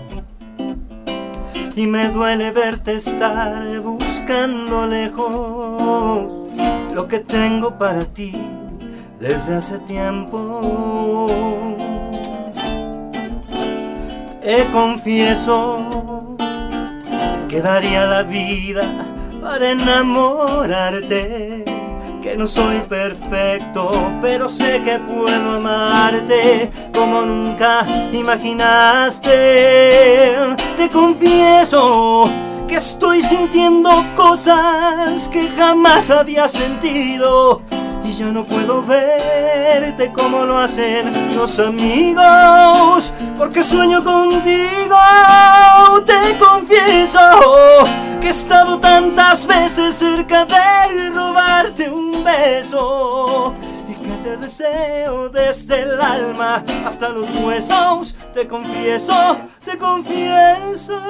Y 1.75 1.87
me 1.87 2.09
duele 2.09 2.51
verte 2.51 2.93
estar 2.93 3.63
buscando 3.81 4.85
lejos 4.85 6.47
lo 6.93 7.07
que 7.07 7.17
tengo 7.19 7.79
para 7.79 8.05
ti 8.05 8.33
desde 9.19 9.55
hace 9.55 9.79
tiempo. 9.79 11.25
Te 14.41 14.63
confieso 14.71 16.37
que 17.49 17.61
daría 17.61 18.05
la 18.05 18.21
vida 18.21 18.83
para 19.41 19.71
enamorarte. 19.71 21.72
Que 22.23 22.37
no 22.37 22.47
soy 22.47 22.79
perfecto, 22.87 23.91
pero 24.21 24.47
sé 24.47 24.81
que 24.81 24.97
puedo 24.97 25.57
amarte 25.57 26.71
como 26.93 27.23
nunca 27.23 27.85
imaginaste. 28.13 29.29
Te 30.77 30.89
confieso 30.89 32.23
que 32.65 32.75
estoy 32.75 33.21
sintiendo 33.21 33.89
cosas 34.15 35.27
que 35.27 35.49
jamás 35.49 36.09
había 36.09 36.47
sentido. 36.47 37.61
Ya 38.17 38.31
no 38.31 38.43
puedo 38.43 38.83
verte 38.83 40.11
como 40.11 40.45
lo 40.45 40.59
hacen 40.59 41.35
los 41.35 41.57
amigos, 41.57 43.11
porque 43.35 43.63
sueño 43.63 44.03
contigo. 44.03 44.95
Te 46.05 46.37
confieso 46.37 47.19
que 48.21 48.27
he 48.27 48.29
estado 48.29 48.79
tantas 48.79 49.47
veces 49.47 49.95
cerca 49.95 50.45
de 50.45 51.09
robarte 51.09 51.89
un 51.89 52.23
beso. 52.23 53.51
Y 53.87 53.95
que 53.95 54.13
te 54.17 54.37
deseo 54.37 55.29
desde 55.29 55.81
el 55.81 55.99
alma 55.99 56.63
hasta 56.85 57.09
los 57.09 57.27
huesos. 57.37 58.15
Te 58.31 58.47
confieso, 58.47 59.39
te 59.65 59.75
confieso 59.75 61.01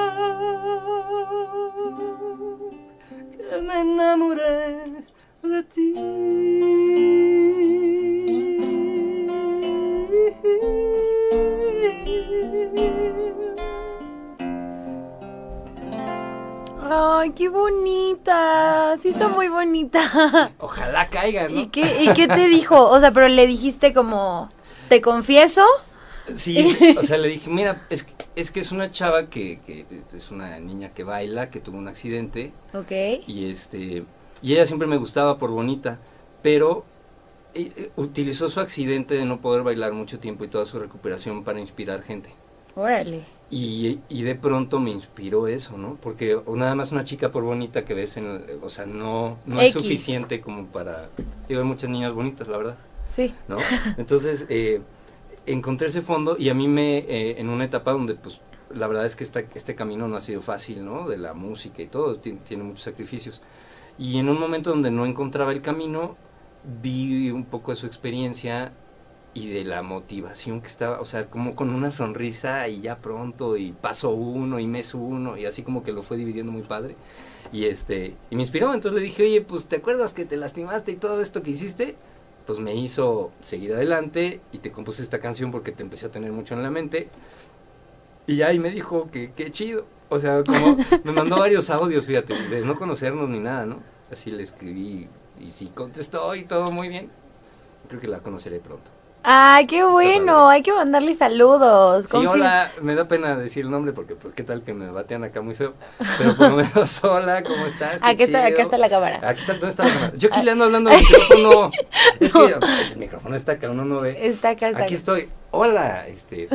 que 3.37 3.61
me 3.61 3.81
enamoré 3.81 5.12
Ay, 5.43 5.51
qué 17.35 17.49
bonita. 17.49 18.95
Sí 18.97 19.09
está 19.09 19.27
muy 19.27 19.49
bonita. 19.49 19.99
Ojalá 20.59 21.09
caiga, 21.09 21.49
¿no? 21.49 21.59
¿Y 21.59 21.67
qué, 21.67 22.03
¿Y 22.03 22.13
qué 22.13 22.29
te 22.29 22.47
dijo? 22.47 22.89
O 22.89 22.97
sea, 23.01 23.11
pero 23.11 23.27
le 23.27 23.45
dijiste 23.45 23.93
como, 23.93 24.49
¿te 24.87 25.01
confieso? 25.01 25.65
Sí, 26.33 26.73
o 26.97 27.03
sea, 27.03 27.17
le 27.17 27.27
dije, 27.27 27.49
mira, 27.49 27.85
es 27.89 28.05
que, 28.51 28.59
es 28.61 28.71
una 28.71 28.91
chava 28.91 29.29
que, 29.29 29.59
que, 29.65 29.85
es 30.13 30.31
una 30.31 30.57
niña 30.61 30.93
que 30.93 31.03
baila, 31.03 31.49
que 31.49 31.59
tuvo 31.59 31.77
un 31.77 31.89
accidente. 31.89 32.53
Ok. 32.73 32.91
Y 33.27 33.49
este, 33.49 34.05
y 34.43 34.53
ella 34.53 34.65
siempre 34.67 34.87
me 34.87 34.97
gustaba 34.97 35.37
por 35.39 35.49
bonita, 35.49 35.99
pero 36.43 36.83
eh, 37.55 37.71
eh, 37.75 37.91
utilizó 37.95 38.49
su 38.49 38.59
accidente 38.59 39.15
de 39.15 39.25
no 39.25 39.41
poder 39.41 39.63
bailar 39.63 39.93
mucho 39.93 40.19
tiempo 40.19 40.43
y 40.43 40.47
toda 40.49 40.65
su 40.67 40.77
recuperación 40.79 41.43
para 41.43 41.59
inspirar 41.59 42.03
gente. 42.03 42.29
Órale. 42.75 43.23
Y, 43.51 43.99
y 44.09 44.23
de 44.23 44.33
pronto 44.33 44.79
me 44.79 44.89
inspiró 44.89 45.47
eso, 45.47 45.77
¿no? 45.77 45.95
Porque 46.01 46.39
nada 46.55 46.73
más 46.73 46.91
una 46.91 47.03
chica 47.03 47.31
por 47.31 47.43
bonita 47.43 47.85
que 47.85 47.93
ves 47.93 48.17
en, 48.17 48.25
el- 48.25 48.59
o 48.63 48.69
sea, 48.69 48.85
no, 48.87 49.37
no 49.45 49.61
es 49.61 49.73
suficiente 49.73 50.41
como 50.41 50.65
para... 50.65 51.09
Digo, 51.47 51.61
hay 51.61 51.67
muchas 51.67 51.89
niñas 51.91 52.13
bonitas, 52.13 52.47
la 52.47 52.57
verdad. 52.57 52.77
Sí. 53.07 53.33
¿no? 53.47 53.57
Entonces, 53.97 54.47
eh, 54.49 54.81
encontré 55.45 55.87
ese 55.87 56.01
fondo 56.01 56.35
y 56.39 56.49
a 56.49 56.55
mí 56.55 56.67
me, 56.67 56.97
eh, 56.99 57.39
en 57.39 57.49
una 57.49 57.65
etapa 57.65 57.91
donde, 57.91 58.15
pues, 58.15 58.41
la 58.73 58.87
verdad 58.87 59.05
es 59.05 59.15
que 59.15 59.23
esta, 59.23 59.41
este 59.53 59.75
camino 59.75 60.07
no 60.07 60.15
ha 60.15 60.21
sido 60.21 60.41
fácil, 60.41 60.83
¿no? 60.83 61.07
De 61.07 61.19
la 61.19 61.35
música 61.35 61.83
y 61.83 61.87
todo, 61.87 62.15
ti- 62.15 62.39
tiene 62.43 62.63
muchos 62.63 62.81
sacrificios. 62.85 63.43
Y 63.97 64.17
en 64.17 64.29
un 64.29 64.39
momento 64.39 64.71
donde 64.71 64.91
no 64.91 65.05
encontraba 65.05 65.51
el 65.51 65.61
camino, 65.61 66.15
vi 66.81 67.29
un 67.31 67.45
poco 67.45 67.71
de 67.71 67.77
su 67.77 67.85
experiencia 67.85 68.73
y 69.33 69.49
de 69.49 69.63
la 69.63 69.81
motivación 69.81 70.61
que 70.61 70.67
estaba, 70.67 70.99
o 70.99 71.05
sea, 71.05 71.25
como 71.27 71.55
con 71.55 71.69
una 71.69 71.89
sonrisa 71.91 72.67
y 72.67 72.81
ya 72.81 72.99
pronto, 72.99 73.57
y 73.57 73.71
paso 73.71 74.11
uno 74.11 74.59
y 74.59 74.67
mes 74.67 74.93
uno, 74.93 75.37
y 75.37 75.45
así 75.45 75.63
como 75.63 75.83
que 75.83 75.91
lo 75.91 76.03
fue 76.03 76.17
dividiendo 76.17 76.51
muy 76.51 76.61
padre. 76.61 76.95
Y 77.51 77.65
este, 77.65 78.15
y 78.29 78.35
me 78.35 78.43
inspiró, 78.43 78.73
entonces 78.73 78.99
le 78.99 79.05
dije, 79.05 79.23
oye, 79.23 79.41
pues, 79.41 79.67
¿te 79.67 79.77
acuerdas 79.77 80.13
que 80.13 80.25
te 80.25 80.37
lastimaste 80.37 80.91
y 80.91 80.95
todo 80.95 81.21
esto 81.21 81.41
que 81.41 81.51
hiciste? 81.51 81.95
Pues 82.45 82.59
me 82.59 82.75
hizo 82.75 83.31
seguir 83.41 83.73
adelante 83.73 84.41
y 84.51 84.59
te 84.59 84.71
compuse 84.71 85.01
esta 85.01 85.19
canción 85.19 85.51
porque 85.51 85.71
te 85.71 85.83
empecé 85.83 86.07
a 86.07 86.11
tener 86.11 86.31
mucho 86.31 86.55
en 86.55 86.63
la 86.63 86.69
mente. 86.69 87.09
Y 88.27 88.41
ahí 88.41 88.59
me 88.59 88.71
dijo 88.71 89.09
que 89.11 89.31
qué 89.31 89.51
chido. 89.51 89.85
O 90.13 90.19
sea, 90.19 90.43
como 90.43 90.77
me 91.03 91.11
mandó 91.11 91.39
varios 91.39 91.71
audios, 91.71 92.05
fíjate, 92.05 92.35
de 92.35 92.61
no 92.61 92.75
conocernos 92.75 93.29
ni 93.29 93.39
nada, 93.39 93.65
¿no? 93.65 93.79
Así 94.11 94.29
le 94.29 94.43
escribí 94.43 95.07
y 95.41 95.51
sí 95.51 95.71
contestó 95.73 96.35
y 96.35 96.43
todo 96.43 96.71
muy 96.71 96.87
bien. 96.87 97.09
Creo 97.89 97.99
que 97.99 98.07
la 98.07 98.19
conoceré 98.19 98.59
pronto. 98.59 98.91
Ay, 99.23 99.65
qué 99.67 99.83
bueno. 99.83 100.49
Hay 100.49 100.61
que 100.61 100.71
mandarle 100.73 101.15
saludos. 101.15 102.05
Sí, 102.11 102.17
hola, 102.17 102.69
me 102.81 102.93
da 102.93 103.07
pena 103.07 103.37
decir 103.37 103.65
el 103.65 103.71
nombre 103.71 103.93
porque 103.93 104.15
pues 104.15 104.33
qué 104.33 104.43
tal 104.43 104.61
que 104.61 104.73
me 104.73 104.91
batean 104.91 105.23
acá 105.23 105.41
muy 105.41 105.55
feo. 105.55 105.73
Pero 106.19 106.35
por 106.35 106.49
lo 106.51 106.55
menos, 106.57 107.03
hola, 107.03 107.41
¿cómo 107.41 107.65
estás? 107.65 107.99
Aquí 108.01 108.23
está, 108.23 108.45
acá 108.45 108.61
está 108.61 108.77
la 108.77 108.89
cámara. 108.89 109.19
Aquí 109.27 109.39
está, 109.39 109.53
¿dónde 109.53 109.69
está 109.69 109.85
la 109.85 109.93
cámara? 109.93 110.13
Yo 110.15 110.29
aquí 110.29 110.43
le 110.43 110.51
ando 110.51 110.65
hablando 110.65 110.91
al 110.91 110.97
micrófono. 110.99 111.71
Es 112.19 112.33
que 112.33 112.55
el 112.91 112.97
micrófono 112.97 113.35
está 113.35 113.53
acá, 113.53 113.71
uno 113.71 113.83
no 113.85 114.01
ve. 114.01 114.27
Está 114.27 114.49
acá, 114.49 114.69
está 114.69 114.83
Aquí 114.83 114.93
estoy. 114.93 115.29
Hola, 115.51 116.05
este. 116.07 116.49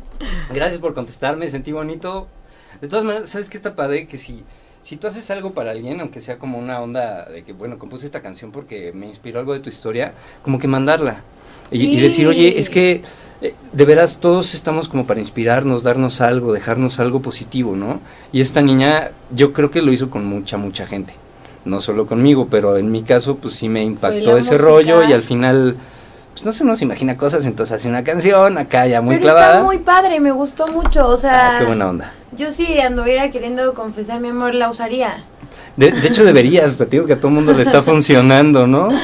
gracias 0.52 0.80
por 0.80 0.94
contestarme, 0.94 1.48
sentí 1.48 1.72
bonito. 1.72 2.28
De 2.84 2.90
todas 2.90 3.06
maneras, 3.06 3.30
¿sabes 3.30 3.48
qué 3.48 3.56
está 3.56 3.74
padre? 3.74 4.06
Que 4.06 4.18
si, 4.18 4.44
si 4.82 4.98
tú 4.98 5.06
haces 5.06 5.30
algo 5.30 5.52
para 5.52 5.70
alguien, 5.70 6.02
aunque 6.02 6.20
sea 6.20 6.38
como 6.38 6.58
una 6.58 6.82
onda 6.82 7.24
de 7.24 7.42
que, 7.42 7.54
bueno, 7.54 7.78
compuse 7.78 8.04
esta 8.04 8.20
canción 8.20 8.52
porque 8.52 8.92
me 8.92 9.06
inspiró 9.06 9.40
algo 9.40 9.54
de 9.54 9.60
tu 9.60 9.70
historia, 9.70 10.12
como 10.42 10.58
que 10.58 10.68
mandarla. 10.68 11.22
Y, 11.70 11.98
decir, 11.98 12.26
oye, 12.26 12.58
es 12.58 12.68
que 12.68 13.00
eh, 13.40 13.54
de 13.72 13.84
veras 13.86 14.18
todos 14.20 14.52
estamos 14.52 14.90
como 14.90 15.06
para 15.06 15.18
inspirarnos, 15.18 15.82
darnos 15.82 16.20
algo, 16.20 16.52
dejarnos 16.52 17.00
algo 17.00 17.22
positivo, 17.22 17.74
¿no? 17.74 18.00
Y 18.32 18.42
esta 18.42 18.60
niña, 18.60 19.12
yo 19.34 19.54
creo 19.54 19.70
que 19.70 19.80
lo 19.80 19.90
hizo 19.90 20.10
con 20.10 20.26
mucha, 20.26 20.58
mucha 20.58 20.84
gente. 20.84 21.14
No 21.64 21.80
solo 21.80 22.06
conmigo, 22.06 22.48
pero 22.50 22.76
en 22.76 22.92
mi 22.92 23.02
caso, 23.02 23.36
pues 23.36 23.54
sí 23.54 23.70
me 23.70 23.82
impactó 23.82 24.36
ese 24.36 24.52
música. 24.52 24.68
rollo 24.68 25.08
y 25.08 25.14
al 25.14 25.22
final 25.22 25.78
pues 26.34 26.44
no 26.44 26.52
se 26.52 26.62
uno 26.64 26.76
se 26.76 26.84
imagina 26.84 27.16
cosas, 27.16 27.46
entonces 27.46 27.74
hace 27.76 27.88
una 27.88 28.04
canción 28.04 28.58
acá 28.58 28.86
ya 28.86 29.00
muy 29.00 29.16
Pero 29.16 29.28
clavada. 29.30 29.52
está 29.54 29.64
muy 29.64 29.78
padre, 29.78 30.20
me 30.20 30.30
gustó 30.32 30.66
mucho. 30.68 31.08
O 31.08 31.16
sea, 31.16 31.56
Ah, 31.56 31.58
qué 31.58 31.64
buena 31.64 31.88
onda. 31.88 32.12
yo 32.32 32.50
si 32.50 32.78
anduviera 32.80 33.30
queriendo 33.30 33.72
confesar 33.74 34.20
mi 34.20 34.28
amor, 34.28 34.54
la 34.54 34.68
usaría. 34.70 35.24
De, 35.76 35.90
de 35.90 36.08
hecho 36.08 36.24
deberías, 36.24 36.76
te 36.76 36.84
digo 36.86 37.06
que 37.06 37.14
a 37.14 37.16
todo 37.16 37.28
el 37.28 37.34
mundo 37.34 37.52
le 37.52 37.62
está 37.62 37.82
funcionando, 37.82 38.66
¿no? 38.66 38.88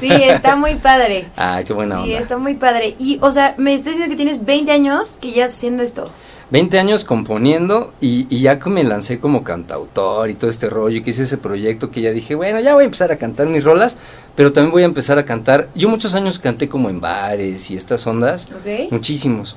Sí, 0.00 0.08
está 0.10 0.56
muy 0.56 0.74
padre. 0.74 1.26
Ah, 1.36 1.62
qué 1.64 1.72
buena 1.72 1.96
sí, 1.98 2.02
onda. 2.10 2.18
está 2.18 2.36
muy 2.36 2.54
padre. 2.54 2.96
Y, 2.98 3.18
o 3.20 3.30
sea, 3.30 3.54
me 3.58 3.74
estás 3.74 3.92
diciendo 3.92 4.10
que 4.10 4.16
tienes 4.16 4.44
20 4.44 4.72
años 4.72 5.18
que 5.20 5.30
ya 5.30 5.44
haciendo 5.44 5.84
esto. 5.84 6.10
20 6.54 6.78
años 6.78 7.04
componiendo 7.04 7.92
y, 8.00 8.28
y 8.30 8.38
ya 8.38 8.60
que 8.60 8.70
me 8.70 8.84
lancé 8.84 9.18
como 9.18 9.42
cantautor 9.42 10.30
y 10.30 10.34
todo 10.34 10.48
este 10.48 10.70
rollo, 10.70 11.02
que 11.02 11.10
hice 11.10 11.24
ese 11.24 11.36
proyecto 11.36 11.90
que 11.90 12.00
ya 12.00 12.12
dije, 12.12 12.36
bueno, 12.36 12.60
ya 12.60 12.74
voy 12.74 12.82
a 12.82 12.84
empezar 12.84 13.10
a 13.10 13.16
cantar 13.16 13.48
mis 13.48 13.64
rolas, 13.64 13.98
pero 14.36 14.52
también 14.52 14.70
voy 14.70 14.82
a 14.84 14.86
empezar 14.86 15.18
a 15.18 15.24
cantar. 15.24 15.68
Yo 15.74 15.88
muchos 15.88 16.14
años 16.14 16.38
canté 16.38 16.68
como 16.68 16.90
en 16.90 17.00
bares 17.00 17.72
y 17.72 17.76
estas 17.76 18.06
ondas, 18.06 18.50
¿Ok? 18.52 18.92
muchísimos. 18.92 19.56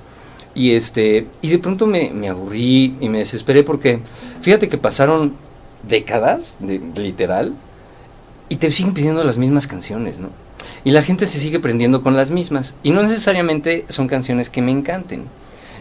Y 0.55 0.71
este, 0.71 1.27
y 1.43 1.49
de 1.49 1.59
pronto 1.59 1.85
me, 1.85 2.09
me 2.09 2.29
aburrí 2.29 2.95
y 2.99 3.09
me 3.09 3.19
desesperé 3.19 3.61
porque 3.61 3.99
fíjate 4.41 4.67
que 4.67 4.79
pasaron 4.79 5.35
décadas, 5.87 6.57
de, 6.61 6.81
literal, 6.95 7.53
y 8.49 8.55
te 8.55 8.71
siguen 8.71 8.95
pidiendo 8.95 9.23
las 9.23 9.37
mismas 9.37 9.67
canciones, 9.67 10.17
¿no? 10.17 10.29
Y 10.83 10.89
la 10.89 11.03
gente 11.03 11.27
se 11.27 11.37
sigue 11.37 11.59
prendiendo 11.59 12.01
con 12.01 12.17
las 12.17 12.31
mismas. 12.31 12.73
Y 12.81 12.89
no 12.89 13.03
necesariamente 13.03 13.85
son 13.87 14.07
canciones 14.07 14.49
que 14.49 14.63
me 14.63 14.71
encanten. 14.71 15.25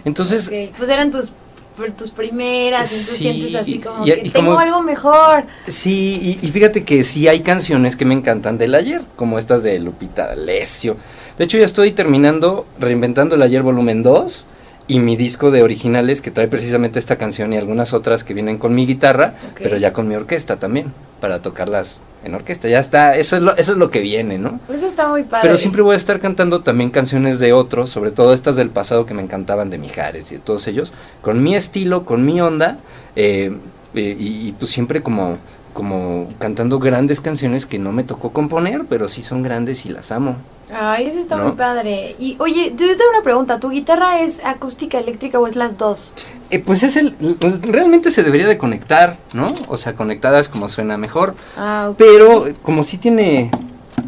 Entonces, 0.07 0.51
Pues 0.79 0.89
eran 0.89 1.11
tus, 1.11 1.33
por 1.77 1.93
tus 1.93 2.11
primeras, 2.11 2.89
Sí, 2.89 3.19
sientes 3.19 3.55
así 3.55 3.79
como 3.81 4.07
y- 4.07 4.11
que 4.13 4.21
y 4.29 4.31
tengo 4.31 4.47
como- 4.53 4.59
algo 4.61 4.83
mejor. 4.83 5.45
Sí, 5.67 6.39
y, 6.41 6.47
y 6.47 6.51
fíjate 6.51 6.85
que 6.85 7.05
sí 7.05 7.29
hay 7.29 7.41
canciones 7.41 7.97
que 7.97 8.07
me 8.07 8.15
encantan 8.15 8.57
del 8.57 8.75
ayer, 8.75 9.03
como 9.17 9.39
estas 9.39 9.63
de 9.63 9.79
Lupita 9.79 10.29
D'Alessio. 10.29 10.97
De 11.37 11.45
hecho, 11.45 11.59
ya 11.59 11.67
estoy 11.67 11.91
terminando 11.93 12.65
reinventando 12.79 13.35
el 13.35 13.43
ayer 13.43 13.63
volumen 13.63 14.03
2 14.03 14.47
y 14.89 15.01
mi 15.01 15.17
disco 15.17 15.51
de 15.51 15.63
originales 15.63 16.21
que 16.21 16.31
trae 16.31 16.49
precisamente 16.49 16.99
esta 16.99 17.17
canción 17.17 17.53
y 17.53 17.57
algunas 17.57 17.93
otras 17.93 18.25
que 18.25 18.35
vienen 18.35 18.59
con 18.59 18.75
mi 18.75 18.87
guitarra, 18.87 19.35
pero 19.57 19.77
ya 19.77 19.93
con 19.93 20.07
mi 20.07 20.15
orquesta 20.15 20.57
también, 20.57 20.93
para 21.21 21.43
tocarlas 21.43 22.03
en 22.25 22.35
orquesta. 22.35 22.69
Ya 22.69 22.79
está, 22.79 23.17
eso 23.17 23.37
es 23.37 23.43
lo, 23.43 23.57
eso 23.57 23.73
es 23.73 23.79
lo 23.79 23.91
que 23.91 24.01
viene, 24.01 24.39
¿no? 24.39 24.61
Eso 24.73 24.87
está 24.87 25.09
muy 25.09 25.25
padre. 25.25 25.43
Pero 25.43 25.59
siempre 25.59 25.83
voy 25.83 25.95
a 25.95 25.97
estar 25.97 26.21
cantando 26.21 26.61
también 26.61 26.91
canciones 26.91 27.39
de 27.41 27.53
otros, 27.53 27.91
sobre 27.91 28.13
todo 28.13 28.33
estas 28.33 28.57
del 28.57 28.71
pasado 28.71 29.07
que 29.07 29.15
me 29.15 29.23
encantaban 29.23 29.71
de 29.71 29.79
Mijares 29.79 30.31
y 30.31 30.37
de 30.37 30.41
todos 30.41 30.67
ellos, 30.69 30.93
con 31.21 31.43
mi 31.43 31.57
estilo, 31.57 32.05
con 32.05 32.25
mi 32.25 32.41
onda, 32.41 32.79
eh, 33.17 33.57
eh, 33.95 34.17
y, 34.19 34.49
y 34.49 34.53
pues 34.53 34.71
siempre 34.71 35.03
como, 35.03 35.39
como 35.77 36.29
cantando 36.39 36.79
grandes 36.79 37.21
canciones 37.21 37.67
que 37.67 37.79
no 37.79 37.93
me 37.93 38.03
tocó 38.03 38.31
componer, 38.33 38.87
pero 38.89 39.09
sí 39.09 39.23
son 39.23 39.43
grandes 39.43 39.85
y 39.85 39.91
las 39.91 40.11
amo. 40.11 40.37
Ay, 40.75 41.07
eso 41.07 41.21
está 41.21 41.37
¿No? 41.37 41.45
muy 41.49 41.53
padre. 41.53 42.17
Y 42.19 42.35
oye, 42.41 42.71
yo 42.71 42.87
tengo 42.97 43.11
una 43.13 43.23
pregunta. 43.23 43.61
¿Tu 43.61 43.69
guitarra 43.69 44.21
es 44.21 44.43
acústica, 44.45 44.99
eléctrica 44.99 45.39
o 45.39 45.47
es 45.47 45.55
las 45.55 45.77
dos? 45.77 46.15
Eh, 46.51 46.59
pues 46.61 46.83
es 46.83 46.97
el, 46.97 47.15
realmente 47.63 48.11
se 48.11 48.23
debería 48.23 48.49
de 48.49 48.57
conectar, 48.57 49.19
¿no? 49.35 49.53
O 49.69 49.77
sea, 49.77 49.93
conectadas 49.95 50.49
como 50.49 50.69
suena 50.71 50.97
mejor, 50.97 51.35
Ah, 51.59 51.89
ok. 51.91 51.97
pero 51.99 52.47
como 52.63 52.83
sí 52.83 52.97
tiene 52.97 53.51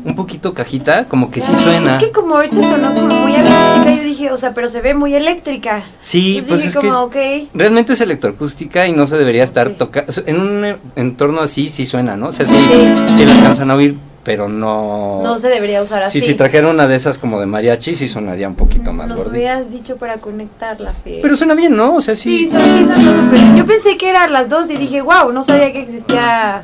un 0.08 0.16
poquito 0.16 0.54
cajita, 0.54 1.04
como 1.06 1.30
que 1.30 1.40
sí 1.40 1.54
suena. 1.54 1.96
Es 1.96 2.02
que 2.04 2.10
como 2.12 2.34
ahorita 2.36 2.62
sonó 2.62 2.94
como 2.94 3.08
muy 3.14 3.34
acústica, 3.36 3.94
yo 3.94 4.02
dije, 4.02 4.30
o 4.32 4.36
sea, 4.38 4.54
pero 4.54 4.68
se 4.68 4.80
ve 4.80 4.94
muy 4.94 5.14
eléctrica. 5.14 5.82
Sí, 6.00 6.38
Entonces 6.38 6.48
pues 6.48 6.60
dije 6.62 6.68
es 6.68 6.76
que... 6.78 6.86
como, 6.88 7.00
ok. 7.02 7.16
Realmente 7.54 7.92
es 7.92 8.00
electroacústica 8.00 8.86
y 8.86 8.92
no 8.92 9.06
se 9.06 9.16
debería 9.18 9.44
estar 9.44 9.68
Ok. 9.68 9.76
tocando. 9.76 10.12
En 10.26 10.40
un 10.40 10.76
entorno 10.96 11.40
así 11.42 11.68
sí 11.68 11.86
suena, 11.86 12.16
¿no? 12.16 12.28
O 12.28 12.32
sea, 12.32 12.46
sí, 12.46 12.56
Sí. 12.56 13.14
sí 13.16 13.26
la 13.26 13.32
alcanzan 13.32 13.70
a 13.70 13.74
oír, 13.74 13.96
pero 14.24 14.48
no. 14.48 15.20
No 15.22 15.38
se 15.38 15.48
debería 15.48 15.82
usar 15.82 16.02
así. 16.02 16.20
Sí, 16.20 16.26
si 16.28 16.34
trajera 16.34 16.68
una 16.68 16.86
de 16.88 16.96
esas 16.96 17.18
como 17.18 17.38
de 17.40 17.46
mariachi, 17.46 17.94
sí 17.94 18.08
sonaría 18.08 18.48
un 18.48 18.54
poquito 18.56 18.92
más 18.92 19.08
Nos 19.08 19.18
gordita. 19.18 19.30
hubieras 19.36 19.70
dicho 19.70 19.96
para 19.96 20.18
conectarla, 20.18 20.92
Fer. 21.04 21.20
Pero 21.22 21.36
suena 21.36 21.54
bien, 21.54 21.76
¿no? 21.76 21.94
O 21.96 22.00
sea, 22.00 22.14
sí. 22.14 22.46
Sí, 22.46 22.48
son, 22.48 22.60
sí, 22.62 22.84
sonó 22.84 23.14
súper 23.14 23.40
bien. 23.42 23.56
Yo 23.56 23.66
pensé 23.66 23.96
que 23.96 24.08
eran 24.08 24.32
las 24.32 24.48
dos 24.48 24.70
y 24.70 24.76
dije, 24.76 25.00
wow, 25.02 25.32
no 25.32 25.42
sabía 25.44 25.72
que 25.72 25.80
existía. 25.80 26.62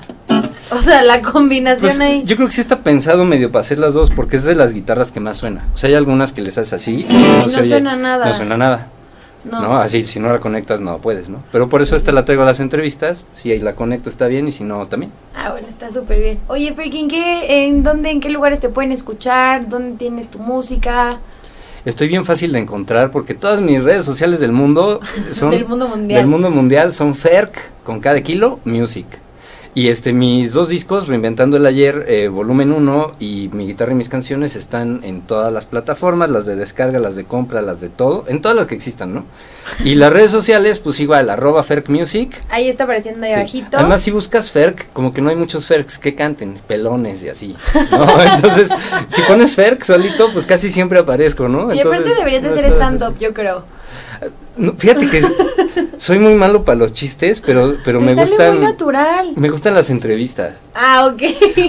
O 0.79 0.83
sea, 0.83 1.03
la 1.03 1.23
combinación 1.23 1.89
Pues, 1.91 2.01
ahí. 2.01 2.23
yo 2.25 2.37
creo 2.37 2.49
que 2.49 2.55
sí 2.55 2.61
está 2.61 2.81
pensado 2.81 3.25
medio 3.25 3.51
para 3.53 3.61
hacer 3.63 3.79
las 3.79 3.95
dos, 3.95 4.11
porque 4.11 4.37
es 4.37 4.45
de 4.45 4.55
las 4.55 4.73
guitarras 4.73 5.11
que 5.13 5.21
más 5.21 5.37
suena. 5.39 5.65
O 5.75 5.77
sea, 5.79 5.89
hay 5.89 5.95
algunas 5.95 6.33
que 6.33 6.43
les 6.43 6.57
haces 6.59 6.73
así 6.73 7.07
y 7.09 7.13
no, 7.13 7.43
no 7.43 7.49
se 7.49 7.61
oye- 7.61 7.69
suena 7.71 7.97
nada. 7.97 8.27
No 8.27 8.33
suena 8.33 8.57
nada. 8.57 8.89
No. 9.45 9.61
No. 9.61 9.77
Así, 9.79 10.07
si 10.07 10.21
no 10.21 10.33
la 10.33 10.39
conectas, 10.39 10.81
no 10.81 10.97
puedes, 10.99 11.29
¿no? 11.29 11.43
Pero 11.53 11.69
por 11.69 11.83
eso 11.83 11.97
esta 11.97 12.13
la 12.13 12.25
traigo 12.25 12.45
a 12.45 12.47
las 12.47 12.61
entrevistas. 12.61 13.25
Si 13.35 13.53
ahí 13.53 13.59
la 13.59 13.75
conecto 13.75 14.09
está 14.09 14.27
bien 14.27 14.49
y 14.49 14.51
si 14.53 14.65
no, 14.65 14.87
también. 14.87 15.13
Ah, 15.37 15.51
bueno, 15.51 15.69
está 15.69 15.91
súper 15.91 16.19
bien. 16.19 16.39
Oye, 16.49 16.73
Freaking, 16.73 17.09
¿qué, 17.09 17.67
en 17.67 17.83
dónde, 17.83 18.11
en 18.11 18.21
qué 18.21 18.31
lugares 18.31 18.61
te 18.61 18.71
pueden 18.71 18.91
escuchar? 18.91 19.69
¿Dónde 19.69 19.99
tienes 19.99 20.29
tu 20.29 20.39
música? 20.39 21.19
Estoy 21.85 22.09
bien 22.09 22.25
fácil 22.25 22.53
de 22.53 22.61
encontrar 22.61 23.11
porque 23.11 23.35
todas 23.35 23.61
mis 23.61 23.85
redes 23.85 24.07
sociales 24.07 24.41
del 24.41 24.53
mundo 24.53 25.01
son 25.31 25.51
Del 25.51 25.67
mundo 25.67 25.89
mundial. 25.89 26.21
del 26.23 26.27
mundo 26.27 26.51
mundial 26.51 26.95
son 26.95 27.15
Ferk 27.15 27.55
con 27.85 28.01
cada 28.01 28.23
kilo 28.23 28.61
music. 28.65 29.05
Y 29.77 29.89
este, 29.89 30.13
mis 30.13 30.53
dos 30.53 30.69
discos, 30.69 31.09
Reinventando 31.09 31.57
el 31.57 31.67
Ayer, 31.67 32.05
eh, 32.07 32.29
volumen 32.29 32.71
1 32.71 33.17
y 33.19 33.51
Mi 33.53 33.67
guitarra 33.67 33.91
y 33.91 33.97
mis 33.97 34.09
canciones 34.09 34.55
están 34.55 35.01
en 35.03 35.21
todas 35.23 35.53
las 35.53 35.67
plataformas, 35.67 36.31
las 36.31 36.47
de 36.47 36.55
descarga, 36.55 37.01
las 37.01 37.17
de 37.17 37.25
compra, 37.25 37.61
las 37.61 37.81
de 37.81 37.89
todo, 37.89 38.25
en 38.29 38.41
todas 38.41 38.57
las 38.57 38.67
que 38.67 38.77
existan, 38.77 39.13
¿no? 39.13 39.25
Y 39.83 39.97
las 39.97 40.13
redes 40.13 40.31
sociales, 40.31 40.79
pues 40.79 41.01
igual, 41.01 41.29
arroba 41.29 41.65
Ferk 41.65 41.89
Music. 41.89 42.41
Ahí 42.51 42.69
está 42.69 42.85
apareciendo 42.85 43.27
ahí 43.27 43.33
Sí. 43.33 43.37
abajito. 43.39 43.77
Además, 43.79 44.03
si 44.03 44.13
buscas 44.13 44.53
Ferk, 44.53 44.93
como 44.93 45.13
que 45.13 45.21
no 45.21 45.31
hay 45.31 45.37
muchos 45.37 45.67
Ferks 45.67 45.99
que 45.99 46.15
canten, 46.15 46.57
pelones 46.69 47.25
y 47.25 47.29
así, 47.31 47.57
¿no? 47.91 48.23
Entonces, 48.37 48.71
si 49.09 49.23
pones 49.23 49.57
Ferk 49.57 49.83
solito, 49.83 50.31
pues 50.33 50.47
casi 50.47 50.71
siempre 50.71 51.01
aparezco, 51.01 51.49
¿no? 51.49 51.75
y 51.75 51.81
aparte 51.81 51.97
Entonces, 51.97 52.17
deberías 52.19 52.43
de 52.45 52.51
está- 52.51 52.69
stand-up, 52.69 53.19
yo 53.19 53.35
creo. 53.35 53.65
No, 54.57 54.75
fíjate 54.79 55.09
que 55.09 55.21
soy 56.05 56.19
muy 56.19 56.35
malo 56.35 56.65
para 56.65 56.77
los 56.77 56.93
chistes, 56.93 57.41
pero, 57.41 57.77
pero 57.83 57.99
Te 57.99 58.05
me 58.05 58.15
sale 58.15 58.29
gustan... 58.29 58.55
muy 58.57 58.65
natural. 58.65 59.33
Me 59.37 59.49
gustan 59.49 59.73
las 59.75 59.89
entrevistas. 59.89 60.61
Ah, 60.75 61.07
ok. 61.11 61.23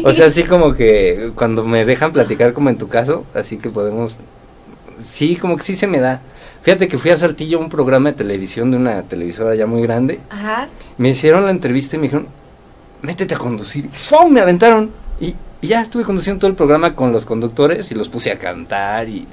O 0.04 0.12
sea, 0.12 0.26
así 0.26 0.44
como 0.52 0.74
que 0.74 1.32
cuando 1.36 1.64
me 1.64 1.86
dejan 1.86 2.12
platicar 2.12 2.52
como 2.52 2.70
en 2.70 2.78
tu 2.78 2.90
caso, 2.90 3.24
así 3.34 3.58
que 3.58 3.70
podemos... 3.70 4.20
Sí, 5.00 5.38
como 5.38 5.56
que 5.56 5.64
sí 5.64 5.74
se 5.74 5.88
me 5.88 6.02
da. 6.02 6.20
Fíjate 6.64 6.90
que 6.90 6.98
fui 6.98 7.12
a 7.12 7.18
Saltillo 7.18 7.60
a 7.60 7.62
un 7.62 7.70
programa 7.70 8.12
de 8.12 8.18
televisión 8.18 8.72
de 8.72 8.78
una 8.78 9.04
televisora 9.04 9.56
ya 9.56 9.68
muy 9.68 9.82
grande. 9.84 10.20
Ajá. 10.30 10.68
Me 10.98 11.10
hicieron 11.12 11.46
la 11.46 11.52
entrevista 11.52 11.96
y 11.96 12.00
me 12.00 12.04
dijeron, 12.04 12.28
métete 13.04 13.36
a 13.36 13.38
conducir. 13.38 13.88
¡fum! 13.90 14.34
Me 14.34 14.42
aventaron. 14.42 14.92
Y, 15.22 15.34
y 15.62 15.68
ya 15.68 15.80
estuve 15.82 16.04
conduciendo 16.04 16.42
todo 16.42 16.50
el 16.52 16.58
programa 16.58 16.94
con 16.94 17.14
los 17.14 17.26
conductores 17.26 17.90
y 17.90 17.96
los 17.96 18.10
puse 18.10 18.32
a 18.34 18.38
cantar 18.38 19.08
y... 19.08 19.26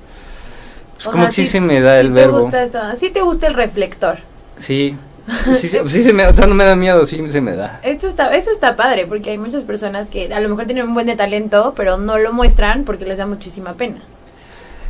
Pues 0.94 1.08
como 1.08 1.26
que 1.26 1.32
sí, 1.32 1.44
se 1.44 1.60
me 1.60 1.80
da 1.80 1.94
sí 1.94 2.00
el 2.02 2.06
te 2.06 2.12
verbo. 2.12 2.40
Gusta 2.40 2.62
esto, 2.62 2.78
sí 2.96 3.10
te 3.10 3.20
gusta 3.20 3.48
el 3.48 3.54
reflector. 3.54 4.18
Sí. 4.62 4.96
Sí, 5.54 5.68
se- 5.68 5.88
sí 5.88 6.02
se 6.02 6.12
me, 6.12 6.26
o 6.26 6.34
sea, 6.34 6.46
no 6.48 6.54
me 6.54 6.64
da 6.64 6.74
miedo, 6.74 7.06
sí 7.06 7.22
se 7.30 7.40
me 7.40 7.54
da. 7.54 7.78
Esto 7.84 8.06
está, 8.08 8.34
eso 8.36 8.50
está 8.50 8.74
padre, 8.74 9.06
porque 9.06 9.30
hay 9.30 9.38
muchas 9.38 9.62
personas 9.62 10.10
que 10.10 10.32
a 10.34 10.40
lo 10.40 10.48
mejor 10.48 10.66
tienen 10.66 10.86
un 10.88 10.94
buen 10.94 11.06
de 11.06 11.14
talento, 11.14 11.74
pero 11.76 11.96
no 11.96 12.18
lo 12.18 12.32
muestran 12.32 12.82
porque 12.84 13.04
les 13.04 13.18
da 13.18 13.26
muchísima 13.26 13.74
pena. 13.74 14.02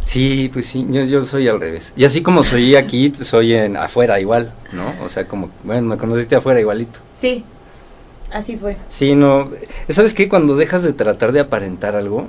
Sí, 0.02 0.50
pues 0.52 0.66
sí, 0.66 0.86
yo, 0.90 1.02
yo 1.02 1.22
soy 1.22 1.48
al 1.48 1.60
revés. 1.60 1.92
Y 1.96 2.04
así 2.04 2.22
como 2.22 2.42
soy 2.44 2.76
aquí, 2.76 3.12
soy 3.14 3.54
en 3.54 3.76
afuera 3.76 4.18
igual, 4.20 4.52
¿no? 4.72 4.92
O 5.04 5.08
sea, 5.08 5.28
como, 5.28 5.50
bueno, 5.64 5.82
me 5.82 5.96
conociste 5.98 6.34
afuera 6.34 6.58
igualito. 6.60 7.00
Sí, 7.14 7.44
así 8.32 8.56
fue. 8.56 8.76
Sí, 8.88 9.14
no, 9.14 9.50
¿sabes 9.90 10.12
qué? 10.14 10.28
Cuando 10.28 10.56
dejas 10.56 10.82
de 10.82 10.92
tratar 10.92 11.32
de 11.32 11.40
aparentar 11.40 11.94
algo. 11.94 12.26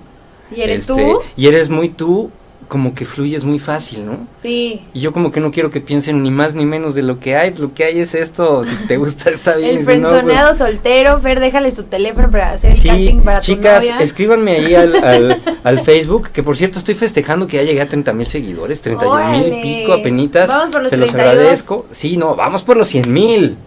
¿Y 0.55 0.61
eres 0.61 0.81
este, 0.81 0.93
tú? 0.93 1.21
Y 1.35 1.47
eres 1.47 1.69
muy 1.69 1.89
tú, 1.89 2.29
como 2.67 2.93
que 2.95 3.05
fluyes 3.05 3.43
muy 3.43 3.59
fácil, 3.59 4.05
¿no? 4.05 4.17
Sí. 4.35 4.81
Y 4.93 4.99
yo 5.01 5.11
como 5.13 5.31
que 5.31 5.39
no 5.39 5.51
quiero 5.51 5.69
que 5.71 5.81
piensen 5.81 6.23
ni 6.23 6.31
más 6.31 6.55
ni 6.55 6.65
menos 6.65 6.95
de 6.95 7.03
lo 7.03 7.19
que 7.19 7.35
hay, 7.35 7.53
lo 7.53 7.73
que 7.73 7.83
hay 7.85 7.99
es 7.99 8.15
esto, 8.15 8.63
si 8.63 8.87
te 8.87 8.97
gusta 8.97 9.29
está 9.29 9.55
bien. 9.57 9.69
El 9.69 9.75
no, 9.75 9.85
pues- 9.85 9.85
frenzoneado 9.85 10.55
soltero, 10.55 11.19
Fer, 11.19 11.39
déjales 11.39 11.73
tu 11.75 11.83
teléfono 11.83 12.29
para 12.31 12.51
hacer 12.53 12.71
el 12.71 12.77
Sí, 12.77 12.87
casting 12.87 13.21
para 13.21 13.39
chicas, 13.39 13.83
tu 13.85 13.91
novia. 13.91 14.03
escríbanme 14.03 14.51
ahí 14.57 14.75
al, 14.75 14.95
al, 15.03 15.41
al 15.63 15.79
Facebook, 15.79 16.29
que 16.31 16.43
por 16.43 16.57
cierto 16.57 16.79
estoy 16.79 16.95
festejando 16.95 17.47
que 17.47 17.57
ya 17.57 17.63
llegué 17.63 17.81
a 17.81 17.87
30 17.89 18.13
mil 18.13 18.25
seguidores, 18.27 18.81
31 18.81 19.29
mil 19.31 19.61
pico 19.61 19.93
apenitas. 19.93 20.49
Vamos 20.49 20.71
por 20.71 20.81
los 20.81 20.89
Se 20.89 20.97
los 20.97 21.09
32. 21.09 21.37
agradezco. 21.39 21.85
Sí, 21.91 22.17
no, 22.17 22.35
vamos 22.35 22.63
por 22.63 22.77
los 22.77 22.87
100 22.87 23.13
mil. 23.13 23.57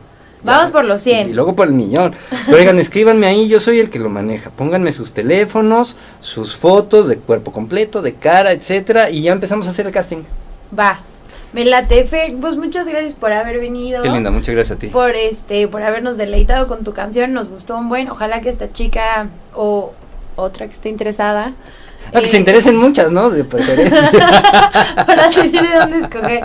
Vamos 0.42 0.70
por 0.70 0.84
los 0.84 1.00
Y 1.06 1.10
100. 1.10 1.34
luego 1.34 1.56
por 1.56 1.66
el 1.66 1.72
millón. 1.72 2.14
Pero 2.46 2.58
oigan, 2.58 2.78
escríbanme 2.78 3.26
ahí, 3.26 3.48
yo 3.48 3.58
soy 3.58 3.80
el 3.80 3.90
que 3.90 3.98
lo 3.98 4.08
maneja. 4.08 4.50
Pónganme 4.50 4.92
sus 4.92 5.12
teléfonos, 5.12 5.96
sus 6.20 6.56
fotos 6.56 7.08
de 7.08 7.16
cuerpo 7.16 7.50
completo, 7.52 8.02
de 8.02 8.14
cara, 8.14 8.52
etcétera, 8.52 9.10
y 9.10 9.22
ya 9.22 9.32
empezamos 9.32 9.66
a 9.66 9.70
hacer 9.70 9.86
el 9.86 9.92
casting. 9.92 10.22
Va. 10.78 11.00
Me 11.52 11.64
late, 11.64 12.04
Fer. 12.04 12.34
Pues 12.40 12.56
muchas 12.56 12.86
gracias 12.86 13.14
por 13.14 13.32
haber 13.32 13.58
venido. 13.58 14.02
Qué 14.02 14.10
linda, 14.10 14.30
muchas 14.30 14.54
gracias 14.54 14.76
a 14.76 14.78
ti. 14.80 14.88
Por 14.88 15.14
este, 15.14 15.66
por 15.68 15.82
habernos 15.82 16.16
deleitado 16.16 16.66
con 16.68 16.84
tu 16.84 16.92
canción. 16.92 17.32
Nos 17.32 17.48
gustó 17.48 17.78
un 17.78 17.88
buen. 17.88 18.10
Ojalá 18.10 18.40
que 18.42 18.50
esta 18.50 18.72
chica 18.72 19.28
o 19.54 19.92
otra 20.36 20.66
que 20.66 20.74
esté 20.74 20.90
interesada. 20.90 21.54
Ah, 22.12 22.20
que 22.20 22.24
eh, 22.24 22.28
se 22.28 22.36
interesen 22.38 22.76
muchas, 22.76 23.10
¿no? 23.12 23.30
De 23.30 23.44
preferencia. 23.44 24.10
para 25.06 25.30
tener 25.30 25.62
de 25.68 25.74
dónde 25.78 25.98
escoger. 26.00 26.42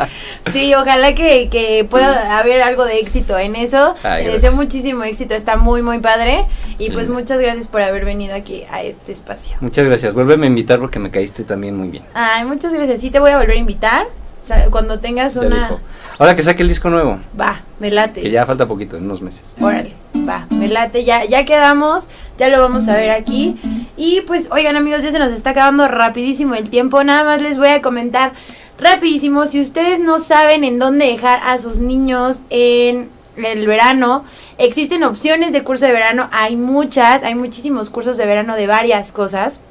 Sí, 0.52 0.74
ojalá 0.74 1.14
que, 1.16 1.50
que 1.50 1.86
pueda 1.90 2.40
haber 2.40 2.62
algo 2.62 2.86
de 2.86 3.00
éxito 3.00 3.38
en 3.38 3.56
eso. 3.56 3.96
Ay, 4.04 4.24
Te 4.24 4.30
gracias. 4.30 4.34
deseo 4.34 4.54
muchísimo 4.54 5.04
éxito, 5.04 5.34
está 5.36 5.58
muy, 5.58 5.82
muy 5.82 6.00
padre. 6.00 6.46
Y 6.78 6.92
pues 6.92 7.08
Mm. 7.10 7.14
muchas 7.14 7.40
gracias 7.40 7.68
por 7.68 7.82
haber 7.82 8.06
venido 8.06 8.36
aquí 8.36 8.64
a 8.72 8.82
este 8.82 9.12
espacio. 9.12 9.58
muchas 9.62 9.86
gracias. 9.86 10.14
Vuélveme 10.14 10.46
a 10.48 10.50
invitar 10.50 10.80
porque 10.80 11.00
me 11.00 11.12
caíste 11.12 11.44
también 11.44 11.78
muy 11.78 11.90
bien. 11.90 12.04
Ay, 12.14 12.44
muchas 12.46 12.74
gracias. 12.74 13.02
Sí, 13.02 13.12
te 13.12 13.20
voy 13.20 13.32
a 13.32 13.38
volver 13.38 13.56
a 13.56 13.60
invitar. 13.60 14.06
O 14.42 14.46
sea, 14.46 14.66
cuando 14.72 15.00
tengas 15.00 15.36
Ya 15.36 15.42
una. 15.42 15.56
dijo. 15.60 15.80
Ahora 16.18 16.36
que 16.36 16.42
saque 16.42 16.64
el 16.64 16.70
disco 16.70 16.90
nuevo, 16.90 17.20
Va, 17.40 17.62
me 17.80 17.92
late. 17.92 18.22
que 18.22 18.32
ya 18.32 18.44
falta 18.46 18.68
poquito, 18.68 18.98
en 18.98 19.06
unos 19.06 19.22
meses. 19.22 19.56
Órale, 19.62 19.94
va, 20.16 20.48
me 20.52 20.68
late, 20.68 21.04
ya, 21.04 21.26
ya 21.26 21.46
quedamos, 21.46 22.10
ya 22.38 22.50
lo 22.50 22.60
vamos 22.60 22.88
a 22.88 22.96
ver 22.96 23.12
aquí. 23.12 23.58
Y 23.98 24.22
pues, 24.22 24.50
oigan 24.52 24.76
amigos, 24.76 25.04
ya 25.04 25.12
se 25.12 25.20
nos 25.20 25.32
está 25.32 25.52
acabando 25.52 25.88
rapidísimo 25.88 26.56
el 26.56 26.70
tiempo. 26.70 27.04
Nada 27.04 27.24
más 27.24 27.42
les 27.42 27.58
voy 27.58 27.70
a 27.70 27.82
comentar 27.82 28.34
rapidísimo. 28.80 29.46
Si 29.46 29.60
ustedes 29.60 30.00
no 30.00 30.20
saben 30.20 30.64
en 30.64 30.80
dónde 30.80 31.06
dejar 31.06 31.40
a 31.44 31.58
sus 31.58 31.80
niños 31.80 32.40
en 32.50 33.10
el 33.38 33.68
verano, 33.68 34.26
existen 34.58 35.04
opciones 35.04 35.52
de 35.54 35.64
curso 35.64 35.86
de 35.86 35.94
verano. 35.94 36.30
Hay 36.32 36.58
muchas, 36.58 37.24
hay 37.24 37.36
muchísimos 37.36 37.90
cursos 37.90 38.18
de 38.18 38.26
verano 38.26 38.56
de 38.56 38.68
varias 38.68 39.12
cosas. 39.12 39.62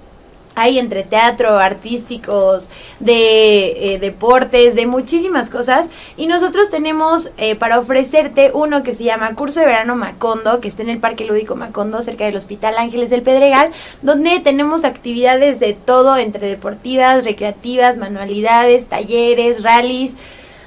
Hay 0.57 0.79
entre 0.79 1.05
teatro, 1.05 1.59
artísticos, 1.59 2.69
de 2.99 3.95
eh, 3.95 3.99
deportes, 3.99 4.75
de 4.75 4.87
muchísimas 4.87 5.49
cosas. 5.49 5.91
Y 6.17 6.27
nosotros 6.27 6.71
tenemos 6.71 7.31
eh, 7.37 7.57
para 7.57 7.79
ofrecerte 7.79 8.51
uno 8.53 8.83
que 8.83 8.95
se 8.95 9.05
llama 9.05 9.35
Curso 9.35 9.61
de 9.61 9.67
Verano 9.67 9.97
Macondo, 9.97 10.61
que 10.61 10.69
está 10.69 10.83
en 10.83 10.91
el 10.91 10.99
Parque 10.99 11.25
Lúdico 11.25 11.57
Macondo, 11.57 12.03
cerca 12.03 12.25
del 12.25 12.37
Hospital 12.37 12.77
Ángeles 12.79 13.11
del 13.11 13.23
Pedregal, 13.23 13.71
donde 14.03 14.41
tenemos 14.41 14.85
actividades 14.85 15.61
de 15.61 15.73
todo, 15.73 16.17
entre 16.17 16.49
deportivas, 16.49 17.25
recreativas, 17.25 17.97
manualidades, 17.97 18.87
talleres, 18.87 19.63
rallies. 19.63 20.15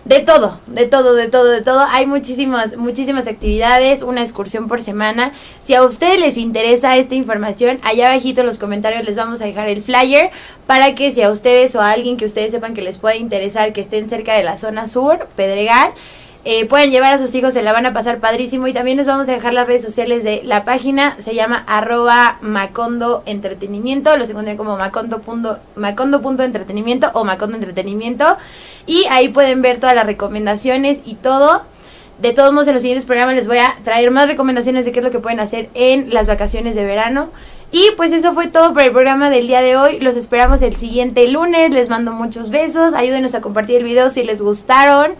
De 0.05 0.19
todo, 0.19 0.59
de 0.67 0.85
todo, 0.85 1.15
de 1.15 1.29
todo, 1.29 1.45
de 1.45 1.61
todo. 1.61 1.79
Hay 1.89 2.05
muchísimas, 2.05 2.75
muchísimas 2.75 3.25
actividades, 3.27 4.01
una 4.01 4.21
excursión 4.21 4.67
por 4.67 4.81
semana. 4.81 5.31
Si 5.63 5.75
a 5.75 5.83
ustedes 5.83 6.19
les 6.19 6.35
interesa 6.35 6.97
esta 6.97 7.15
información, 7.15 7.79
allá 7.83 8.09
abajito 8.09 8.41
en 8.41 8.47
los 8.47 8.59
comentarios 8.59 9.05
les 9.05 9.15
vamos 9.15 9.41
a 9.41 9.45
dejar 9.45 9.69
el 9.69 9.81
flyer 9.81 10.29
para 10.67 10.93
que 10.93 11.13
si 11.13 11.21
a 11.21 11.29
ustedes 11.29 11.73
o 11.75 11.81
a 11.81 11.91
alguien 11.91 12.17
que 12.17 12.25
ustedes 12.25 12.51
sepan 12.51 12.73
que 12.73 12.81
les 12.81 12.97
pueda 12.97 13.15
interesar, 13.15 13.71
que 13.71 13.79
estén 13.79 14.09
cerca 14.09 14.33
de 14.33 14.43
la 14.43 14.57
zona 14.57 14.87
sur, 14.87 15.25
Pedregal, 15.37 15.91
eh, 16.45 16.65
pueden 16.65 16.91
llevar 16.91 17.13
a 17.13 17.17
sus 17.17 17.33
hijos, 17.35 17.53
se 17.53 17.61
la 17.61 17.71
van 17.71 17.85
a 17.85 17.93
pasar 17.93 18.19
padrísimo. 18.19 18.67
Y 18.67 18.73
también 18.73 18.97
les 18.97 19.07
vamos 19.07 19.29
a 19.29 19.31
dejar 19.31 19.53
las 19.53 19.65
redes 19.65 19.81
sociales 19.81 20.23
de 20.23 20.41
la 20.43 20.65
página. 20.65 21.15
Se 21.19 21.35
llama 21.35 21.63
arroba 21.67 22.37
Macondo 22.41 23.23
Entretenimiento. 23.25 24.15
Lo 24.17 24.25
encuentran 24.25 24.57
como 24.57 24.77
macondo 24.77 25.21
punto, 25.21 25.59
macondo 25.75 26.43
entretenimiento 26.43 27.09
o 27.13 27.23
Macondo 27.23 27.55
Entretenimiento. 27.55 28.37
Y 28.85 29.05
ahí 29.09 29.29
pueden 29.29 29.61
ver 29.61 29.79
todas 29.79 29.95
las 29.95 30.05
recomendaciones 30.05 31.01
y 31.05 31.15
todo. 31.15 31.63
De 32.19 32.33
todos 32.33 32.53
modos, 32.53 32.67
en 32.67 32.73
los 32.73 32.83
siguientes 32.83 33.05
programas 33.05 33.35
les 33.35 33.47
voy 33.47 33.57
a 33.57 33.75
traer 33.83 34.11
más 34.11 34.27
recomendaciones 34.27 34.85
de 34.85 34.91
qué 34.91 34.99
es 34.99 35.05
lo 35.05 35.11
que 35.11 35.19
pueden 35.19 35.39
hacer 35.39 35.69
en 35.73 36.13
las 36.13 36.27
vacaciones 36.27 36.75
de 36.75 36.83
verano. 36.83 37.29
Y 37.71 37.89
pues 37.97 38.13
eso 38.13 38.33
fue 38.33 38.47
todo 38.47 38.73
por 38.73 38.83
el 38.83 38.91
programa 38.91 39.29
del 39.29 39.47
día 39.47 39.61
de 39.61 39.77
hoy. 39.77 39.99
Los 39.99 40.15
esperamos 40.15 40.61
el 40.61 40.75
siguiente 40.75 41.27
lunes. 41.27 41.71
Les 41.73 41.89
mando 41.89 42.11
muchos 42.11 42.49
besos. 42.51 42.93
Ayúdenos 42.93 43.33
a 43.33 43.41
compartir 43.41 43.77
el 43.77 43.83
video 43.83 44.09
si 44.09 44.23
les 44.23 44.41
gustaron. 44.41 45.13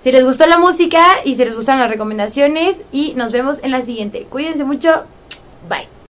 Si 0.00 0.12
les 0.12 0.24
gustó 0.24 0.46
la 0.46 0.58
música 0.58 1.04
y 1.24 1.36
si 1.36 1.44
les 1.44 1.54
gustaron 1.54 1.80
las 1.80 1.90
recomendaciones. 1.90 2.82
Y 2.92 3.14
nos 3.16 3.32
vemos 3.32 3.62
en 3.62 3.70
la 3.70 3.82
siguiente. 3.82 4.26
Cuídense 4.30 4.64
mucho. 4.64 5.04